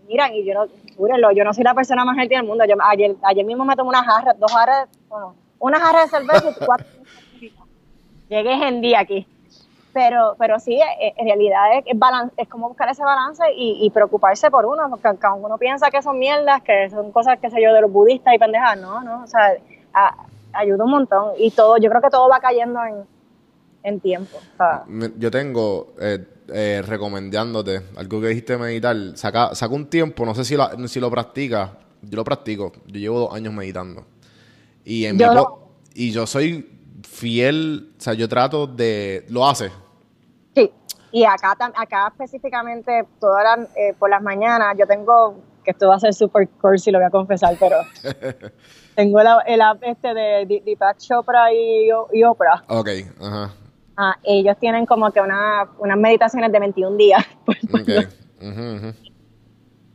[0.07, 2.65] miran, y yo no, yo no soy la persona más healthy del mundo.
[2.65, 6.49] Yo, ayer, ayer mismo me tomé una jarra, dos jarras, bueno, una jarra de cerveza
[6.49, 6.87] y cuatro.
[8.27, 9.27] Llegué en día aquí.
[9.93, 11.85] Pero, pero sí, eh, eh, en realidad es,
[12.37, 16.17] es, como buscar ese balance y, preocuparse por uno, porque aunque uno piensa que son
[16.17, 19.27] mierdas, que son cosas, que sé yo, de los budistas y pendejas, no, no, o
[19.27, 19.53] sea,
[20.53, 22.79] ayuda un montón y todo, yo creo que todo va cayendo
[23.83, 24.37] en, tiempo.
[25.17, 30.55] Yo tengo, eh, recomendándote, algo que dijiste meditar, saca, saca un tiempo, no sé si,
[30.87, 34.05] si lo practicas, yo lo practico, yo llevo dos años meditando.
[34.85, 35.19] Y, en
[35.93, 36.69] y yo soy
[37.03, 39.25] fiel, o sea, yo trato de...
[39.29, 39.71] ¿Lo hace?
[41.11, 45.95] Y acá, acá específicamente, todas las, eh, por las mañanas, yo tengo, que esto va
[45.95, 47.77] a ser super cursi, lo voy a confesar, pero
[48.95, 52.63] tengo el app este de Deepak Chopra y, y Oprah.
[52.67, 52.89] Ok,
[53.19, 53.51] ajá.
[53.97, 57.25] Ah, ellos tienen como que una, unas meditaciones de 21 días.
[57.73, 58.07] Okay.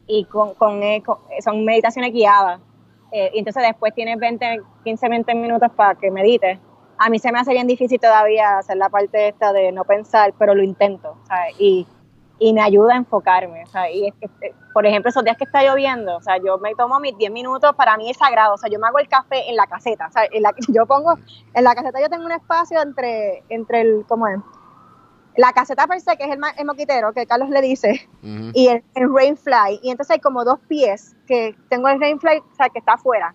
[0.09, 1.03] Y con, con, eh,
[1.43, 2.61] son meditaciones guiadas.
[3.11, 6.59] Eh, y entonces después tienes 20, 15, 20 minutos para que medites.
[6.99, 10.33] A mí se me hace bien difícil todavía hacer la parte esta de no pensar,
[10.39, 11.17] pero lo intento.
[11.29, 11.55] ¿sabes?
[11.59, 11.87] Y
[12.39, 13.63] y me ayuda a enfocarme.
[13.65, 16.37] O sea, y es que, eh, por ejemplo, esos días que está lloviendo, o sea,
[16.39, 18.55] yo me tomo mis 10 minutos, para mí es sagrado.
[18.55, 20.07] O sea, yo me hago el café en la caseta.
[20.09, 21.15] O sea, en la, yo pongo,
[21.55, 24.39] en la caseta yo tengo un espacio entre, entre el, ¿cómo es?
[25.37, 28.83] La caseta per se, que es el, el moquitero, que Carlos le dice, y el,
[28.95, 29.81] rainfly.
[29.83, 33.35] Y entonces hay como dos pies, que tengo el rainfly, o sea, que está afuera.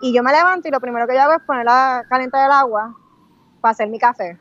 [0.00, 2.52] Y yo me levanto y lo primero que yo hago es poner la calentar el
[2.52, 2.94] agua
[3.60, 4.38] para hacer mi café.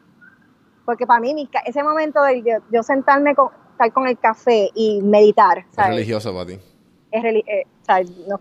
[0.86, 5.02] Porque para mí, ese momento de yo, yo sentarme con, estar con el café y
[5.02, 5.66] meditar.
[5.78, 6.60] Es religioso para ti.
[7.12, 7.66] Es eh,
[8.28, 8.40] no,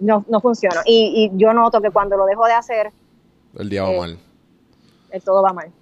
[0.00, 0.82] no, no, funciona.
[0.84, 2.92] Y, y, yo noto que cuando lo dejo de hacer...
[3.56, 4.18] El día va eh, mal.
[5.10, 5.72] El todo va mal.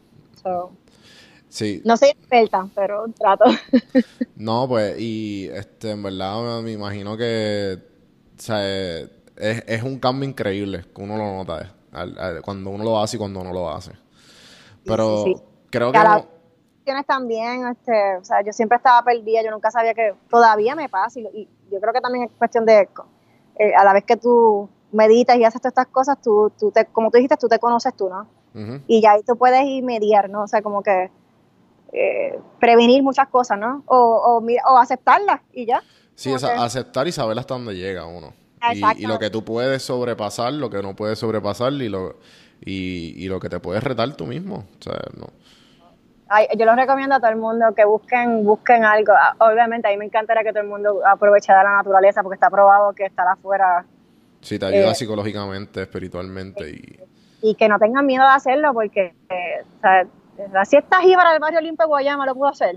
[1.48, 1.82] sí.
[1.84, 3.44] No soy experta, pero trato.
[4.36, 7.90] no, pues, y este, en verdad me imagino que
[8.40, 9.06] o sea,
[9.41, 13.19] es, es, un cambio increíble que uno lo nota eh, cuando uno lo hace y
[13.19, 13.93] cuando no lo hace.
[14.85, 15.25] Pero
[15.71, 15.99] creo que
[17.07, 21.21] también, este, o sea, yo siempre estaba perdida, yo nunca sabía que todavía me pasa
[21.21, 22.89] y, yo creo que también es cuestión de,
[23.57, 26.87] eh, a la vez que tú meditas y haces todas estas cosas, tú, tú te,
[26.87, 28.27] como tú dijiste, tú te conoces tú, ¿no?
[28.89, 30.43] Y ya ahí tú puedes ir mediar, ¿no?
[30.43, 31.12] O sea, como que
[31.93, 33.85] eh, prevenir muchas cosas, ¿no?
[33.87, 35.81] O, o, o aceptarlas y ya.
[36.17, 38.33] Sí, aceptar y saber hasta dónde llega uno.
[38.74, 42.16] Y, y, lo que tú puedes sobrepasar, lo que no puedes sobrepasar y lo,
[42.61, 44.66] y, y lo que te puedes retar tú mismo.
[44.78, 45.28] O sea, no
[46.57, 49.12] yo los recomiendo a todo el mundo que busquen busquen algo.
[49.19, 52.35] Ah, obviamente, a mí me encantaría que todo el mundo aproveche de la naturaleza porque
[52.35, 53.85] está probado que estar afuera.
[54.41, 56.70] Sí, te ayuda eh, psicológicamente, espiritualmente.
[56.70, 57.01] Y...
[57.43, 60.07] y que no tengan miedo de hacerlo porque, eh, o sea,
[60.53, 62.77] la siesta jíbara del barrio Limpio Guayama lo puedo hacer.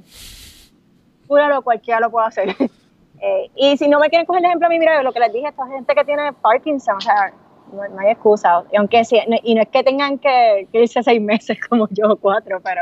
[1.28, 2.56] Júralo, cualquiera lo puede hacer.
[3.24, 5.34] eh, y si no me quieren coger el ejemplo a mí, mira, lo que les
[5.34, 7.34] dije, esta gente que tiene Parkinson, o sea,
[7.72, 8.64] no, hay excusa.
[8.72, 12.18] Y, aunque sí, y no es que tengan que, que irse seis meses como yo,
[12.18, 12.82] cuatro, pero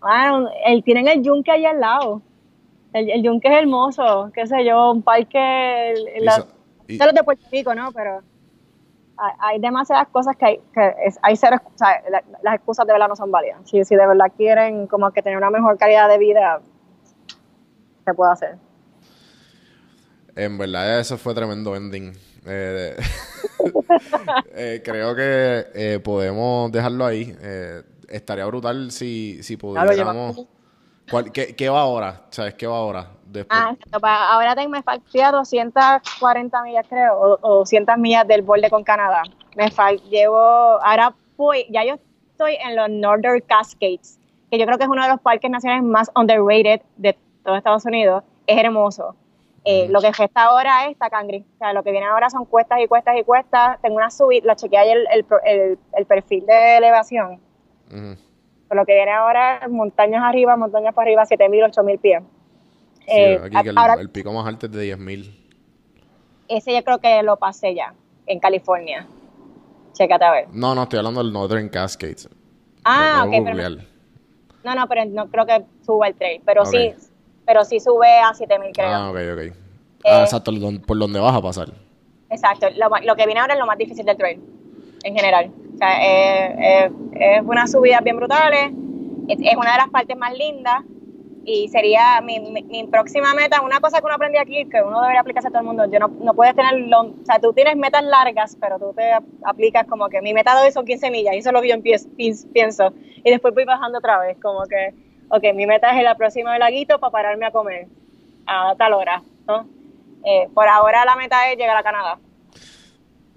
[0.00, 2.22] Ah, el, tienen el yunque ahí al lado.
[2.92, 7.74] El, el yunque es hermoso, qué sé yo, un parque el, los de Puerto Rico,
[7.74, 7.92] ¿no?
[7.92, 8.22] Pero
[9.40, 12.02] hay, demasiadas cosas que hay, que hay cero, o sea,
[12.42, 13.60] las excusas de verdad no son válidas.
[13.64, 16.60] Si, si de verdad quieren como que tener una mejor calidad de vida,
[18.04, 18.56] se puede hacer.
[20.38, 22.12] En verdad eso fue tremendo ending.
[22.46, 22.96] Eh,
[24.54, 27.36] eh, creo que eh, podemos dejarlo ahí
[28.08, 30.46] estaría brutal si, si pudiéramos...
[31.32, 32.22] qué, va ahora?
[32.30, 33.10] ¿Sabes qué va ahora?
[33.26, 33.60] Después?
[33.60, 39.22] Ah, ahora tengo, me faltan 240 millas, creo, o, 200 millas del borde con Canadá.
[39.56, 41.96] Me fal, llevo, ahora voy, ya yo
[42.30, 44.18] estoy en los Northern Cascades,
[44.50, 47.84] que yo creo que es uno de los parques nacionales más underrated de todo Estados
[47.84, 48.22] Unidos.
[48.46, 49.16] Es hermoso.
[49.64, 51.44] Eh, lo que gesta ahora es Tacangri.
[51.54, 53.80] O sea, lo que viene ahora son cuestas y cuestas y cuestas.
[53.82, 57.40] Tengo una subida, la chequeé ayer el, el, el, perfil de elevación
[58.68, 62.22] por lo que viene ahora, montañas arriba, montañas para arriba, 7.000, 8.000 pies.
[63.06, 65.34] Eh, aquí el, pico más alto es de 10.000.
[66.48, 67.94] Ese yo creo que lo pasé ya,
[68.26, 69.06] en California.
[69.94, 70.48] Chécate a ver.
[70.52, 72.28] No, no, estoy hablando del Northern Cascades.
[72.84, 73.78] Ah, ok, pero
[74.64, 76.92] no, no, pero no creo que suba el trail, pero sí,
[77.48, 78.88] pero sí sube a 7000 creo.
[78.88, 79.38] Ah, ok, ok.
[79.38, 79.52] Eh,
[80.04, 80.52] ah, exacto,
[80.86, 81.68] por donde vas a pasar.
[82.28, 84.38] Exacto, lo, lo, que viene ahora es lo más difícil del trail,
[85.02, 85.50] en general.
[85.74, 88.70] O sea, es, es, unas subidas bien brutales,
[89.28, 90.82] es, una de las partes más lindas
[91.46, 95.22] y sería mi, mi, próxima meta, una cosa que uno aprendí aquí, que uno debería
[95.22, 98.04] aplicarse a todo el mundo, yo no, no puedes tener, o sea, tú tienes metas
[98.04, 99.10] largas, pero tú te
[99.42, 101.68] aplicas como que mi meta de hoy son 15 millas, y eso es lo que
[101.68, 101.76] yo
[102.52, 102.92] pienso,
[103.24, 104.92] y después voy bajando otra vez, como que,
[105.28, 107.86] ok, mi meta es la próxima del laguito para pararme a comer
[108.46, 109.66] a tal hora, ¿no?
[110.24, 112.18] Eh, por ahora la meta es llegar a Canadá.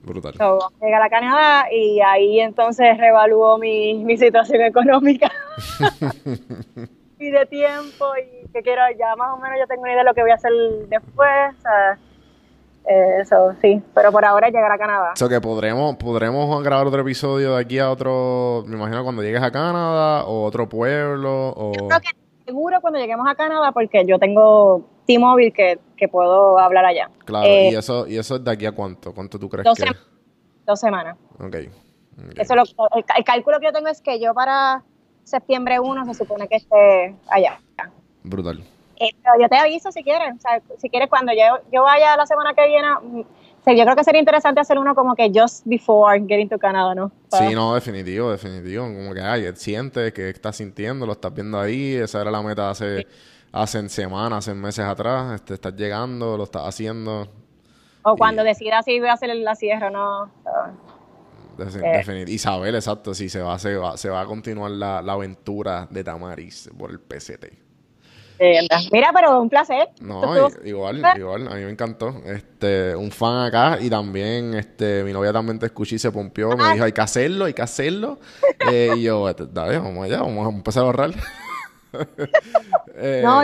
[0.03, 0.33] Brutal.
[0.81, 5.31] llegar a Canadá y ahí entonces reevaluó mi, mi situación económica
[7.19, 10.09] y de tiempo y que quiero, ya más o menos yo tengo una idea de
[10.09, 10.51] lo que voy a hacer
[10.87, 11.55] después.
[12.85, 15.13] Eso sí, pero por ahora llegar a Canadá.
[15.21, 19.41] O que podremos, podremos grabar otro episodio de aquí a otro, me imagino cuando llegues
[19.41, 21.73] a Canadá o otro pueblo o...
[21.73, 22.09] Yo creo que
[22.45, 27.09] seguro cuando lleguemos a Canadá porque yo tengo T-Mobile que, que, puedo hablar allá.
[27.25, 29.13] Claro, ¿y, eh, eso, ¿y eso es de aquí a cuánto?
[29.13, 29.85] ¿Cuánto tú crees que?
[30.65, 31.17] dos semanas.
[31.39, 31.55] Ok.
[32.37, 32.63] Eso lo,
[32.95, 34.83] el, cálculo que yo tengo es que yo para
[35.23, 37.59] septiembre 1 se supone que esté allá.
[38.23, 38.63] Brutal.
[39.01, 40.35] Eh, yo te aviso si quieres.
[40.37, 43.21] O sea, si quieres, cuando yo, yo vaya la semana que viene, mm,
[43.75, 47.11] yo creo que sería interesante hacer uno como que just before getting to Canada, ¿no?
[47.31, 48.83] Sí, no, definitivo, definitivo.
[48.83, 51.95] Como que, ay, sientes que estás sintiendo, lo estás viendo ahí.
[51.95, 53.07] Esa era la meta hace,
[53.51, 55.33] hace semanas, hace meses atrás.
[55.33, 57.27] Este, estás llegando, lo estás haciendo.
[58.03, 60.25] O cuando decidas si voy a hacer la sierra no.
[61.59, 62.25] Eh.
[62.27, 66.03] Isabel, exacto, sí, se va, se va, se va a continuar la, la aventura de
[66.03, 67.70] Tamaris por el PCT.
[68.91, 69.89] Mira, pero un placer.
[70.01, 72.09] No, igual, igual, a mí me encantó.
[72.25, 76.49] Este, un fan acá y también, este, mi novia también te escuché y se pompió,
[76.57, 76.73] me ah.
[76.73, 78.19] dijo, hay que hacerlo, hay que hacerlo.
[78.71, 81.11] Eh, y yo, dale, vamos allá, vamos a empezar a ahorrar.
[82.95, 83.43] Eh, no,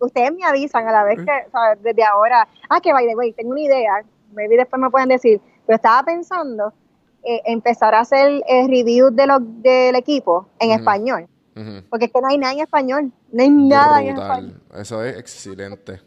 [0.00, 1.82] ustedes me avisan a la vez que, ¿sabes?
[1.82, 5.40] Desde ahora, ah, que by the way, tengo una idea, maybe después me pueden decir,
[5.64, 6.74] pero estaba pensando
[7.22, 9.26] eh, empezar a hacer el review de
[9.62, 11.26] del equipo en español.
[11.54, 13.12] Porque es que no hay nada en español.
[13.32, 14.62] No hay nada en español.
[14.74, 16.00] Eso es excelente.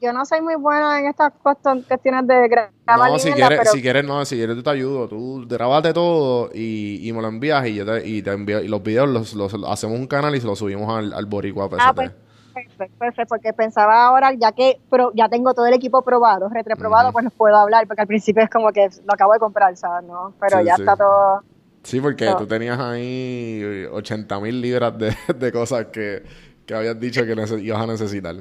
[0.00, 3.10] Yo no soy muy bueno en estas cuestiones de grabar.
[3.10, 5.08] No, si quieres, si quieres, no, si quieres, tú te ayudo.
[5.08, 8.60] Tú grabate todo y, y me lo envías y yo te, y te envío.
[8.60, 11.68] Y los videos los, los, hacemos un canal y se los subimos al, al Boricua
[11.68, 11.80] PST.
[11.80, 12.10] Ah, pues,
[12.52, 14.80] perfecto, perfecto, porque pensaba ahora, ya que
[15.14, 18.50] ya tengo todo el equipo probado, retroprobado, pues pues puedo hablar, porque al principio es
[18.50, 20.06] como que lo acabo de comprar, ¿sabes?
[20.06, 20.34] ¿no?
[20.40, 21.42] Pero ya está todo
[21.86, 26.20] Sí, porque tú tenías ahí 80 mil libras de, cosas que,
[26.74, 27.32] habías dicho que
[27.62, 28.34] ibas a necesitar.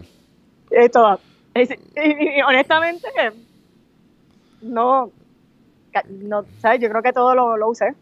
[0.71, 1.19] Esto,
[1.53, 3.07] y, honestamente,
[4.63, 5.11] no,
[6.09, 6.79] no, ¿sabes?
[6.81, 7.93] Yo creo que todo lo, lo usé.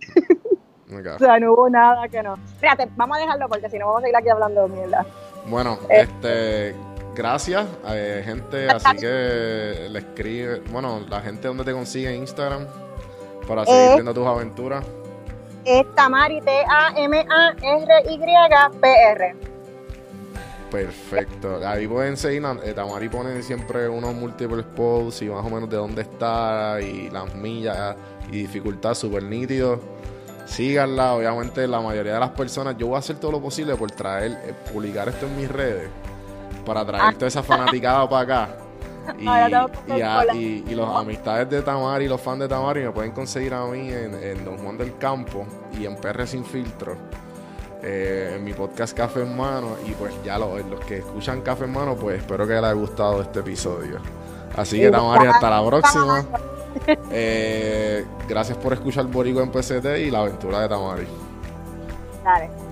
[0.90, 2.36] o sea, no hubo nada que no.
[2.58, 5.06] Fíjate, vamos a dejarlo porque si no vamos a seguir aquí hablando de mierda.
[5.46, 6.00] Bueno, eh.
[6.00, 6.74] este,
[7.14, 8.66] gracias, eh, gente.
[8.68, 12.66] Así que le escribe, bueno, la gente donde te consigue en Instagram
[13.46, 14.84] para seguir viendo tus aventuras?
[15.64, 17.20] Es Tamari, T-A-M-A-R-Y-P-R.
[20.70, 21.60] Perfecto.
[21.66, 22.42] Ahí pueden seguir.
[22.64, 27.10] Eh, Tamari pone siempre unos múltiples posts y más o menos de dónde está y
[27.10, 27.96] las millas
[28.30, 29.80] y dificultad súper nítido.
[30.46, 31.14] Síganla.
[31.14, 34.32] Obviamente, la mayoría de las personas, yo voy a hacer todo lo posible por traer,
[34.44, 35.90] eh, publicar esto en mis redes
[36.64, 37.12] para traer ah.
[37.12, 38.56] toda esa fanaticada para acá.
[39.18, 43.90] Y, y, los amistades de Tamari, los fans de Tamari, me pueden conseguir a mí
[43.90, 45.46] en, Don Juan del Campo
[45.78, 46.96] y en PR Sin Filtro.
[47.82, 49.76] Eh, en mi podcast Café en Mano.
[49.86, 52.72] Y pues ya los, los que escuchan Café en Mano, pues espero que les haya
[52.72, 53.98] gustado este episodio.
[54.56, 56.24] Así que Tamari, hasta la próxima.
[57.10, 61.06] Eh, gracias por escuchar Borico en PCT y la aventura de Tamari.
[62.22, 62.69] Dale.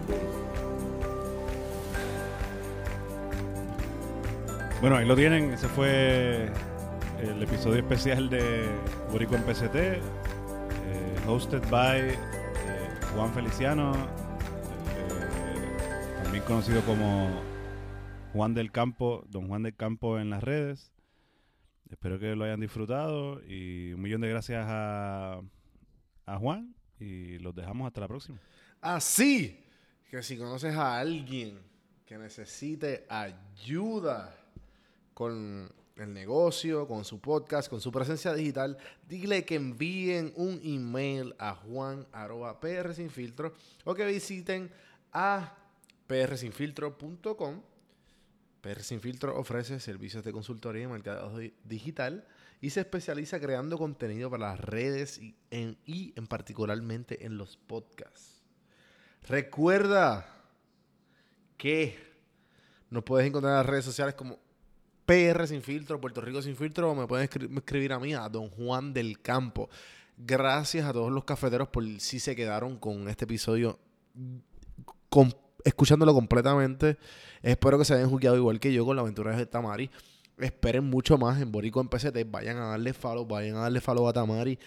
[4.81, 5.51] Bueno, ahí lo tienen.
[5.51, 6.53] Ese fue
[7.21, 8.69] el episodio especial de
[9.11, 10.01] Borico en PCT, eh,
[11.27, 12.17] hosted by eh,
[13.13, 13.93] Juan Feliciano,
[14.97, 17.29] eh, también conocido como
[18.33, 20.93] Juan del Campo, Don Juan del Campo en las redes.
[21.91, 25.41] Espero que lo hayan disfrutado y un millón de gracias a,
[26.25, 28.39] a Juan y los dejamos hasta la próxima.
[28.81, 29.61] Así
[30.09, 31.59] que si conoces a alguien
[32.07, 34.38] que necesite ayuda,
[35.19, 38.79] con el negocio, con su podcast, con su presencia digital,
[39.09, 42.07] dile que envíen un email a juan
[43.85, 44.71] o que visiten
[45.13, 45.57] a
[46.07, 47.63] prsinfiltro.com.
[48.61, 52.25] PR Sin Filtro ofrece servicios de consultoría y mercado digital
[52.61, 57.57] y se especializa creando contenido para las redes y en, y en particularmente en los
[57.57, 58.45] podcasts.
[59.27, 60.33] Recuerda
[61.57, 61.99] que
[62.89, 64.47] nos puedes encontrar en las redes sociales como
[65.09, 67.27] PR Sin Filtro, Puerto Rico Sin Filtro, me pueden
[67.57, 69.71] escribir a mí, a Don Juan del Campo.
[70.19, 73.79] Gracias a todos los cafeteros por si se quedaron con este episodio,
[75.65, 76.99] escuchándolo completamente.
[77.41, 79.91] Espero que se hayan juzgado igual que yo con la aventura de Tamari.
[80.37, 82.31] Esperen mucho más en Borico en PCT.
[82.31, 84.59] Vayan a darle follow, vayan a darle follow a Tamari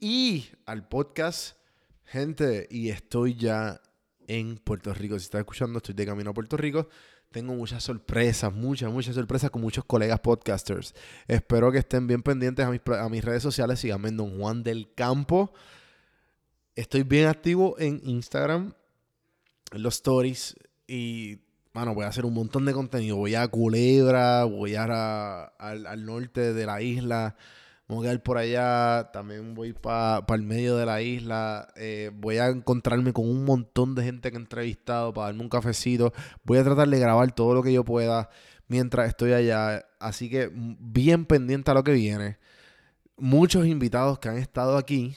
[0.00, 1.56] y al podcast.
[2.02, 3.80] Gente, y estoy ya
[4.26, 5.16] en Puerto Rico.
[5.20, 6.88] Si estás escuchando, estoy de camino a Puerto Rico
[7.30, 10.94] tengo muchas sorpresas, muchas, muchas sorpresas con muchos colegas podcasters.
[11.26, 13.80] Espero que estén bien pendientes a mis, a mis redes sociales.
[13.80, 15.52] Síganme en Don Juan del Campo.
[16.74, 18.72] Estoy bien activo en Instagram,
[19.72, 20.56] en los stories.
[20.86, 21.40] Y,
[21.74, 23.16] bueno, voy a hacer un montón de contenido.
[23.16, 27.36] Voy a Culebra, voy a, al norte de la isla.
[27.88, 31.68] Voy a ir por allá, también voy para el medio de la isla.
[31.74, 35.48] Eh, voy a encontrarme con un montón de gente que he entrevistado para darme un
[35.48, 36.12] cafecito.
[36.44, 38.28] Voy a tratar de grabar todo lo que yo pueda
[38.68, 39.86] mientras estoy allá.
[40.00, 42.36] Así que bien pendiente a lo que viene.
[43.16, 45.16] Muchos invitados que han estado aquí,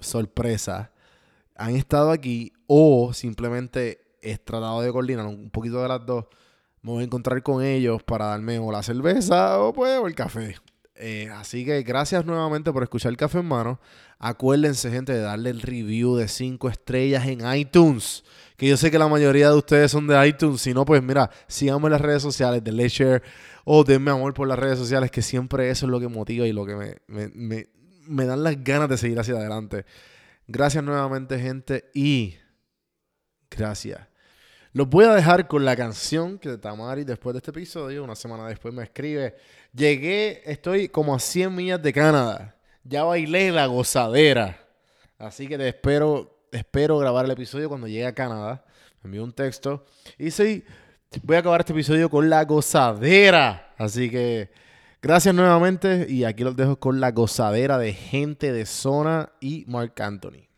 [0.00, 0.92] sorpresa,
[1.56, 6.24] han estado aquí o simplemente he tratado de coordinar un poquito de las dos.
[6.80, 10.14] Me voy a encontrar con ellos para darme o la cerveza o pues o el
[10.14, 10.56] café
[10.94, 13.80] Eh, así que gracias nuevamente por escuchar Café en Mano.
[14.18, 18.24] Acuérdense, gente, de darle el review de 5 estrellas en iTunes.
[18.56, 20.60] Que yo sé que la mayoría de ustedes son de iTunes.
[20.60, 23.22] Si no, pues mira, sigamos en las redes sociales, denle share
[23.64, 26.52] o denme amor por las redes sociales, que siempre eso es lo que motiva y
[26.52, 26.96] lo que me,
[27.34, 27.66] me,
[28.06, 29.84] me dan las ganas de seguir hacia adelante.
[30.46, 32.36] Gracias nuevamente, gente, y
[33.50, 34.00] gracias.
[34.74, 38.48] Los voy a dejar con la canción que Tamari después de este episodio, una semana
[38.48, 39.34] después me escribe,
[39.74, 44.58] llegué, estoy como a 100 millas de Canadá, ya bailé la gozadera,
[45.18, 48.64] así que te espero, espero grabar el episodio cuando llegue a Canadá,
[49.02, 49.84] me envió un texto.
[50.18, 50.64] Y sí,
[51.22, 54.50] voy a acabar este episodio con la gozadera, así que
[55.00, 56.06] gracias nuevamente.
[56.08, 60.48] Y aquí los dejo con la gozadera de gente de zona y Mark Anthony.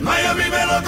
[0.00, 0.82] Miami me lo